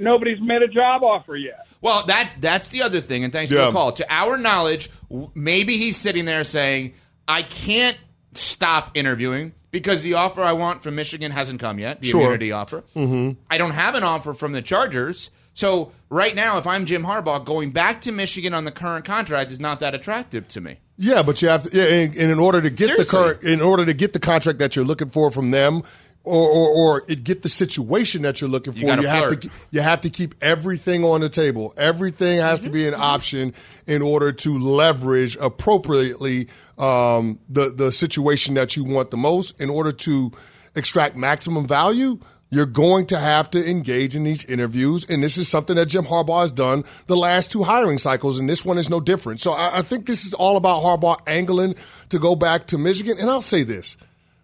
Nobody's 0.00 0.40
made 0.40 0.62
a 0.62 0.68
job 0.68 1.02
offer 1.04 1.36
yet. 1.36 1.66
Well, 1.80 2.06
that 2.06 2.32
that's 2.40 2.70
the 2.70 2.82
other 2.82 3.00
thing, 3.00 3.22
and 3.22 3.32
thanks 3.32 3.52
for 3.52 3.58
the 3.58 3.70
call. 3.70 3.92
To 3.92 4.06
our 4.12 4.36
knowledge, 4.36 4.90
maybe 5.34 5.76
he's 5.76 5.96
sitting 5.96 6.24
there 6.24 6.42
saying, 6.44 6.94
"I 7.28 7.42
can't 7.42 7.98
stop 8.34 8.92
interviewing 8.96 9.52
because 9.70 10.02
the 10.02 10.14
offer 10.14 10.42
I 10.42 10.52
want 10.52 10.82
from 10.82 10.94
Michigan 10.94 11.30
hasn't 11.32 11.60
come 11.60 11.78
yet, 11.78 12.00
the 12.00 12.06
Sure. 12.06 12.20
immunity 12.22 12.50
offer. 12.52 12.82
Mm-hmm. 12.96 13.40
I 13.50 13.58
don't 13.58 13.72
have 13.72 13.94
an 13.94 14.02
offer 14.02 14.34
from 14.34 14.52
the 14.52 14.62
Chargers, 14.62 15.30
so 15.54 15.92
right 16.08 16.34
now, 16.34 16.58
if 16.58 16.66
I'm 16.66 16.86
Jim 16.86 17.02
Harbaugh, 17.04 17.44
going 17.44 17.70
back 17.70 18.00
to 18.02 18.12
Michigan 18.12 18.54
on 18.54 18.64
the 18.64 18.70
current 18.72 19.04
contract 19.04 19.50
is 19.50 19.60
not 19.60 19.80
that 19.80 19.94
attractive 19.94 20.48
to 20.48 20.60
me. 20.60 20.78
Yeah, 20.96 21.22
but 21.22 21.40
you 21.42 21.48
have 21.48 21.64
to, 21.64 21.76
yeah, 21.76 21.84
and, 21.84 22.14
and 22.16 22.30
in 22.30 22.38
order 22.38 22.60
to 22.60 22.70
get 22.70 22.86
Seriously. 22.86 23.04
the 23.04 23.10
current, 23.10 23.44
in 23.44 23.60
order 23.60 23.84
to 23.86 23.94
get 23.94 24.12
the 24.12 24.18
contract 24.20 24.58
that 24.60 24.76
you're 24.76 24.84
looking 24.84 25.08
for 25.10 25.30
from 25.30 25.50
them, 25.50 25.82
or 26.24 26.46
or, 26.48 26.68
or 26.68 27.02
it 27.08 27.24
get 27.24 27.42
the 27.42 27.48
situation 27.48 28.22
that 28.22 28.40
you're 28.40 28.50
looking 28.50 28.72
for, 28.72 28.86
gotta 28.86 29.02
you, 29.02 29.08
have 29.08 29.40
to 29.40 29.50
you 29.70 29.80
have 29.80 30.00
to 30.02 30.10
keep 30.10 30.34
everything 30.42 31.04
on 31.04 31.20
the 31.20 31.28
table. 31.28 31.72
Everything 31.76 32.38
has 32.38 32.60
to 32.62 32.70
be 32.70 32.80
Mm-hmm. 32.80 32.94
an 32.94 33.00
option 33.00 33.54
in 33.86 34.02
order 34.02 34.32
to 34.32 34.58
leverage 34.58 35.36
appropriately 35.36 36.48
um, 36.78 37.38
the 37.48 37.70
the 37.70 37.90
situation 37.92 38.54
that 38.54 38.76
you 38.76 38.84
want 38.84 39.10
the 39.10 39.16
most. 39.16 39.60
In 39.60 39.70
order 39.70 39.92
to 39.92 40.30
extract 40.74 41.16
maximum 41.16 41.66
value, 41.66 42.18
you're 42.50 42.66
going 42.66 43.06
to 43.06 43.18
have 43.18 43.50
to 43.50 43.70
engage 43.70 44.14
in 44.16 44.24
these 44.24 44.44
interviews, 44.44 45.08
and 45.08 45.22
this 45.22 45.38
is 45.38 45.48
something 45.48 45.76
that 45.76 45.86
Jim 45.86 46.04
Harbaugh 46.04 46.42
has 46.42 46.52
done 46.52 46.84
the 47.06 47.16
last 47.16 47.50
two 47.50 47.62
hiring 47.62 47.98
cycles, 47.98 48.38
and 48.38 48.48
this 48.48 48.64
one 48.64 48.76
is 48.76 48.90
no 48.90 49.00
different. 49.00 49.40
So 49.40 49.52
I, 49.52 49.78
I 49.78 49.82
think 49.82 50.06
this 50.06 50.24
is 50.24 50.34
all 50.34 50.56
about 50.56 50.82
Harbaugh 50.82 51.18
angling 51.26 51.76
to 52.10 52.18
go 52.18 52.34
back 52.36 52.66
to 52.68 52.78
Michigan. 52.78 53.16
And 53.18 53.30
I'll 53.30 53.40
say 53.42 53.62
this: 53.62 53.96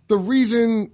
the 0.08 0.16
reason 0.16 0.90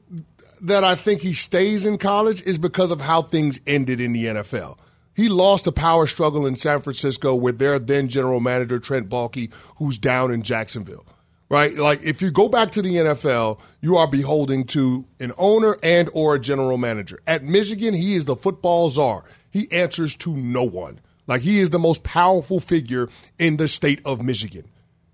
that 0.62 0.84
I 0.84 0.94
think 0.94 1.20
he 1.20 1.34
stays 1.34 1.84
in 1.84 1.98
college 1.98 2.42
is 2.42 2.58
because 2.58 2.90
of 2.90 3.00
how 3.00 3.22
things 3.22 3.60
ended 3.66 4.00
in 4.00 4.12
the 4.12 4.26
NFL. 4.26 4.78
He 5.14 5.28
lost 5.28 5.66
a 5.66 5.72
power 5.72 6.06
struggle 6.06 6.46
in 6.46 6.56
San 6.56 6.80
Francisco 6.80 7.34
with 7.34 7.58
their 7.58 7.78
then 7.78 8.08
general 8.08 8.40
manager 8.40 8.78
Trent 8.78 9.10
Baalke, 9.10 9.52
who's 9.76 9.98
down 9.98 10.32
in 10.32 10.42
Jacksonville 10.42 11.06
right? 11.52 11.76
Like 11.76 12.02
if 12.02 12.22
you 12.22 12.30
go 12.30 12.48
back 12.48 12.70
to 12.72 12.82
the 12.82 12.94
NFL, 12.94 13.60
you 13.82 13.96
are 13.96 14.06
beholding 14.06 14.64
to 14.68 15.04
an 15.20 15.32
owner 15.36 15.76
and 15.82 16.08
or 16.14 16.34
a 16.34 16.40
general 16.40 16.78
manager. 16.78 17.20
At 17.26 17.44
Michigan, 17.44 17.92
he 17.92 18.14
is 18.14 18.24
the 18.24 18.34
football 18.34 18.88
czar. 18.88 19.24
He 19.50 19.70
answers 19.70 20.16
to 20.16 20.34
no 20.34 20.64
one. 20.64 20.98
Like 21.26 21.42
he 21.42 21.58
is 21.58 21.68
the 21.68 21.78
most 21.78 22.04
powerful 22.04 22.58
figure 22.58 23.10
in 23.38 23.58
the 23.58 23.68
state 23.68 24.00
of 24.06 24.24
Michigan. 24.24 24.64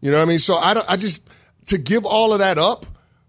You 0.00 0.12
know 0.12 0.18
what 0.18 0.22
I 0.22 0.26
mean? 0.26 0.38
So 0.38 0.56
I, 0.56 0.74
don't, 0.74 0.88
I 0.88 0.96
just 0.96 1.28
to 1.66 1.76
give 1.76 2.06
all 2.06 2.32
of 2.32 2.38
that 2.38 2.56
up 2.56 2.86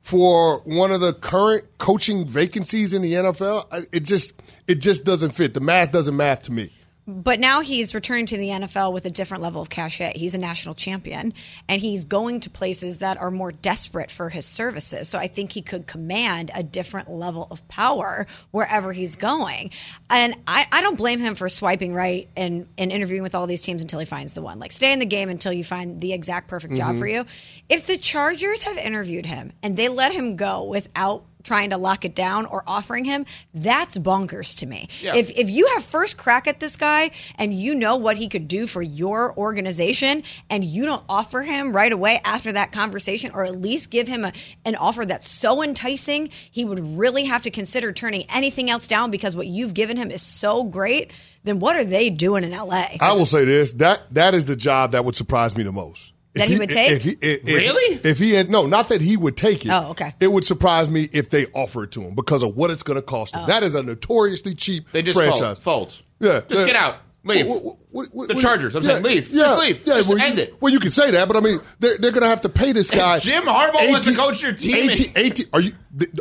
for 0.10 0.62
one 0.62 0.92
of 0.92 1.02
the 1.02 1.14
current 1.14 1.66
coaching 1.78 2.26
vacancies 2.26 2.96
in 2.96 3.04
the 3.04 3.14
NFL, 3.14 3.88
it 3.94 4.00
just 4.00 4.34
it 4.68 4.82
just 4.82 5.04
doesn't 5.04 5.30
fit. 5.30 5.54
The 5.54 5.62
math 5.62 5.92
doesn't 5.92 6.18
math 6.18 6.42
to 6.44 6.52
me. 6.52 6.72
But 7.10 7.40
now 7.40 7.62
he's 7.62 7.96
returning 7.96 8.28
to 8.28 8.38
the 8.38 8.50
NFL 8.50 8.94
with 8.94 9.04
a 9.06 9.10
different 9.10 9.42
level 9.42 9.64
of 9.64 9.70
cachet. 9.72 10.14
He's 10.16 10.36
a 10.36 10.38
national 10.38 10.76
champion, 10.76 11.34
and 11.68 11.82
he's 11.82 12.06
going 12.06 12.42
to 12.42 12.52
places 12.52 13.00
that 13.00 13.20
are 13.20 13.32
more 13.32 13.52
desperate 13.52 14.12
for 14.12 14.30
his 14.30 14.46
services. 14.46 15.10
So 15.10 15.18
I 15.18 15.26
think 15.26 15.52
he 15.52 15.64
could 15.64 15.88
command 15.88 16.52
a 16.54 16.62
different 16.62 17.10
level 17.10 17.48
of 17.50 17.68
power 17.68 18.28
wherever 18.52 18.94
he's 18.94 19.16
going. 19.16 19.72
And 20.12 20.36
I, 20.48 20.68
I 20.72 20.82
don't 20.82 21.00
blame 21.00 21.20
him 21.20 21.34
for 21.34 21.50
swiping 21.50 21.96
right 21.96 22.30
and, 22.38 22.68
and 22.78 22.92
interviewing 22.92 23.24
with 23.24 23.34
all 23.34 23.48
these 23.48 23.62
teams 23.62 23.82
until 23.82 23.98
he 23.98 24.06
finds 24.06 24.34
the 24.34 24.44
one. 24.44 24.60
Like, 24.60 24.72
stay 24.72 24.94
in 24.94 25.00
the 25.00 25.08
game 25.08 25.30
until 25.30 25.52
you 25.52 25.64
find 25.64 26.00
the 26.02 26.14
exact 26.14 26.48
perfect 26.48 26.76
job 26.76 26.92
mm-hmm. 26.92 27.00
for 27.00 27.08
you. 27.08 27.26
If 27.70 27.88
the 27.88 27.98
Chargers 27.98 28.62
have 28.62 28.78
interviewed 28.78 29.26
him 29.26 29.52
and 29.64 29.76
they 29.76 29.90
let 29.90 30.12
him 30.12 30.36
go 30.36 30.66
without 30.66 31.24
trying 31.44 31.70
to 31.70 31.78
lock 31.78 32.06
it 32.06 32.16
down 32.16 32.46
or 32.46 32.64
offering 32.68 33.06
him, 33.06 33.26
that's 33.54 33.98
bonkers 33.98 34.58
to 34.58 34.66
me. 34.66 34.90
Yeah. 35.02 35.16
If 35.16 35.32
if 35.32 35.50
you 35.50 35.68
have 35.68 35.84
first 35.84 36.18
crack 36.18 36.48
at 36.48 36.60
this 36.60 36.76
guy 36.76 37.12
and 37.36 37.54
you 37.54 37.76
know 37.76 37.96
what 37.96 38.18
he 38.18 38.28
could 38.28 38.48
do 38.48 38.68
for 38.68 38.82
your 38.82 39.36
organization 39.38 40.24
and 40.50 40.64
you 40.64 40.86
don't 40.86 41.04
offer 41.08 41.42
him 41.42 41.74
right 41.74 41.92
away 41.92 42.22
after 42.26 42.52
that 42.52 42.72
conversation 42.72 43.32
or 43.34 43.44
at 43.46 43.60
least 43.60 43.90
give 43.90 44.08
him 44.08 44.26
a, 44.26 44.34
an 44.66 44.76
offer 44.76 45.06
that's 45.06 45.30
so 45.30 45.64
enticing, 45.64 46.30
he 46.52 46.66
would 46.66 46.98
really 46.98 47.26
have 47.26 47.44
to 47.44 47.52
consider 47.52 47.92
turning 47.92 48.24
anything 48.30 48.70
else 48.70 48.88
down 48.88 49.12
because 49.12 49.36
what 49.36 49.48
you've 49.48 49.74
given 49.74 49.98
him 49.98 50.12
is 50.12 50.22
so 50.22 50.64
great, 50.64 51.12
then 51.44 51.60
what 51.60 51.76
are 51.76 51.86
they 51.86 52.10
doing 52.10 52.44
in 52.44 52.52
LA? 52.52 52.88
I 53.00 53.14
will 53.14 53.26
say 53.26 53.46
this: 53.46 53.74
that 53.74 54.02
that 54.12 54.34
is 54.34 54.46
the 54.46 54.56
job 54.56 54.92
that 54.92 55.06
would 55.06 55.16
surprise 55.16 55.56
me 55.58 55.64
the 55.64 55.72
most. 55.72 56.14
That 56.36 56.48
he 56.48 56.58
would 56.58 56.70
take? 56.70 56.92
If 56.92 57.04
he, 57.04 57.10
if, 57.22 57.40
if- 57.42 57.46
Really? 57.48 58.00
If 58.04 58.20
he 58.20 58.32
had 58.34 58.50
no, 58.52 58.66
not 58.68 58.90
that 58.90 59.02
he 59.02 59.18
would 59.18 59.36
take 59.36 59.66
it. 59.66 59.70
Oh, 59.72 59.90
okay. 59.92 60.14
It 60.20 60.32
would 60.32 60.46
surprise 60.46 60.88
me 60.90 61.10
if 61.12 61.30
they 61.32 61.48
offer 61.48 61.84
it 61.86 61.92
to 61.92 62.02
him 62.02 62.14
because 62.16 62.44
of 62.44 62.56
what 62.56 62.70
it's 62.70 62.84
going 62.84 62.98
to 62.98 63.02
cost 63.02 63.36
Oh. 63.36 63.42
him. 63.42 63.48
That 63.48 63.64
is 63.64 63.74
a 63.76 63.82
notoriously 63.84 64.54
cheap 64.56 64.92
They 64.92 65.02
just 65.02 65.18
franchise. 65.18 65.58
fold. 65.60 65.92
fold. 65.94 66.02
Yeah, 66.20 66.42
Just 66.48 66.62
yeah. 66.62 66.66
get 66.68 66.76
out. 66.76 66.98
Leave. 67.26 67.48
What- 67.48 67.64
what- 67.64 67.78
what- 67.92 68.08
what- 68.14 68.28
The 68.30 68.36
Chargers. 68.36 68.76
I'm 68.76 68.84
yeah, 68.84 68.90
saying 68.92 69.04
leave. 69.04 69.30
Yeah, 69.32 69.42
Just 69.44 69.60
leave. 69.60 69.82
Yeah, 69.88 69.94
Just 69.96 70.10
well, 70.10 70.22
end 70.22 70.38
you, 70.38 70.44
it. 70.44 70.62
Well, 70.62 70.72
you 70.72 70.80
can 70.80 70.92
say 70.92 71.12
that, 71.12 71.28
but 71.28 71.36
I 71.36 71.42
mean, 71.42 71.60
they're, 71.80 71.98
they're 71.98 72.12
going 72.12 72.22
to 72.24 72.30
have 72.30 72.42
to 72.42 72.50
pay 72.50 72.72
this 72.74 72.90
guy. 72.92 73.20
Jim 73.20 73.44
Harbaugh 73.44 73.90
wants 73.90 74.08
to 74.08 74.16
coach 74.16 74.42
your 74.42 74.54
team. 74.54 74.90
18, 74.92 75.12
18 75.16 75.46
are 75.52 75.60
you? 75.62 75.72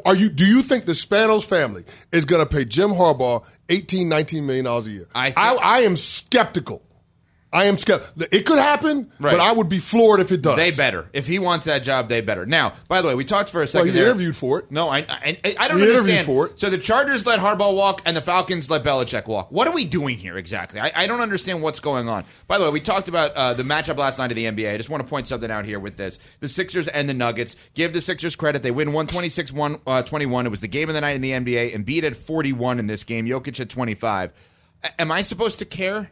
Are 0.05 0.17
you? 0.17 0.29
Do 0.31 0.45
you 0.47 0.63
think 0.63 0.87
the 0.87 0.93
Spanos 0.93 1.45
family 1.45 1.85
is 2.11 2.25
going 2.25 2.41
to 2.43 2.47
pay 2.53 2.65
Jim 2.65 2.91
Harbaugh 2.91 3.45
18, 3.69 4.09
19 4.09 4.47
million 4.47 4.65
dollars 4.65 4.87
a 4.87 4.91
year? 4.91 5.07
I 5.15 5.33
I, 5.37 5.59
I 5.63 5.79
am 5.81 5.95
skeptical. 5.95 6.83
I 7.51 7.65
am 7.65 7.79
skeptical. 7.79 8.25
It 8.31 8.45
could 8.45 8.59
happen, 8.59 9.11
Right. 9.19 9.33
but 9.33 9.41
I 9.41 9.53
would 9.53 9.71
be 9.71 9.79
floored 9.79 10.21
if 10.21 10.31
it 10.33 10.43
does. 10.43 10.57
They 10.57 10.71
better. 10.71 11.09
If 11.15 11.27
he 11.27 11.39
wants 11.39 11.65
that 11.65 11.79
job, 11.79 12.11
they 12.11 12.21
better. 12.21 12.45
Now, 12.45 12.75
by 12.89 13.01
the 13.01 13.09
way, 13.09 13.15
we 13.15 13.25
talked 13.25 13.49
for 13.49 13.59
a 13.59 13.61
Well, 13.63 13.67
second. 13.69 13.87
he 13.89 13.93
there. 13.95 14.05
interviewed 14.09 14.37
for 14.37 14.59
it. 14.59 14.71
No, 14.71 14.91
I, 14.91 14.99
I, 15.09 15.39
I 15.59 15.69
don't 15.69 15.79
He 15.79 15.85
interviewed 15.85 15.97
understand. 15.97 16.27
for 16.27 16.47
it. 16.49 16.61
So 16.61 16.69
the 16.69 16.77
Chargers 16.77 17.25
let 17.25 17.39
Harbaugh 17.41 17.75
walk, 17.75 18.03
and 18.05 18.15
the 18.15 18.21
Falcons 18.21 18.69
let 18.71 18.85
Belichick 18.85 19.27
walk. 19.29 19.51
What 19.51 19.67
are 19.67 19.73
we 19.73 19.87
doing 19.87 20.19
here 20.19 20.37
exactly? 20.37 20.79
I, 20.79 20.93
I 20.95 21.07
don't 21.07 21.23
understand 21.23 21.63
what's 21.63 21.81
going 21.81 22.07
on. 22.07 22.25
By 22.49 22.59
the 22.59 22.65
way, 22.65 22.71
we 22.71 22.81
talked 22.81 23.09
about 23.09 23.33
uh, 23.33 23.55
the 23.55 23.63
matchup 23.63 23.97
last 23.97 24.19
night 24.19 24.31
of 24.31 24.37
the 24.37 24.45
NBA. 24.45 24.75
I 24.75 24.77
just 24.77 24.91
want 24.91 25.03
to 25.03 25.09
point 25.09 25.27
something 25.27 25.51
out 25.51 25.65
here 25.65 25.81
with 25.81 25.97
this: 25.97 26.19
the 26.41 26.49
Sixers 26.49 26.87
and 26.89 27.09
the 27.09 27.15
Nuggets. 27.15 27.57
Give 27.73 27.95
the 27.95 28.03
Sixers 28.03 28.37
credit; 28.37 28.63
they 28.63 28.71
win 28.71 28.89
126 28.89 29.53
1 29.55 29.79
uh, 29.87 30.03
21. 30.03 30.45
It 30.45 30.51
was 30.51 30.61
the 30.61 30.69
game 30.69 30.91
of 30.91 30.95
the 30.95 31.01
night 31.01 31.17
in 31.17 31.23
the 31.23 31.31
NBA. 31.31 31.75
Embiid 31.75 32.03
at 32.03 32.15
41 32.15 32.79
in 32.79 32.89
this 32.89 33.05
game. 33.05 33.25
Jokic 33.25 33.59
at 33.59 33.71
25. 33.71 34.33
A- 34.85 35.01
am 35.01 35.11
I 35.11 35.23
supposed 35.23 35.59
to 35.61 35.65
care? 35.65 36.11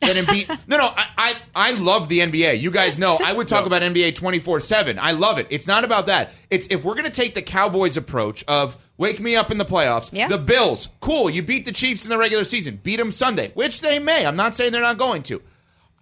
That 0.00 0.16
Embiid. 0.16 0.58
no, 0.68 0.76
no, 0.76 0.86
I, 0.86 1.06
I 1.16 1.36
I 1.54 1.70
love 1.72 2.08
the 2.08 2.20
NBA. 2.20 2.60
You 2.60 2.70
guys 2.70 2.98
know 2.98 3.18
I 3.22 3.32
would 3.32 3.48
talk 3.48 3.66
about 3.66 3.82
NBA 3.82 4.14
twenty 4.14 4.38
four 4.38 4.60
seven. 4.60 4.98
I 4.98 5.12
love 5.12 5.38
it. 5.38 5.46
It's 5.50 5.66
not 5.66 5.84
about 5.84 6.06
that. 6.06 6.32
It's 6.50 6.66
if 6.70 6.84
we're 6.84 6.94
gonna 6.94 7.10
take 7.10 7.34
the 7.34 7.42
Cowboys 7.42 7.96
approach 7.96 8.44
of 8.44 8.76
wake 8.96 9.20
me 9.20 9.36
up 9.36 9.50
in 9.50 9.58
the 9.58 9.64
playoffs. 9.64 10.10
Yeah. 10.12 10.28
The 10.28 10.38
Bills, 10.38 10.88
cool. 11.00 11.30
You 11.30 11.42
beat 11.42 11.64
the 11.64 11.72
Chiefs 11.72 12.04
in 12.04 12.10
the 12.10 12.18
regular 12.18 12.44
season. 12.44 12.80
Beat 12.82 12.96
them 12.96 13.12
Sunday, 13.12 13.52
which 13.54 13.80
they 13.80 13.98
may. 13.98 14.26
I'm 14.26 14.36
not 14.36 14.54
saying 14.54 14.72
they're 14.72 14.82
not 14.82 14.98
going 14.98 15.22
to. 15.24 15.40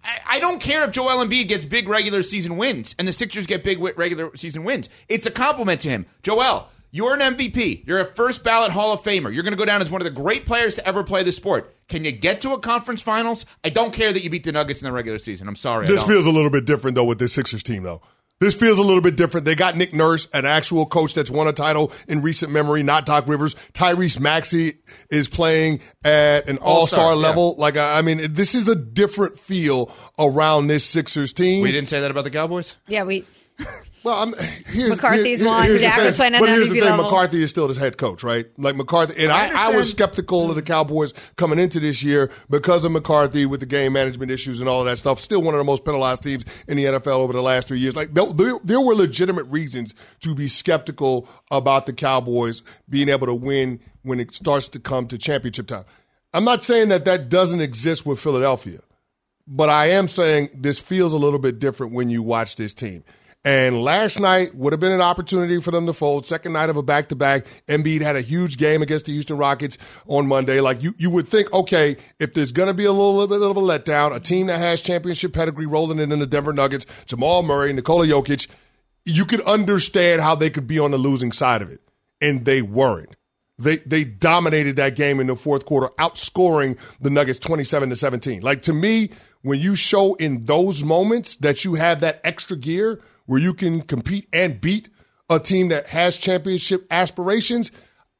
I, 0.03 0.19
I 0.25 0.39
don't 0.39 0.59
care 0.59 0.83
if 0.83 0.91
Joel 0.91 1.23
Embiid 1.25 1.47
gets 1.47 1.65
big 1.65 1.87
regular 1.87 2.23
season 2.23 2.57
wins 2.57 2.95
and 2.99 3.07
the 3.07 3.13
Sixers 3.13 3.45
get 3.45 3.63
big 3.63 3.79
regular 3.79 4.35
season 4.35 4.63
wins. 4.63 4.89
It's 5.07 5.25
a 5.25 5.31
compliment 5.31 5.81
to 5.81 5.89
him. 5.89 6.05
Joel, 6.23 6.67
you're 6.97 7.13
an 7.13 7.19
MVP. 7.19 7.85
You're 7.87 7.99
a 7.99 8.05
first 8.05 8.43
ballot 8.43 8.71
Hall 8.71 8.91
of 8.91 9.03
Famer. 9.03 9.33
You're 9.33 9.43
going 9.43 9.53
to 9.53 9.57
go 9.57 9.65
down 9.65 9.81
as 9.81 9.91
one 9.91 10.01
of 10.01 10.05
the 10.05 10.11
great 10.11 10.45
players 10.45 10.75
to 10.75 10.87
ever 10.87 11.03
play 11.03 11.21
the 11.21 11.31
sport. 11.31 11.75
Can 11.87 12.03
you 12.03 12.11
get 12.11 12.41
to 12.41 12.53
a 12.53 12.59
conference 12.59 13.01
finals? 13.03 13.45
I 13.63 13.69
don't 13.69 13.93
care 13.93 14.11
that 14.11 14.23
you 14.23 14.29
beat 14.31 14.43
the 14.43 14.51
Nuggets 14.51 14.81
in 14.81 14.87
the 14.87 14.91
regular 14.91 15.19
season. 15.19 15.47
I'm 15.47 15.55
sorry. 15.55 15.85
This 15.85 16.03
feels 16.03 16.25
a 16.25 16.31
little 16.31 16.49
bit 16.49 16.65
different 16.65 16.95
though 16.95 17.05
with 17.05 17.19
this 17.19 17.33
Sixers 17.33 17.61
team 17.61 17.83
though. 17.83 18.01
This 18.39 18.53
feels 18.53 18.77
a 18.77 18.83
little 18.83 19.01
bit 19.01 19.15
different. 19.15 19.45
They 19.45 19.55
got 19.55 19.75
Nick 19.75 19.93
Nurse, 19.93 20.27
an 20.31 20.45
actual 20.45 20.85
coach 20.85 21.15
that's 21.15 21.31
won 21.31 21.47
a 21.47 21.53
title 21.53 21.91
in 22.07 22.21
recent 22.21 22.51
memory, 22.51 22.83
not 22.83 23.05
Doc 23.07 23.27
Rivers. 23.27 23.55
Tyrese 23.73 24.19
Maxey 24.19 24.75
is 25.09 25.27
playing 25.27 25.79
at 26.03 26.47
an 26.47 26.57
All-star, 26.57 27.05
all-star 27.05 27.09
yeah. 27.15 27.27
level. 27.27 27.55
Like 27.57 27.77
I 27.77 27.97
I 27.97 28.01
mean, 28.03 28.33
this 28.33 28.53
is 28.53 28.67
a 28.67 28.75
different 28.75 29.39
feel 29.39 29.91
around 30.19 30.67
this 30.67 30.83
Sixers 30.85 31.33
team. 31.33 31.63
we 31.63 31.71
didn't 31.71 31.89
say 31.89 31.99
that 32.01 32.11
about 32.11 32.25
the 32.25 32.29
Cowboys? 32.31 32.75
Yeah, 32.87 33.03
we. 33.05 33.23
Well, 34.07 34.21
I'm, 34.23 34.33
here's, 34.67 34.89
McCarthy's 34.89 35.41
here- 35.41 35.73
the 35.73 35.79
Dak 35.79 36.01
was 36.01 36.15
playing 36.15 36.35
at 36.35 36.39
But 36.39 36.47
here's 36.47 36.69
the 36.69 36.75
thing: 36.75 36.83
level. 36.83 37.03
McCarthy 37.03 37.43
is 37.43 37.49
still 37.49 37.67
the 37.67 37.77
head 37.77 37.97
coach, 37.97 38.23
right? 38.23 38.45
Like 38.57 38.77
McCarthy, 38.77 39.21
and 39.21 39.33
I 39.33 39.49
I, 39.49 39.73
I, 39.73 39.75
was 39.75 39.91
skeptical 39.91 40.49
of 40.49 40.55
the 40.55 40.61
Cowboys 40.61 41.13
coming 41.35 41.59
into 41.59 41.81
this 41.81 42.01
year 42.01 42.31
because 42.49 42.85
of 42.85 42.93
McCarthy 42.93 43.45
with 43.45 43.59
the 43.59 43.65
game 43.65 43.91
management 43.91 44.31
issues 44.31 44.61
and 44.61 44.69
all 44.69 44.79
of 44.79 44.85
that 44.85 44.95
stuff. 44.95 45.19
Still 45.19 45.41
one 45.41 45.55
of 45.55 45.57
the 45.57 45.65
most 45.65 45.83
penalized 45.83 46.23
teams 46.23 46.45
in 46.69 46.77
the 46.77 46.85
NFL 46.85 47.19
over 47.19 47.33
the 47.33 47.41
last 47.41 47.67
three 47.67 47.79
years. 47.79 47.97
Like 47.97 48.13
there, 48.13 48.53
there 48.63 48.79
were 48.79 48.95
legitimate 48.95 49.43
reasons 49.47 49.93
to 50.21 50.33
be 50.33 50.47
skeptical 50.47 51.27
about 51.51 51.85
the 51.85 51.91
Cowboys 51.91 52.63
being 52.89 53.09
able 53.09 53.27
to 53.27 53.35
win 53.35 53.81
when 54.03 54.21
it 54.21 54.33
starts 54.33 54.69
to 54.69 54.79
come 54.79 55.07
to 55.07 55.17
championship 55.17 55.67
time. 55.67 55.83
I'm 56.33 56.45
not 56.45 56.63
saying 56.63 56.87
that 56.89 57.03
that 57.03 57.27
doesn't 57.27 57.59
exist 57.59 58.05
with 58.05 58.21
Philadelphia. 58.21 58.79
But 59.49 59.69
I 59.69 59.87
am 59.91 60.07
saying 60.09 60.49
this 60.53 60.77
feels 60.77 61.13
a 61.13 61.17
little 61.17 61.39
bit 61.39 61.59
different 61.59 61.93
when 61.93 62.09
you 62.09 62.21
watch 62.21 62.57
this 62.57 62.73
team. 62.73 63.03
And 63.45 63.81
last 63.81 64.19
night 64.19 64.53
would 64.55 64.73
have 64.73 64.79
been 64.81 64.91
an 64.91 64.99
opportunity 64.99 65.61
for 65.61 65.71
them 65.71 65.85
to 65.85 65.93
fold. 65.93 66.25
Second 66.25 66.53
night 66.53 66.69
of 66.69 66.75
a 66.75 66.83
back 66.83 67.09
to 67.09 67.15
back. 67.15 67.45
Embiid 67.67 68.01
had 68.01 68.17
a 68.17 68.21
huge 68.21 68.57
game 68.57 68.81
against 68.81 69.05
the 69.05 69.13
Houston 69.13 69.37
Rockets 69.37 69.77
on 70.05 70.27
Monday. 70.27 70.59
Like 70.59 70.83
you, 70.83 70.93
you 70.97 71.09
would 71.09 71.29
think, 71.29 71.53
okay, 71.53 71.95
if 72.19 72.33
there's 72.33 72.51
going 72.51 72.67
to 72.67 72.73
be 72.73 72.83
a 72.83 72.91
little 72.91 73.25
bit 73.25 73.41
of 73.41 73.55
a 73.55 73.61
letdown, 73.61 74.13
a 74.13 74.19
team 74.19 74.47
that 74.47 74.59
has 74.59 74.81
championship 74.81 75.31
pedigree 75.31 75.65
rolling 75.65 75.99
in 75.99 76.11
in 76.11 76.19
the 76.19 76.27
Denver 76.27 76.51
Nuggets, 76.51 76.85
Jamal 77.05 77.41
Murray, 77.41 77.71
Nikola 77.71 78.05
Jokic, 78.05 78.47
you 79.05 79.23
could 79.23 79.41
understand 79.41 80.19
how 80.19 80.35
they 80.35 80.49
could 80.49 80.67
be 80.67 80.79
on 80.79 80.91
the 80.91 80.97
losing 80.97 81.31
side 81.31 81.61
of 81.61 81.71
it. 81.71 81.79
And 82.19 82.43
they 82.43 82.61
weren't. 82.61 83.15
They 83.59 83.77
they 83.77 84.03
dominated 84.03 84.75
that 84.75 84.95
game 84.95 85.19
in 85.19 85.27
the 85.27 85.35
fourth 85.35 85.65
quarter, 85.65 85.87
outscoring 85.97 86.77
the 86.99 87.09
Nuggets 87.09 87.39
27 87.39 87.89
to 87.89 87.95
17. 87.95 88.41
Like 88.41 88.61
to 88.63 88.73
me, 88.73 89.09
when 89.41 89.59
you 89.59 89.75
show 89.75 90.15
in 90.15 90.45
those 90.45 90.83
moments 90.83 91.37
that 91.37 91.63
you 91.65 91.75
have 91.75 92.01
that 92.01 92.19
extra 92.23 92.57
gear 92.57 92.99
where 93.27 93.39
you 93.39 93.53
can 93.53 93.81
compete 93.81 94.27
and 94.33 94.59
beat 94.59 94.89
a 95.29 95.39
team 95.39 95.69
that 95.69 95.87
has 95.87 96.17
championship 96.17 96.87
aspirations, 96.89 97.71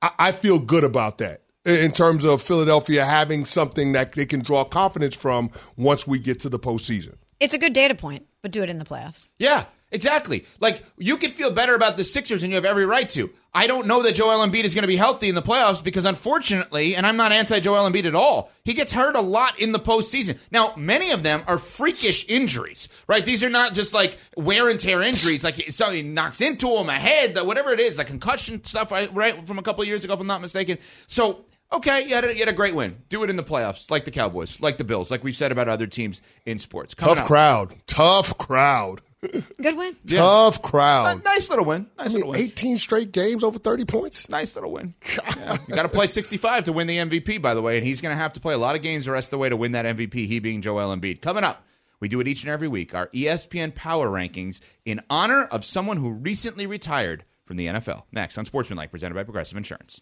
I, 0.02 0.12
I 0.20 0.32
feel 0.32 0.60
good 0.60 0.84
about 0.84 1.18
that 1.18 1.42
in 1.66 1.92
terms 1.92 2.24
of 2.24 2.42
Philadelphia 2.42 3.04
having 3.04 3.44
something 3.44 3.92
that 3.94 4.14
they 4.14 4.26
can 4.26 4.42
draw 4.42 4.64
confidence 4.64 5.16
from 5.16 5.50
once 5.76 6.08
we 6.08 6.20
get 6.20 6.40
to 6.42 6.50
the 6.50 6.60
postseason. 6.60 7.16
It's 7.40 7.54
a 7.54 7.58
good 7.58 7.74
data 7.74 7.94
point, 7.94 8.26
but 8.42 8.52
do 8.52 8.64
it 8.64 8.70
in 8.70 8.78
the 8.78 8.86
playoffs. 8.86 9.30
Yeah, 9.38 9.66
exactly. 9.92 10.46
Like 10.60 10.84
you 10.98 11.18
could 11.18 11.32
feel 11.32 11.52
better 11.52 11.76
about 11.76 11.98
the 11.98 12.04
Sixers, 12.04 12.44
and 12.44 12.52
you 12.52 12.56
have 12.56 12.66
every 12.66 12.86
right 12.86 13.08
to. 13.10 13.30
I 13.54 13.66
don't 13.66 13.88
know 13.88 14.04
that 14.04 14.14
Joel 14.14 14.46
Embiid 14.46 14.66
is 14.66 14.76
going 14.76 14.84
to 14.84 14.88
be 14.88 14.98
healthy 14.98 15.30
in 15.30 15.36
the 15.36 15.42
playoffs 15.42 15.84
because, 15.84 16.06
unfortunately, 16.06 16.96
and 16.96 17.08
I'm 17.08 17.18
not 17.18 17.32
anti 17.32 17.60
Joel 17.60 17.90
Embiid 17.90 18.06
at 18.06 18.14
all. 18.14 18.52
He 18.64 18.74
gets 18.76 18.94
hurt 18.94 19.16
a 19.16 19.22
lot 19.22 19.60
in 19.60 19.72
the 19.72 19.80
postseason. 19.80 20.38
Now, 20.52 20.74
many 20.78 21.12
of 21.12 21.24
them 21.24 21.42
are 21.48 21.58
freakish 21.58 22.24
injuries, 22.28 22.88
right? 23.08 23.26
These 23.26 23.44
are 23.44 23.50
not 23.50 23.74
just 23.74 23.94
like 23.94 24.18
wear 24.36 24.70
and 24.70 24.80
tear 24.80 25.02
injuries, 25.02 25.44
like 25.44 25.56
something 25.72 26.14
knocks 26.14 26.42
into 26.42 26.68
him, 26.68 26.90
a 26.90 26.94
head, 26.94 27.36
whatever 27.46 27.72
it 27.72 27.80
is, 27.80 27.98
like 27.98 28.08
concussion 28.08 28.64
stuff, 28.64 28.92
right? 28.92 29.12
right, 29.16 29.48
From 29.48 29.58
a 29.58 29.64
couple 29.64 29.82
of 29.82 29.88
years 29.88 30.04
ago, 30.06 30.14
if 30.14 30.20
I'm 30.20 30.28
not 30.28 30.42
mistaken. 30.42 30.78
So. 31.08 31.46
Okay, 31.70 32.08
you 32.08 32.16
had, 32.16 32.24
a, 32.24 32.32
you 32.32 32.40
had 32.40 32.48
a 32.48 32.54
great 32.54 32.74
win. 32.74 32.96
Do 33.10 33.26
it 33.26 33.30
in 33.30 33.36
the 33.36 33.44
playoffs, 33.44 33.92
like 33.92 34.06
the 34.06 34.12
Cowboys, 34.12 34.62
like 34.62 34.78
the 34.78 34.86
Bills, 34.86 35.12
like 35.12 35.22
we've 35.22 35.36
said 35.36 35.52
about 35.52 35.68
other 35.68 35.86
teams 35.86 36.22
in 36.46 36.60
sports. 36.60 36.94
Coming 36.94 37.16
Tough 37.16 37.24
up- 37.24 37.28
crowd. 37.28 37.76
Tough 37.88 38.38
crowd. 38.38 39.02
Good 39.62 39.78
win. 39.78 39.96
Yeah. 40.06 40.20
Tough 40.20 40.62
crowd. 40.62 41.24
Nice 41.24 41.50
little 41.50 41.66
win. 41.66 41.88
Nice 41.98 42.08
I 42.08 42.10
mean, 42.10 42.16
little 42.18 42.32
win. 42.32 42.42
18 42.42 42.78
straight 42.78 43.12
games 43.12 43.44
over 43.44 43.60
30 43.60 43.86
points. 43.86 44.30
Nice 44.30 44.56
little 44.56 44.72
win. 44.72 44.94
Yeah. 45.38 45.58
You 45.68 45.76
got 45.76 45.84
to 45.84 45.90
play 45.90 46.08
65 46.08 46.66
to 46.66 46.74
win 46.74 46.88
the 46.88 46.98
MVP, 46.98 47.42
by 47.42 47.54
the 47.54 47.62
way, 47.62 47.78
and 47.78 47.86
he's 47.86 48.02
going 48.02 48.16
to 48.16 48.22
have 48.22 48.34
to 48.34 48.40
play 48.40 48.54
a 48.54 48.58
lot 48.58 48.76
of 48.76 48.82
games 48.82 49.06
the 49.06 49.12
rest 49.12 49.28
of 49.28 49.32
the 49.32 49.38
way 49.38 49.50
to 49.50 49.56
win 49.56 49.74
that 49.74 49.86
MVP, 49.86 50.14
he 50.14 50.40
being 50.40 50.62
Joel 50.62 50.96
Embiid. 50.96 51.22
Coming 51.22 51.44
up, 51.44 51.64
we 52.00 52.08
do 52.08 52.20
it 52.20 52.28
each 52.28 52.44
and 52.44 52.50
every 52.52 52.68
week, 52.68 52.94
our 52.96 53.08
ESPN 53.08 53.74
Power 53.76 54.08
Rankings 54.10 54.60
in 54.84 55.00
honor 55.10 55.44
of 55.46 55.64
someone 55.64 55.98
who 55.98 56.10
recently 56.10 56.66
retired 56.66 57.24
from 57.46 57.58
the 57.58 57.68
NFL. 57.68 58.04
Next 58.12 58.38
on 58.38 58.46
Sportsmanlike, 58.46 58.92
presented 58.92 59.16
by 59.16 59.24
Progressive 59.24 59.58
Insurance. 59.58 60.02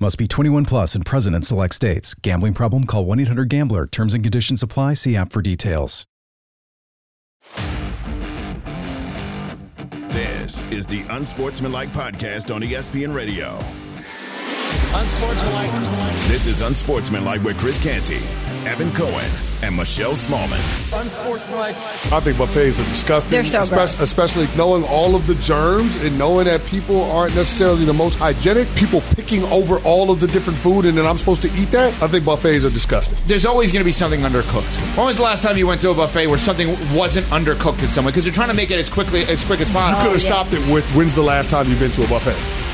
Must 0.00 0.16
be 0.16 0.28
21 0.28 0.64
plus 0.64 0.94
and 0.94 1.04
present 1.04 1.34
in 1.34 1.42
select 1.42 1.74
states. 1.74 2.14
Gambling 2.14 2.54
problem? 2.54 2.84
Call 2.84 3.04
1 3.04 3.18
800 3.20 3.48
Gambler. 3.48 3.86
Terms 3.86 4.14
and 4.14 4.22
conditions 4.22 4.62
apply. 4.62 4.94
See 4.94 5.16
app 5.16 5.32
for 5.32 5.42
details. 5.42 6.06
This 10.08 10.60
is 10.70 10.86
the 10.86 11.04
Unsportsmanlike 11.10 11.92
Podcast 11.92 12.54
on 12.54 12.62
ESPN 12.62 13.14
Radio. 13.14 13.58
Unsportsmanlike. 14.68 15.70
This 16.28 16.46
is 16.46 16.60
Unsportsmanlike 16.60 17.42
with 17.42 17.58
Chris 17.58 17.82
Canty, 17.82 18.20
Evan 18.68 18.92
Cohen, 18.92 19.24
and 19.62 19.74
Michelle 19.74 20.12
Smallman. 20.12 20.58
Unsportsmanlike. 20.92 21.74
I 22.12 22.20
think 22.20 22.36
buffets 22.36 22.78
are 22.78 22.84
disgusting. 22.84 23.30
They're 23.30 23.44
so 23.44 23.60
especially, 23.60 23.76
gross. 23.76 24.00
especially 24.00 24.46
knowing 24.56 24.84
all 24.84 25.14
of 25.16 25.26
the 25.26 25.36
germs 25.36 25.96
and 26.04 26.18
knowing 26.18 26.44
that 26.46 26.64
people 26.66 27.02
aren't 27.10 27.34
necessarily 27.34 27.84
the 27.84 27.92
most 27.94 28.18
hygienic. 28.18 28.68
People 28.74 29.00
picking 29.16 29.42
over 29.44 29.78
all 29.80 30.10
of 30.10 30.20
the 30.20 30.26
different 30.26 30.58
food, 30.58 30.84
and 30.84 30.96
then 30.96 31.06
I'm 31.06 31.16
supposed 31.16 31.42
to 31.42 31.48
eat 31.60 31.70
that. 31.70 31.94
I 32.02 32.06
think 32.08 32.24
buffets 32.24 32.64
are 32.64 32.70
disgusting. 32.70 33.16
There's 33.26 33.46
always 33.46 33.72
going 33.72 33.82
to 33.82 33.88
be 33.88 33.92
something 33.92 34.20
undercooked. 34.20 34.96
When 34.96 35.06
was 35.06 35.16
the 35.16 35.22
last 35.22 35.42
time 35.42 35.56
you 35.56 35.66
went 35.66 35.80
to 35.82 35.90
a 35.90 35.94
buffet 35.94 36.26
where 36.26 36.38
something 36.38 36.68
wasn't 36.94 37.26
undercooked 37.28 37.82
in 37.82 37.88
some 37.88 38.04
way? 38.04 38.10
Because 38.10 38.26
you're 38.26 38.34
trying 38.34 38.50
to 38.50 38.54
make 38.54 38.70
it 38.70 38.78
as 38.78 38.90
quickly 38.90 39.22
as 39.22 39.42
quick 39.44 39.60
as 39.60 39.70
possible. 39.70 39.98
You 40.02 40.16
could 40.16 40.22
have 40.22 40.30
stopped 40.30 40.52
it 40.52 40.72
with 40.72 40.84
when's 40.94 41.14
the 41.14 41.22
last 41.22 41.48
time 41.50 41.68
you've 41.68 41.80
been 41.80 41.90
to 41.92 42.04
a 42.04 42.08
buffet? 42.08 42.67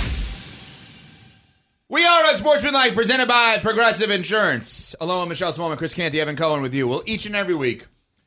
Sportsmanlike, 2.44 2.94
presented 2.94 3.26
by 3.26 3.56
Progressive 3.62 4.10
Insurance. 4.10 4.94
With 5.00 5.28
Michelle 5.30 5.50
Smallman, 5.50 5.78
Chris 5.78 5.94
Canty, 5.94 6.20
Evan 6.20 6.36
Cohen 6.36 6.60
with 6.60 6.74
you. 6.74 6.86
Well, 6.86 7.02
each 7.06 7.24
and 7.24 7.34
every 7.34 7.54
week, 7.54 7.86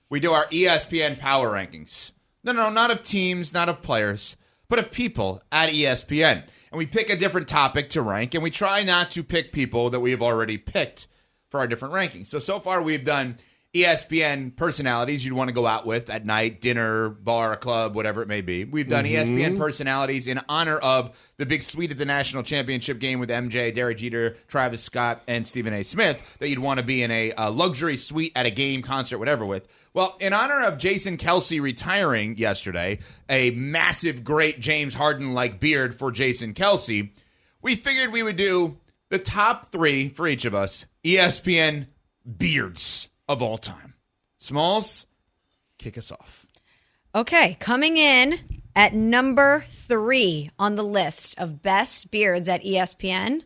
we 0.09 0.19
do 0.19 0.31
our 0.31 0.47
ESPN 0.47 1.19
Power 1.19 1.51
Rankings. 1.51 2.13
No, 2.43 2.51
no, 2.51 2.71
not 2.71 2.89
of 2.89 3.03
teams, 3.03 3.53
not 3.53 3.69
of 3.69 3.83
players, 3.83 4.35
but 4.69 4.79
of 4.79 4.89
people 4.89 5.43
at 5.51 5.69
ESPN. 5.69 6.47
And 6.71 6.79
we 6.79 6.87
pick 6.87 7.11
a 7.11 7.15
different 7.15 7.47
topic 7.47 7.91
to 7.91 8.01
rank, 8.01 8.33
and 8.33 8.41
we 8.41 8.49
try 8.49 8.81
not 8.81 9.11
to 9.11 9.23
pick 9.23 9.51
people 9.51 9.91
that 9.91 9.99
we 9.99 10.09
have 10.09 10.23
already 10.23 10.57
picked 10.57 11.07
for 11.49 11.59
our 11.59 11.67
different 11.67 11.93
rankings. 11.93 12.25
So, 12.25 12.39
so 12.39 12.59
far, 12.59 12.81
we've 12.81 13.05
done 13.05 13.37
ESPN 13.73 14.55
personalities 14.55 15.25
you'd 15.25 15.33
want 15.33 15.49
to 15.49 15.53
go 15.53 15.67
out 15.67 15.85
with 15.85 16.09
at 16.09 16.25
night, 16.25 16.61
dinner, 16.61 17.09
bar, 17.09 17.55
club, 17.57 17.95
whatever 17.95 18.21
it 18.21 18.27
may 18.27 18.41
be. 18.41 18.63
We've 18.63 18.87
done 18.87 19.05
E 19.05 19.13
ESPN 19.13 19.57
personalities 19.57 20.27
in 20.27 20.39
honor 20.47 20.77
of 20.77 21.17
the 21.37 21.45
big 21.45 21.61
suite 21.61 21.91
at 21.91 21.97
the 21.97 22.05
national 22.05 22.43
championship 22.43 22.99
game 22.99 23.19
with 23.19 23.29
MJ, 23.29 23.73
Derek 23.73 23.97
Jeter, 23.97 24.31
Travis 24.47 24.81
Scott, 24.83 25.21
and 25.27 25.45
Stephen 25.45 25.73
A. 25.73 25.83
Smith 25.83 26.21
that 26.39 26.49
you'd 26.49 26.59
want 26.59 26.79
to 26.79 26.85
be 26.85 27.03
in 27.03 27.11
a, 27.11 27.33
uh 27.33 27.51
luxury 27.51 27.97
suite 27.97 28.31
at 28.35 28.45
a 28.45 28.51
game, 28.51 28.81
concert, 28.81 29.19
whatever 29.19 29.45
with. 29.45 29.67
Well, 29.93 30.15
in 30.19 30.33
honor 30.33 30.63
of 30.63 30.77
Jason 30.77 31.17
Kelce 31.17 31.61
retiring 31.61 32.37
yesterday, 32.37 32.99
a 33.29 33.51
massive, 33.51 34.23
great 34.23 34.59
James 34.59 34.93
Harden 34.93 35.33
like 35.33 35.59
beard 35.59 35.93
for 35.93 36.11
Jason 36.11 36.53
Kelce, 36.53 37.11
we 37.61 37.75
figured 37.75 38.11
we 38.11 38.23
would 38.23 38.37
do 38.37 38.77
the 39.09 39.19
top 39.19 39.71
three 39.71 40.09
for 40.09 40.27
each 40.27 40.45
of 40.45 40.55
us 40.55 40.85
ESPN 41.03 41.87
beards 42.37 43.09
of 43.27 43.41
all 43.41 43.57
time. 43.57 43.93
Smalls, 44.37 45.05
kick 45.77 45.97
us 45.97 46.11
off. 46.11 46.45
Okay, 47.15 47.57
coming 47.59 47.97
in 47.97 48.39
at 48.75 48.93
number 48.93 49.63
three 49.69 50.51
on 50.59 50.75
the 50.75 50.83
list 50.83 51.37
of 51.39 51.61
best 51.63 52.11
beards 52.11 52.47
at 52.47 52.63
ESPN, 52.63 53.41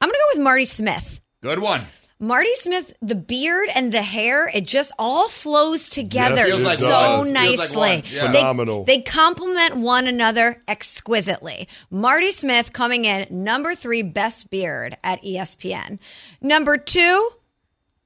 I'm 0.00 0.08
going 0.08 0.12
to 0.12 0.18
go 0.32 0.38
with 0.38 0.44
Marty 0.44 0.64
Smith. 0.66 1.20
Good 1.40 1.58
one. 1.60 1.82
Marty 2.18 2.54
Smith, 2.54 2.92
the 3.02 3.16
beard 3.16 3.68
and 3.74 3.92
the 3.92 4.02
hair, 4.02 4.48
it 4.54 4.64
just 4.64 4.92
all 4.96 5.28
flows 5.28 5.88
together 5.88 6.46
Yes, 6.46 6.64
like 6.64 6.78
so 6.78 6.88
does. 6.88 7.24
Feels 7.32 7.58
like 7.58 7.74
nicely. 7.74 8.14
Yeah. 8.14 8.30
They- 8.30 8.38
Phenomenal. 8.38 8.84
They, 8.84 9.00
complement 9.00 9.76
one 9.76 10.06
another 10.06 10.62
exquisitely. 10.68 11.66
Marty 11.90 12.30
Smith 12.30 12.72
coming 12.72 13.06
in 13.06 13.26
number 13.30 13.74
three 13.74 14.02
best 14.02 14.50
beard 14.50 14.96
at 15.02 15.20
ESPN. 15.24 15.98
Number 16.40 16.76
two, 16.76 17.30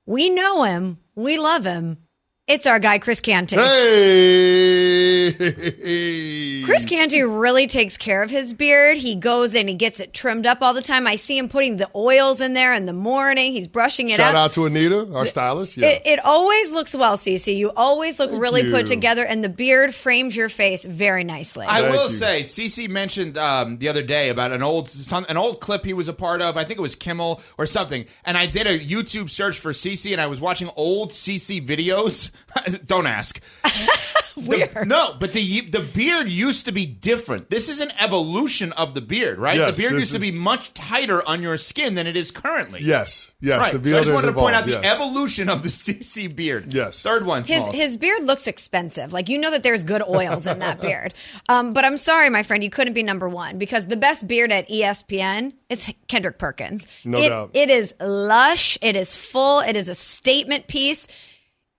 we 0.06 0.30
know 0.30 0.62
him, 0.62 0.98
we 1.14 1.36
love 1.36 1.64
him. 1.64 1.98
It's 2.48 2.64
our 2.64 2.78
guy 2.78 3.00
Chris 3.00 3.20
Canty. 3.20 3.56
Hey, 3.56 5.32
Chris 6.64 6.84
Canty 6.84 7.22
really 7.22 7.66
takes 7.66 7.96
care 7.96 8.22
of 8.22 8.30
his 8.30 8.54
beard. 8.54 8.96
He 8.96 9.16
goes 9.16 9.56
and 9.56 9.68
he 9.68 9.74
gets 9.74 9.98
it 9.98 10.12
trimmed 10.12 10.46
up 10.46 10.62
all 10.62 10.72
the 10.72 10.80
time. 10.80 11.08
I 11.08 11.16
see 11.16 11.36
him 11.36 11.48
putting 11.48 11.76
the 11.76 11.90
oils 11.96 12.40
in 12.40 12.52
there 12.52 12.72
in 12.72 12.86
the 12.86 12.92
morning. 12.92 13.50
He's 13.50 13.66
brushing 13.66 14.10
it 14.10 14.20
out. 14.20 14.26
Shout 14.26 14.34
out. 14.36 14.44
out 14.44 14.52
to 14.52 14.66
Anita, 14.66 15.12
our 15.12 15.26
stylist. 15.26 15.76
Yeah. 15.76 15.88
It, 15.88 16.02
it 16.06 16.24
always 16.24 16.70
looks 16.70 16.94
well, 16.94 17.16
Cece. 17.16 17.56
You 17.56 17.72
always 17.74 18.20
look 18.20 18.30
really 18.30 18.62
you. 18.62 18.70
put 18.70 18.86
together, 18.86 19.24
and 19.24 19.42
the 19.42 19.48
beard 19.48 19.92
frames 19.92 20.36
your 20.36 20.48
face 20.48 20.84
very 20.84 21.24
nicely. 21.24 21.66
I 21.68 21.80
Thank 21.80 21.96
will 21.96 22.10
you. 22.10 22.16
say, 22.16 22.42
CC 22.42 22.88
mentioned 22.88 23.36
um, 23.36 23.78
the 23.78 23.88
other 23.88 24.04
day 24.04 24.28
about 24.28 24.52
an 24.52 24.62
old 24.62 24.88
some, 24.88 25.26
an 25.28 25.36
old 25.36 25.60
clip 25.60 25.84
he 25.84 25.94
was 25.94 26.06
a 26.06 26.14
part 26.14 26.40
of. 26.42 26.56
I 26.56 26.62
think 26.62 26.78
it 26.78 26.82
was 26.82 26.94
Kimmel 26.94 27.42
or 27.58 27.66
something. 27.66 28.04
And 28.24 28.38
I 28.38 28.46
did 28.46 28.68
a 28.68 28.78
YouTube 28.78 29.30
search 29.30 29.58
for 29.58 29.72
CC, 29.72 30.12
and 30.12 30.20
I 30.20 30.28
was 30.28 30.40
watching 30.40 30.70
old 30.76 31.10
CC 31.10 31.66
videos. 31.66 32.30
Don't 32.86 33.06
ask. 33.06 33.40
The- 34.38 34.84
no, 34.86 35.16
but 35.18 35.32
the 35.32 35.62
the 35.62 35.80
beard 35.80 36.28
used 36.28 36.66
to 36.66 36.72
be 36.72 36.84
different. 36.84 37.48
This 37.48 37.70
is 37.70 37.80
an 37.80 37.90
evolution 37.98 38.70
of 38.72 38.92
the 38.92 39.00
beard, 39.00 39.38
right? 39.38 39.56
Yes, 39.56 39.74
the 39.74 39.82
beard 39.82 39.94
this 39.94 40.00
used 40.00 40.12
to 40.12 40.18
be 40.20 40.30
much 40.30 40.74
tighter 40.74 41.26
on 41.26 41.40
your 41.40 41.56
skin 41.56 41.94
than 41.94 42.06
it 42.06 42.18
is 42.18 42.30
currently. 42.32 42.80
yes, 42.82 43.32
yes. 43.40 43.58
Right. 43.58 43.82
The 43.82 43.90
so 43.92 43.96
I 43.96 44.00
just 44.00 44.12
wanted 44.12 44.26
to 44.26 44.32
point 44.34 44.54
out 44.54 44.68
evolved, 44.68 44.84
the 44.84 44.88
evolution 44.90 45.48
of 45.48 45.62
the 45.62 45.68
CC 45.70 46.36
beard. 46.36 46.74
Yes. 46.74 47.00
Third 47.00 47.24
one, 47.24 47.44
His 47.44 47.60
Smalls. 47.62 47.74
his 47.76 47.96
beard 47.96 48.24
looks 48.24 48.46
expensive. 48.46 49.14
Like 49.14 49.30
you 49.30 49.38
know 49.38 49.50
that 49.52 49.62
there's 49.62 49.84
good 49.84 50.02
oils 50.06 50.46
in 50.46 50.58
that 50.58 50.82
beard. 50.82 51.14
Um, 51.48 51.72
but 51.72 51.86
I'm 51.86 51.96
sorry, 51.96 52.28
my 52.28 52.42
friend, 52.42 52.62
you 52.62 52.68
couldn't 52.68 52.92
be 52.92 53.02
number 53.02 53.30
one 53.30 53.56
because 53.56 53.86
the 53.86 53.96
best 53.96 54.28
beard 54.28 54.52
at 54.52 54.68
ESPN 54.68 55.54
is 55.70 55.90
Kendrick 56.08 56.36
Perkins. 56.38 56.86
No 57.06 57.18
It- 57.18 57.28
doubt. 57.30 57.50
It 57.54 57.70
is 57.70 57.94
lush. 58.00 58.76
It 58.82 58.96
is 58.96 59.14
full. 59.14 59.60
It 59.60 59.76
is 59.76 59.88
a 59.88 59.94
statement 59.94 60.66
piece. 60.66 61.08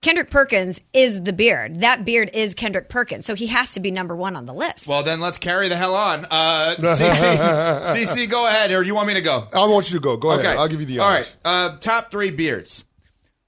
Kendrick 0.00 0.30
Perkins 0.30 0.80
is 0.92 1.22
the 1.22 1.32
beard. 1.32 1.80
That 1.80 2.04
beard 2.04 2.30
is 2.32 2.54
Kendrick 2.54 2.88
Perkins, 2.88 3.26
so 3.26 3.34
he 3.34 3.48
has 3.48 3.74
to 3.74 3.80
be 3.80 3.90
number 3.90 4.14
one 4.14 4.36
on 4.36 4.46
the 4.46 4.54
list. 4.54 4.86
Well, 4.86 5.02
then 5.02 5.20
let's 5.20 5.38
carry 5.38 5.68
the 5.68 5.76
hell 5.76 5.96
on. 5.96 6.24
Uh, 6.30 6.76
CC, 6.78 7.82
CC, 7.96 8.30
go 8.30 8.46
ahead, 8.46 8.70
or 8.70 8.82
do 8.82 8.86
you 8.86 8.94
want 8.94 9.08
me 9.08 9.14
to 9.14 9.20
go? 9.20 9.48
I 9.52 9.66
want 9.66 9.90
you 9.90 9.98
to 9.98 10.02
go. 10.02 10.16
Go 10.16 10.30
ahead. 10.30 10.56
I'll 10.56 10.68
give 10.68 10.78
you 10.80 10.86
the 10.86 11.00
All 11.00 11.08
honors. 11.10 11.26
right, 11.44 11.50
uh, 11.52 11.76
top 11.78 12.12
three 12.12 12.30
beards. 12.30 12.84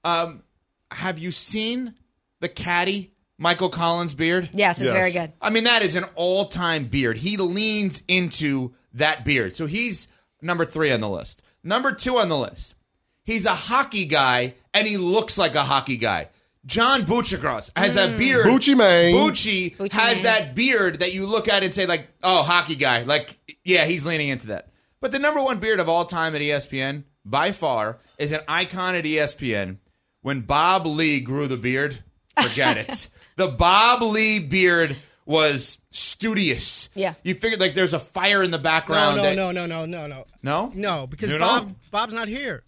Um, 0.03 0.43
have 0.91 1.19
you 1.19 1.31
seen 1.31 1.93
the 2.41 2.49
caddy 2.49 3.13
Michael 3.37 3.69
Collins 3.69 4.13
beard? 4.13 4.49
yes, 4.53 4.77
it's 4.77 4.85
Yes. 4.85 4.93
very 4.93 5.11
good. 5.13 5.31
I 5.41 5.51
mean, 5.51 5.63
that 5.63 5.83
is 5.83 5.95
an 5.95 6.03
all-time 6.15 6.83
beard. 6.85 7.17
He 7.17 7.37
leans 7.37 8.03
into 8.09 8.73
that 8.95 9.23
beard, 9.23 9.55
so 9.55 9.67
he's 9.67 10.09
number 10.41 10.65
three 10.65 10.91
on 10.91 10.99
the 10.99 11.09
list. 11.09 11.41
Number 11.63 11.93
two 11.93 12.17
on 12.17 12.27
the 12.27 12.37
list. 12.37 12.75
He's 13.23 13.45
a 13.45 13.55
hockey 13.55 14.03
guy, 14.05 14.55
and 14.73 14.85
he 14.85 14.97
looks 14.97 15.37
like 15.37 15.55
a 15.55 15.63
hockey 15.63 15.95
guy. 15.95 16.27
John 16.65 17.05
Buccigross 17.05 17.71
has 17.75 17.95
a 17.95 18.07
mm. 18.07 18.17
beard. 18.17 18.45
Bucci 18.45 18.77
Mane. 18.77 19.15
Bucci, 19.15 19.75
Bucci 19.75 19.91
has 19.93 20.15
Mane. 20.15 20.23
that 20.25 20.55
beard 20.55 20.99
that 20.99 21.13
you 21.13 21.25
look 21.25 21.47
at 21.47 21.63
and 21.63 21.73
say, 21.73 21.85
like, 21.85 22.07
oh, 22.23 22.43
hockey 22.43 22.75
guy. 22.75 23.01
Like, 23.03 23.37
yeah, 23.63 23.85
he's 23.85 24.05
leaning 24.05 24.29
into 24.29 24.47
that. 24.47 24.69
But 24.99 25.11
the 25.11 25.19
number 25.19 25.41
one 25.41 25.59
beard 25.59 25.79
of 25.79 25.89
all 25.89 26.05
time 26.05 26.35
at 26.35 26.41
ESPN, 26.41 27.03
by 27.25 27.51
far, 27.51 27.97
is 28.19 28.31
an 28.31 28.41
icon 28.47 28.95
at 28.95 29.05
ESPN. 29.05 29.77
When 30.21 30.41
Bob 30.41 30.85
Lee 30.85 31.19
grew 31.19 31.47
the 31.47 31.57
beard, 31.57 32.03
forget 32.39 32.77
it. 32.77 33.09
The 33.37 33.47
Bob 33.47 34.01
Lee 34.03 34.39
beard 34.39 34.97
was 35.25 35.79
studious. 35.89 36.89
Yeah. 36.93 37.13
You 37.23 37.33
figured, 37.33 37.59
like, 37.61 37.73
there's 37.73 37.93
a 37.93 37.99
fire 37.99 38.43
in 38.43 38.51
the 38.51 38.57
No, 38.57 38.63
background. 38.63 39.17
no, 39.17 39.23
that- 39.23 39.35
no, 39.35 39.51
no, 39.51 39.65
no, 39.65 39.85
no, 39.85 40.05
no. 40.05 40.25
No? 40.43 40.71
No, 40.75 41.07
because 41.07 41.31
You 41.31 41.39
know? 41.39 41.47
Bob 41.47 41.75
Bob's 41.89 42.13
not 42.13 42.27
here. 42.27 42.63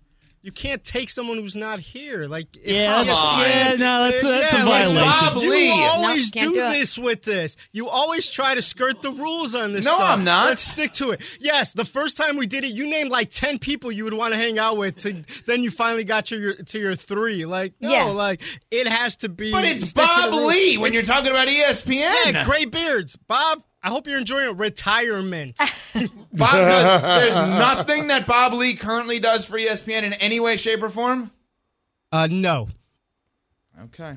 You 0.45 0.51
can't 0.51 0.83
take 0.83 1.09
someone 1.09 1.37
who's 1.37 1.55
not 1.55 1.79
here. 1.79 2.25
Like 2.25 2.47
Yeah, 2.65 2.97
Bob- 2.97 3.05
that's- 3.07 3.47
yeah, 3.47 3.75
no, 3.77 4.11
that's 4.11 4.23
a- 4.23 4.27
that's 4.27 4.53
a 4.53 4.57
like, 4.57 4.65
violation. 4.65 4.95
Bob 5.05 5.41
you 5.41 5.73
always 5.83 6.35
No, 6.35 6.41
do, 6.41 6.49
do 6.53 6.59
this 6.59 6.97
with 6.97 7.21
this. 7.23 7.55
You 7.71 7.87
always 7.87 8.27
try 8.29 8.53
to 8.53 8.61
skirt 8.61 9.01
the 9.01 9.11
rules 9.11 9.55
on 9.55 9.71
this. 9.71 9.85
No, 9.85 9.95
stuff. 9.95 10.17
I'm 10.17 10.25
not. 10.25 10.47
Let's 10.47 10.61
stick 10.63 10.91
to 10.95 11.11
it. 11.11 11.21
Yes, 11.39 11.71
the 11.71 11.85
first 11.85 12.17
time 12.17 12.35
we 12.35 12.45
did 12.45 12.65
it, 12.65 12.73
you 12.73 12.87
named 12.89 13.09
like 13.09 13.29
ten 13.29 13.57
people 13.57 13.89
you 13.89 14.03
would 14.03 14.13
want 14.13 14.33
to 14.33 14.37
hang 14.37 14.59
out 14.59 14.75
with. 14.75 14.97
To, 15.03 15.23
then 15.45 15.63
you 15.63 15.71
finally 15.71 16.03
got 16.03 16.25
to 16.25 16.37
your 16.37 16.55
to 16.55 16.77
your 16.77 16.95
three. 16.95 17.45
Like 17.45 17.75
no, 17.79 17.89
Yeah. 17.89 18.03
like 18.03 18.41
it 18.69 18.85
has 18.85 19.15
to 19.17 19.29
be. 19.29 19.49
But 19.49 19.63
it's 19.63 19.91
stick 19.91 19.95
Bob. 20.05 20.33
Lee 20.33 20.77
when 20.77 20.91
you're 20.91 21.03
talking 21.03 21.31
about 21.31 21.47
ESPN. 21.47 22.33
Yeah, 22.33 22.43
great 22.43 22.69
beards, 22.69 23.15
Bob. 23.15 23.63
I 23.83 23.89
hope 23.89 24.07
you're 24.07 24.17
enjoying 24.17 24.55
retirement. 24.57 25.57
Bob 26.33 26.51
does, 26.53 27.01
there's 27.01 27.35
nothing 27.35 28.07
that 28.07 28.25
Bob 28.25 28.53
Lee 28.53 28.75
currently 28.75 29.19
does 29.19 29.45
for 29.45 29.57
ESPN 29.57 30.03
in 30.03 30.13
any 30.13 30.39
way, 30.39 30.55
shape, 30.57 30.81
or 30.81 30.89
form. 30.89 31.31
Uh, 32.11 32.27
no. 32.31 32.69
Okay. 33.85 34.15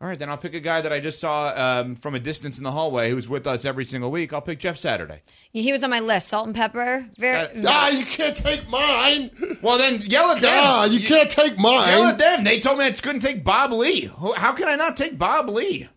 All 0.00 0.06
right, 0.06 0.16
then 0.16 0.30
I'll 0.30 0.38
pick 0.38 0.54
a 0.54 0.60
guy 0.60 0.80
that 0.80 0.92
I 0.92 1.00
just 1.00 1.18
saw 1.18 1.52
um, 1.56 1.96
from 1.96 2.14
a 2.14 2.20
distance 2.20 2.56
in 2.56 2.62
the 2.62 2.70
hallway 2.70 3.10
who's 3.10 3.28
with 3.28 3.48
us 3.48 3.64
every 3.64 3.84
single 3.84 4.12
week. 4.12 4.32
I'll 4.32 4.40
pick 4.40 4.60
Jeff 4.60 4.76
Saturday. 4.76 5.22
He 5.50 5.72
was 5.72 5.82
on 5.82 5.90
my 5.90 5.98
list. 5.98 6.28
Salt 6.28 6.46
and 6.46 6.54
pepper. 6.54 7.04
Very. 7.18 7.36
Uh, 7.36 7.48
Ah, 7.66 7.88
you 7.88 8.04
can't 8.04 8.36
take 8.36 8.68
mine. 8.68 9.30
Well, 9.60 9.76
then 9.76 10.00
yell 10.02 10.30
at 10.30 10.40
them. 10.40 10.52
Ah, 10.54 10.84
you 10.84 11.00
can't 11.00 11.28
take 11.28 11.58
mine. 11.58 11.88
Yell 11.88 12.04
at 12.04 12.18
them. 12.18 12.44
They 12.44 12.60
told 12.60 12.78
me 12.78 12.84
I 12.84 12.92
couldn't 12.92 13.22
take 13.22 13.42
Bob 13.42 13.72
Lee. 13.72 14.08
How 14.36 14.52
can 14.52 14.68
I 14.68 14.76
not 14.76 14.96
take 14.96 15.18
Bob 15.18 15.48
Lee? 15.48 15.88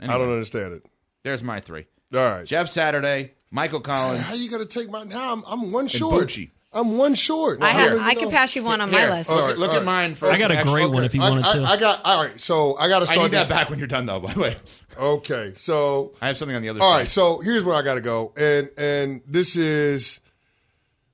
I 0.00 0.06
don't 0.06 0.30
understand 0.32 0.72
it. 0.72 0.86
There's 1.22 1.42
my 1.42 1.60
three. 1.60 1.86
All 2.14 2.20
right. 2.20 2.44
Jeff 2.44 2.68
Saturday, 2.68 3.32
Michael 3.50 3.80
Collins. 3.80 4.22
How 4.24 4.34
you 4.34 4.50
gonna 4.50 4.64
take 4.64 4.90
my? 4.90 5.04
Now 5.04 5.32
I'm, 5.32 5.42
I'm 5.46 5.72
one 5.72 5.86
short. 5.88 6.26
Bucci. 6.28 6.50
I'm 6.74 6.96
one 6.96 7.14
short. 7.14 7.60
I 7.62 7.68
have. 7.70 8.00
I 8.00 8.14
can 8.14 8.30
pass 8.30 8.56
you 8.56 8.62
one 8.62 8.80
on 8.80 8.88
Here, 8.88 9.10
my 9.10 9.18
list. 9.18 9.28
Look, 9.28 9.38
at- 9.38 9.44
right, 9.44 9.58
look 9.58 9.70
all 9.70 9.76
at 9.76 9.78
right. 9.80 9.84
mine 9.84 10.14
for 10.14 10.30
I 10.30 10.38
got 10.38 10.50
a 10.50 10.56
actual- 10.56 10.72
great 10.72 10.90
one 10.90 11.04
if 11.04 11.14
you 11.14 11.20
I, 11.22 11.28
wanted 11.28 11.44
I, 11.44 11.52
to. 11.58 11.64
I 11.64 11.76
got 11.76 12.00
all 12.04 12.22
right. 12.24 12.40
So 12.40 12.78
I 12.78 12.88
got 12.88 13.00
to 13.00 13.02
I 13.10 13.14
start. 13.14 13.20
need 13.30 13.32
that 13.32 13.48
back 13.50 13.68
when 13.68 13.78
you're 13.78 13.88
done, 13.88 14.06
though. 14.06 14.20
By 14.20 14.32
the 14.32 14.40
way, 14.40 14.56
Okay, 14.98 15.52
so 15.54 16.12
I 16.22 16.28
have 16.28 16.36
something 16.38 16.56
on 16.56 16.62
the 16.62 16.70
other 16.70 16.80
all 16.80 16.90
side. 16.92 16.98
right. 16.98 17.08
So 17.10 17.40
here's 17.40 17.64
where 17.64 17.74
I 17.76 17.82
got 17.82 17.94
to 17.96 18.00
go, 18.00 18.32
and 18.38 18.70
and 18.78 19.20
this 19.26 19.54
is 19.56 20.20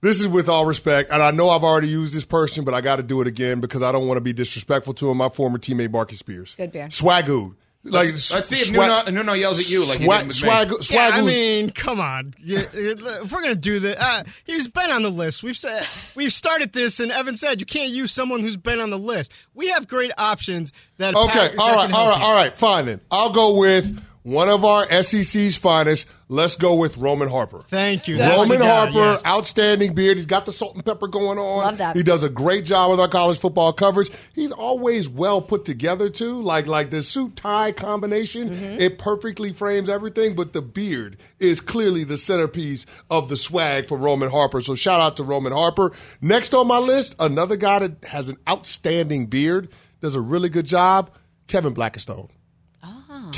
this 0.00 0.20
is 0.20 0.28
with 0.28 0.48
all 0.48 0.64
respect, 0.64 1.10
and 1.10 1.22
I 1.24 1.32
know 1.32 1.50
I've 1.50 1.64
already 1.64 1.88
used 1.88 2.14
this 2.14 2.24
person, 2.24 2.64
but 2.64 2.72
I 2.72 2.80
got 2.80 2.96
to 2.96 3.02
do 3.02 3.20
it 3.20 3.26
again 3.26 3.58
because 3.60 3.82
I 3.82 3.90
don't 3.90 4.06
want 4.06 4.18
to 4.18 4.22
be 4.22 4.32
disrespectful 4.32 4.94
to 4.94 5.10
him. 5.10 5.16
My 5.16 5.28
former 5.28 5.58
teammate, 5.58 5.90
Marcus 5.90 6.20
Spears, 6.20 6.54
Good 6.54 6.70
beer. 6.72 6.86
Swagu. 6.86 7.56
Like 7.84 8.10
Let's 8.10 8.48
see 8.48 8.56
if 8.56 8.66
swag- 8.68 9.06
Nuno, 9.06 9.22
Nuno 9.22 9.32
yells 9.34 9.60
at 9.60 9.70
you 9.70 9.84
like 9.86 9.98
he 9.98 10.04
swag, 10.04 10.68
did 10.68 10.76
with 10.78 10.84
swag. 10.86 11.12
Yeah, 11.14 11.16
I 11.16 11.22
mean, 11.22 11.70
come 11.70 12.00
on. 12.00 12.34
Yeah, 12.42 12.64
if 12.74 13.32
we're 13.32 13.40
gonna 13.40 13.54
do 13.54 13.78
this, 13.80 13.96
uh, 13.98 14.24
he's 14.44 14.66
been 14.68 14.90
on 14.90 15.02
the 15.02 15.10
list. 15.10 15.42
We've 15.42 15.56
said 15.56 15.86
we've 16.14 16.32
started 16.32 16.72
this, 16.72 16.98
and 17.00 17.10
Evan 17.12 17.36
said 17.36 17.60
you 17.60 17.66
can't 17.66 17.90
use 17.90 18.12
someone 18.12 18.40
who's 18.40 18.56
been 18.56 18.80
on 18.80 18.90
the 18.90 18.98
list. 18.98 19.32
We 19.54 19.68
have 19.68 19.86
great 19.88 20.10
options 20.18 20.72
that. 20.98 21.14
Okay, 21.14 21.30
Packers- 21.30 21.58
all 21.60 21.68
that 21.68 21.76
right, 21.76 21.86
can 21.86 21.94
all 21.94 22.00
help 22.04 22.12
right, 22.14 22.20
you. 22.20 22.26
all 22.26 22.34
right. 22.34 22.56
Fine 22.56 22.86
then. 22.86 23.00
I'll 23.10 23.30
go 23.30 23.58
with 23.58 24.02
one 24.28 24.48
of 24.48 24.64
our 24.64 24.84
SEC's 25.02 25.56
finest. 25.56 26.06
Let's 26.30 26.56
go 26.56 26.74
with 26.74 26.98
Roman 26.98 27.28
Harper. 27.30 27.60
Thank 27.68 28.06
you, 28.06 28.18
Roman 28.18 28.36
That's 28.36 28.48
the 28.50 28.58
guy, 28.58 28.76
Harper, 28.76 28.92
yes. 28.98 29.24
outstanding 29.24 29.94
beard. 29.94 30.18
He's 30.18 30.26
got 30.26 30.44
the 30.44 30.52
salt 30.52 30.74
and 30.74 30.84
pepper 30.84 31.08
going 31.08 31.38
on. 31.38 31.58
Love 31.64 31.78
that. 31.78 31.96
He 31.96 32.02
does 32.02 32.22
a 32.22 32.28
great 32.28 32.66
job 32.66 32.90
with 32.90 33.00
our 33.00 33.08
college 33.08 33.38
football 33.38 33.72
coverage. 33.72 34.10
He's 34.34 34.52
always 34.52 35.08
well 35.08 35.40
put 35.40 35.64
together 35.64 36.10
too. 36.10 36.42
Like 36.42 36.66
like 36.66 36.90
the 36.90 37.02
suit 37.02 37.36
tie 37.36 37.72
combination, 37.72 38.50
Mm-hmm. 38.50 38.80
it 38.80 38.98
perfectly 38.98 39.52
frames 39.54 39.88
everything. 39.88 40.34
But 40.36 40.52
the 40.52 40.60
beard 40.62 41.16
is 41.38 41.60
clearly 41.62 42.04
the 42.04 42.18
centerpiece 42.18 42.84
of 43.10 43.28
the 43.30 43.36
swag 43.36 43.88
for 43.88 43.96
Roman 43.96 44.30
Harper. 44.30 44.60
So 44.60 44.74
shout 44.74 45.00
out 45.00 45.16
to 45.16 45.22
Roman 45.24 45.52
Harper. 45.52 45.92
Next 46.20 46.52
on 46.52 46.66
my 46.66 46.78
list, 46.78 47.14
another 47.18 47.56
guy 47.56 47.78
that 47.78 48.04
has 48.04 48.28
an 48.28 48.36
outstanding 48.46 49.26
beard, 49.26 49.70
does 50.02 50.14
a 50.14 50.20
really 50.20 50.50
good 50.50 50.66
job. 50.66 51.10
Kevin 51.46 51.74
Blackistone. 51.74 52.28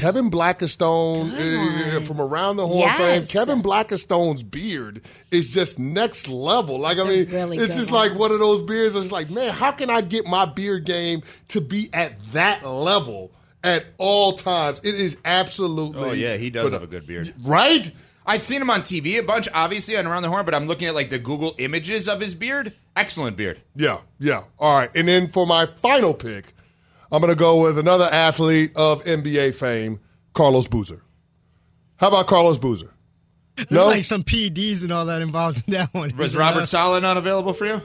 Kevin 0.00 0.30
Blackistone 0.30 1.30
uh, 1.96 2.00
from 2.00 2.20
around 2.20 2.56
the 2.56 2.66
horn 2.66 2.80
Yes. 2.80 2.96
fame. 2.96 3.26
Kevin 3.26 3.62
Blackistone's 3.62 4.42
beard 4.42 5.02
is 5.30 5.50
just 5.52 5.78
next 5.78 6.28
level. 6.28 6.78
Like 6.78 6.98
I 6.98 7.04
mean, 7.04 7.28
really 7.30 7.58
it's 7.58 7.76
just 7.76 7.90
one. 7.92 8.10
like 8.10 8.18
one 8.18 8.32
of 8.32 8.38
those 8.38 8.62
beards. 8.62 8.94
It's 8.96 9.12
like, 9.12 9.28
man, 9.30 9.50
how 9.52 9.72
can 9.72 9.90
I 9.90 10.00
get 10.00 10.26
my 10.26 10.46
beard 10.46 10.84
game 10.84 11.22
to 11.48 11.60
be 11.60 11.90
at 11.92 12.14
that 12.32 12.64
level 12.66 13.30
at 13.62 13.84
all 13.98 14.32
times? 14.32 14.80
It 14.82 14.94
is 14.94 15.18
absolutely. 15.24 16.02
Oh 16.02 16.12
yeah, 16.12 16.36
he 16.36 16.48
does 16.50 16.70
phenom- 16.70 16.72
have 16.72 16.82
a 16.82 16.86
good 16.86 17.06
beard. 17.06 17.32
right? 17.42 17.90
I've 18.26 18.42
seen 18.42 18.60
him 18.62 18.70
on 18.70 18.82
TV 18.82 19.18
a 19.18 19.22
bunch, 19.22 19.48
obviously 19.52 19.96
on 19.96 20.06
Around 20.06 20.22
the 20.22 20.28
Horn, 20.28 20.44
but 20.44 20.54
I'm 20.54 20.66
looking 20.66 20.86
at 20.88 20.94
like 20.94 21.10
the 21.10 21.18
Google 21.18 21.54
images 21.58 22.08
of 22.08 22.20
his 22.20 22.34
beard. 22.34 22.72
Excellent 22.94 23.36
beard. 23.36 23.60
Yeah, 23.74 23.98
yeah. 24.18 24.44
All 24.58 24.76
right, 24.76 24.90
and 24.94 25.08
then 25.08 25.28
for 25.28 25.46
my 25.46 25.66
final 25.66 26.14
pick, 26.14 26.52
I'm 27.12 27.20
going 27.20 27.32
to 27.32 27.38
go 27.38 27.62
with 27.62 27.78
another 27.78 28.08
athlete 28.10 28.72
of 28.76 29.02
NBA 29.04 29.54
fame, 29.54 30.00
Carlos 30.34 30.66
Boozer. 30.68 31.02
How 31.96 32.08
about 32.08 32.26
Carlos 32.26 32.58
Boozer? 32.58 32.92
There's 33.56 33.70
No? 33.70 33.86
like 33.86 34.04
some 34.04 34.22
PEDs 34.22 34.82
and 34.84 34.92
all 34.92 35.06
that 35.06 35.20
involved 35.22 35.62
in 35.66 35.72
that 35.74 35.92
one. 35.92 36.16
Was 36.16 36.34
Robert 36.36 36.60
there? 36.60 36.66
Sala 36.66 37.00
not 37.00 37.16
available 37.16 37.52
for 37.52 37.66
you? 37.66 37.82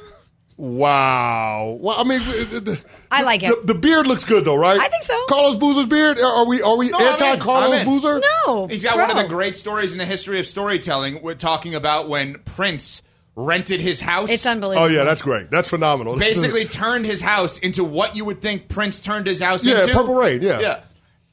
Wow. 0.57 1.78
Well, 1.82 1.99
I 1.99 2.03
mean, 2.03 2.19
the, 2.19 2.59
the- 2.61 2.82
I 3.11 3.23
like 3.23 3.43
it. 3.43 3.49
the, 3.65 3.73
the 3.73 3.80
beard 3.80 4.07
looks 4.07 4.23
good 4.23 4.45
though, 4.45 4.55
right? 4.55 4.80
I 4.80 4.88
think 4.88 5.03
so. 5.03 5.26
Carlos 5.28 5.55
Boozer's 5.55 5.86
beard. 5.86 6.17
Are 6.19 6.45
we 6.47 6.61
are 6.61 6.78
we 6.78 6.89
No, 6.89 6.99
anti 6.99 7.38
Carlos. 7.38 7.84
Boozer? 7.84 8.21
No, 8.47 8.67
He's 8.67 8.84
got 8.84 8.95
bro. 8.95 9.07
one 9.07 9.11
of 9.17 9.17
the 9.23 9.28
great 9.28 9.55
stories 9.55 9.91
in 9.91 9.97
the 9.97 10.05
history 10.05 10.39
of 10.39 10.45
storytelling. 10.47 11.21
We're 11.21 11.36
talking 11.36 11.76
about 11.76 12.07
when 12.09 12.36
Prince 12.45 13.01
rented 13.36 13.82
his 13.82 14.00
house. 14.00 14.30
It's 14.30 14.46
unbelievable. 14.46 14.86
Oh 14.88 14.90
yeah, 14.90 15.04
that's 15.04 15.22
great. 15.22 15.52
That's 15.52 15.68
phenomenal. 15.68 16.18
basically 16.18 16.66
turned 16.66 17.06
his 17.06 17.22
house 17.22 17.58
into 17.58 17.84
what 17.84 18.16
you 18.16 18.26
would 18.26 18.42
think 18.42 18.70
Prince 18.70 19.00
turned 19.00 19.28
his 19.28 19.42
house 19.42 19.66
into. 19.66 19.88
Yeah. 19.88 19.94
Purple 19.94 20.16
Rain, 20.16 20.42
yeah. 20.42 20.60
Yeah. 20.60 20.84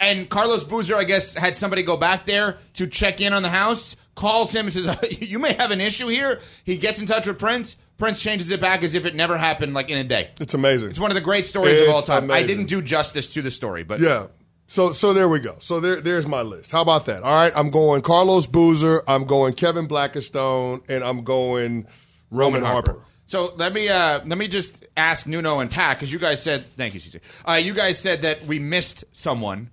And 0.01 0.29
Carlos 0.29 0.65
Boozer, 0.65 0.97
I 0.97 1.05
guess, 1.05 1.33
had 1.33 1.57
somebody 1.57 1.85
go 1.85 1.97
back 1.97 2.27
there 2.27 2.57
to 2.75 2.89
check 2.89 3.21
in 3.21 3.33
on 3.33 3.45
the 3.45 3.51
house, 3.51 3.95
calls 4.17 4.53
him 4.53 4.67
and 4.67 4.73
says, 4.75 5.21
You 5.21 5.39
may 5.39 5.53
have 5.53 5.71
an 5.71 5.81
issue 5.81 6.09
here. 6.09 6.41
He 6.65 6.77
gets 6.77 7.01
in 7.01 7.07
touch 7.07 7.29
with 7.29 7.39
Prince. 7.39 7.77
Prince 7.99 8.21
changes 8.21 8.51
it 8.51 8.61
back 8.61 8.83
as 8.83 8.97
if 8.97 9.07
it 9.07 9.15
never 9.15 9.39
happened, 9.39 9.75
like 9.75 9.89
in 9.91 9.99
a 9.99 10.03
day. 10.03 10.31
it's 10.41 10.55
amazing. 10.55 10.91
It's 10.91 10.99
one 10.99 11.13
of 11.13 11.15
the 11.15 11.21
great 11.21 11.47
stories 11.47 11.81
of 11.81 11.89
all 11.89 11.99
It's 11.99 12.09
time. 12.09 12.33
I 12.33 12.43
didn't 12.43 12.65
do 12.65 12.83
justice 12.83 13.33
to 13.35 13.43
the 13.43 13.51
story, 13.53 13.85
but 13.85 14.01
Yeah. 14.01 14.27
So 14.73 14.93
so 14.93 15.13
there 15.13 15.29
we 15.29 15.39
go. 15.39 15.57
So 15.59 15.81
there 15.81 16.01
there's 16.01 16.27
my 16.27 16.41
list. 16.41 16.71
How 16.71 16.81
about 16.81 17.05
that? 17.05 17.23
All 17.23 17.35
right, 17.35 17.53
I'm 17.55 17.69
going 17.69 18.01
Carlos 18.01 18.47
Boozer, 18.47 19.03
I'm 19.07 19.27
going 19.27 19.53
Kevin 19.53 19.87
Blackistone, 19.87 20.81
and 20.89 21.05
I'm 21.05 21.25
going 21.25 21.87
Roman, 22.31 22.65
Harper. 22.65 23.05
So 23.27 23.53
let 23.57 23.75
me 23.75 23.91
uh, 23.91 24.21
let 24.25 24.39
me 24.39 24.49
just 24.49 24.83
ask 24.97 25.27
Nuno 25.27 25.61
and 25.61 25.71
Pat 25.71 25.99
because 25.99 26.11
you 26.11 26.19
guys 26.19 26.43
said 26.43 26.65
thank 26.65 26.95
you, 26.95 27.01
CC. 27.01 27.21
Uh, 27.47 27.53
you 27.53 27.75
guys 27.75 27.99
said 27.99 28.23
that 28.23 28.45
we 28.45 28.59
missed 28.59 29.05
someone. 29.13 29.69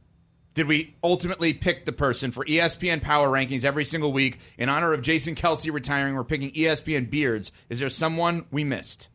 Did 0.54 0.68
we 0.68 0.98
ultimately 1.02 1.54
pick 1.54 1.86
the 1.86 1.94
person 1.94 2.32
for 2.32 2.44
ESPN 2.44 3.02
Power 3.02 3.30
Rankings 3.30 3.64
every 3.64 3.86
single 3.86 4.12
week 4.12 4.40
in 4.58 4.68
honor 4.68 4.92
of 4.92 5.02
Jason 5.02 5.34
Kelce 5.34 5.72
retiring? 5.72 6.14
We're 6.14 6.26
picking 6.26 6.52
ESPN 6.52 7.10
beards. 7.10 7.54
Is 7.70 7.80
there 7.80 7.90
someone 7.90 8.48
we 8.52 8.66
missed? 8.66 9.08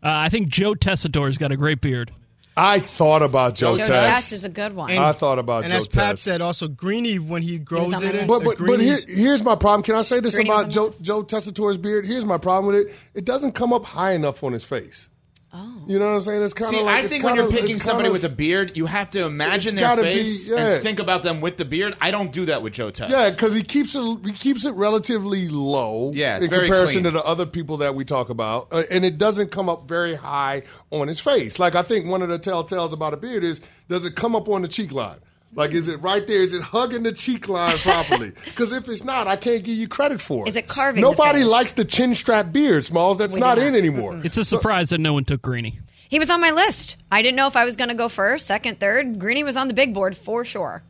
Uh, 0.00 0.10
I 0.22 0.28
think 0.28 0.46
Joe 0.46 0.76
Tessitore's 0.76 1.36
got 1.36 1.50
a 1.50 1.56
great 1.56 1.80
beard. 1.80 2.12
I 2.56 2.80
thought 2.80 3.22
about 3.22 3.54
Joe, 3.54 3.76
Joe 3.76 3.82
Tess. 3.82 3.88
Tess 3.88 4.32
is 4.32 4.44
a 4.44 4.48
good 4.48 4.74
one. 4.74 4.90
I 4.90 5.12
thought 5.12 5.38
about 5.38 5.64
And 5.64 5.72
Joe 5.72 5.78
as 5.78 5.86
Pat 5.86 6.12
Tess. 6.12 6.22
said, 6.22 6.40
also 6.40 6.68
Greeny 6.68 7.18
when 7.18 7.42
he 7.42 7.58
grows 7.58 7.92
on 7.92 8.02
my 8.02 8.08
it 8.08 8.14
in. 8.14 8.26
But 8.26 8.44
but, 8.44 8.56
but 8.58 8.80
here, 8.80 8.96
here's 9.06 9.44
my 9.44 9.56
problem. 9.56 9.82
Can 9.82 9.94
I 9.94 10.02
say 10.02 10.20
this 10.20 10.36
Greeny 10.36 10.48
about 10.50 10.70
Joe 10.70 10.94
Joe 11.02 11.22
Tessitore's 11.22 11.76
beard? 11.76 12.06
Here's 12.06 12.24
my 12.24 12.38
problem 12.38 12.74
with 12.74 12.86
it. 12.86 12.94
It 13.14 13.24
doesn't 13.26 13.52
come 13.52 13.72
up 13.72 13.84
high 13.84 14.12
enough 14.12 14.42
on 14.42 14.52
his 14.52 14.64
face. 14.64 15.10
Oh. 15.54 15.72
You 15.86 15.98
know 15.98 16.08
what 16.08 16.16
I'm 16.16 16.20
saying? 16.20 16.42
It's 16.42 16.52
kind 16.52 16.70
See, 16.70 16.80
of 16.80 16.84
like 16.86 16.98
See, 17.00 17.04
I 17.06 17.08
think 17.08 17.24
when 17.24 17.36
kinda- 17.36 17.50
you're 17.50 17.60
picking 17.62 17.78
somebody 17.80 18.08
kinda- 18.08 18.12
with 18.12 18.24
a 18.24 18.34
beard, 18.34 18.72
you 18.76 18.84
have 18.86 19.10
to 19.12 19.24
imagine 19.24 19.74
their 19.76 19.84
gotta 19.86 20.02
be- 20.02 20.14
face 20.14 20.48
yeah. 20.48 20.56
and 20.74 20.82
think 20.82 20.98
about 20.98 21.22
them 21.22 21.40
with 21.40 21.56
the 21.56 21.64
beard. 21.64 21.96
I 22.00 22.10
don't 22.10 22.30
do 22.32 22.44
that 22.46 22.62
with 22.62 22.74
Joe 22.74 22.90
Tess. 22.90 23.10
Yeah, 23.10 23.30
because 23.30 23.54
he 23.54 23.62
keeps 23.62 23.94
it 23.94 24.02
he 24.24 24.32
keeps 24.32 24.64
it 24.66 24.72
relatively 24.74 25.48
low. 25.48 26.10
Yeah, 26.14 26.36
in 26.38 26.48
comparison 26.50 27.02
clean. 27.02 27.04
to 27.04 27.10
the 27.12 27.24
other 27.24 27.46
people 27.46 27.78
that 27.78 27.94
we 27.94 28.04
talk 28.04 28.28
about, 28.28 28.68
uh, 28.72 28.82
and 28.90 29.04
it 29.04 29.16
doesn't 29.18 29.50
come 29.50 29.68
up 29.68 29.88
very 29.88 30.14
high 30.16 30.64
on 30.90 31.08
his 31.08 31.20
face. 31.20 31.58
Like 31.58 31.74
I 31.74 31.82
think 31.82 32.06
one 32.06 32.20
of 32.22 32.28
the 32.28 32.38
telltales 32.38 32.92
about 32.92 33.14
a 33.14 33.16
beard 33.16 33.44
is 33.44 33.60
does 33.88 34.04
it 34.04 34.16
come 34.16 34.34
up 34.36 34.48
on 34.48 34.62
the 34.62 34.68
cheek 34.68 34.92
line? 34.92 35.16
Like 35.54 35.72
is 35.72 35.88
it 35.88 36.02
right 36.02 36.26
there? 36.26 36.42
Is 36.42 36.52
it 36.52 36.62
hugging 36.62 37.02
the 37.02 37.12
cheek 37.12 37.48
line 37.48 37.76
properly? 37.78 38.32
Because 38.44 38.72
if 38.72 38.88
it's 38.88 39.04
not, 39.04 39.26
I 39.26 39.36
can't 39.36 39.62
give 39.64 39.76
you 39.76 39.88
credit 39.88 40.20
for 40.20 40.44
it. 40.46 40.48
Is 40.48 40.56
it 40.56 40.68
carving 40.68 41.00
the 41.02 41.08
Nobody 41.08 41.40
face? 41.40 41.48
likes 41.48 41.72
the 41.72 41.84
chin 41.84 42.14
strap 42.14 42.52
beard, 42.52 42.84
Smalls. 42.84 43.18
That's 43.18 43.34
We 43.34 43.40
not 43.40 43.58
in 43.58 43.74
anymore. 43.74 44.20
It's 44.24 44.36
a 44.38 44.44
surprise 44.44 44.90
that 44.90 44.98
no 44.98 45.12
one 45.14 45.24
took 45.24 45.42
Greeny. 45.42 45.78
He 46.08 46.18
was 46.18 46.30
on 46.30 46.40
my 46.40 46.50
list. 46.50 46.96
I 47.10 47.22
didn't 47.22 47.36
know 47.36 47.46
if 47.46 47.56
I 47.56 47.64
was 47.64 47.74
going 47.76 47.88
to 47.88 47.94
go 47.94 48.08
first, 48.08 48.46
second, 48.46 48.78
third. 48.78 49.18
Greeny 49.18 49.42
was 49.44 49.56
on 49.56 49.66
the 49.68 49.74
big 49.74 49.92
board 49.94 50.16
for 50.16 50.44
sure. 50.44 50.82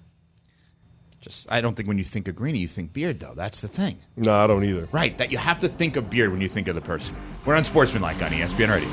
Just 1.27 1.51
I 1.51 1.61
don't 1.61 1.75
think 1.75 1.89
when 1.89 1.99
you 1.99 2.05
think 2.05 2.29
of 2.29 2.37
Greeny, 2.37 2.61
you 2.61 2.69
think 2.69 2.93
beard 2.93 3.19
though. 3.19 3.35
That's 3.35 3.61
the 3.61 3.67
thing. 3.67 3.99
No, 4.17 4.33
I 4.33 4.47
don't 4.47 4.63
either. 4.63 4.89
Right, 4.93 5.19
that 5.19 5.33
you 5.33 5.39
have 5.39 5.59
to 5.59 5.69
think 5.69 5.97
of 5.97 6.09
beard 6.09 6.31
when 6.31 6.41
you 6.41 6.47
think 6.49 6.69
of 6.69 6.77
the 6.77 6.81
person. 6.81 7.17
We're 7.45 7.57
Unsportsmanlike 7.57 8.23
on 8.23 8.31
ESPN 8.31 8.71
Radio. 8.71 8.89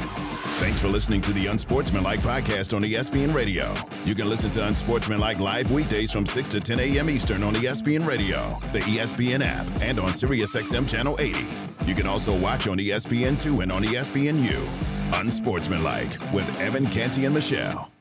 Thanks 0.57 0.81
for 0.81 0.87
listening 0.87 1.21
to 1.21 1.33
the 1.33 1.45
Unsportsmanlike 1.45 2.21
podcast 2.21 2.75
on 2.75 2.81
ESPN 2.81 3.35
Radio. 3.35 3.71
You 4.05 4.15
can 4.15 4.29
listen 4.29 4.49
to 4.51 4.67
Unsportsmanlike 4.67 5.39
live 5.39 5.69
weekdays 5.69 6.11
from 6.11 6.25
6 6.25 6.49
to 6.49 6.59
10 6.59 6.79
a.m. 6.79 7.09
Eastern 7.09 7.43
on 7.43 7.53
ESPN 7.53 8.07
Radio, 8.07 8.59
the 8.71 8.79
ESPN 8.79 9.45
app, 9.45 9.67
and 9.81 9.99
on 9.99 10.09
SiriusXM 10.09 10.89
Channel 10.89 11.15
80. 11.19 11.45
You 11.85 11.93
can 11.93 12.07
also 12.07 12.35
watch 12.35 12.67
on 12.67 12.79
E 12.79 12.89
ESPN2 12.89 13.61
and 13.61 13.71
on 13.71 13.83
ESPNU. 13.83 15.19
Unsportsmanlike 15.19 16.17
with 16.33 16.49
Evan 16.59 16.87
Canty 16.89 17.25
and 17.25 17.35
Michelle. 17.35 17.92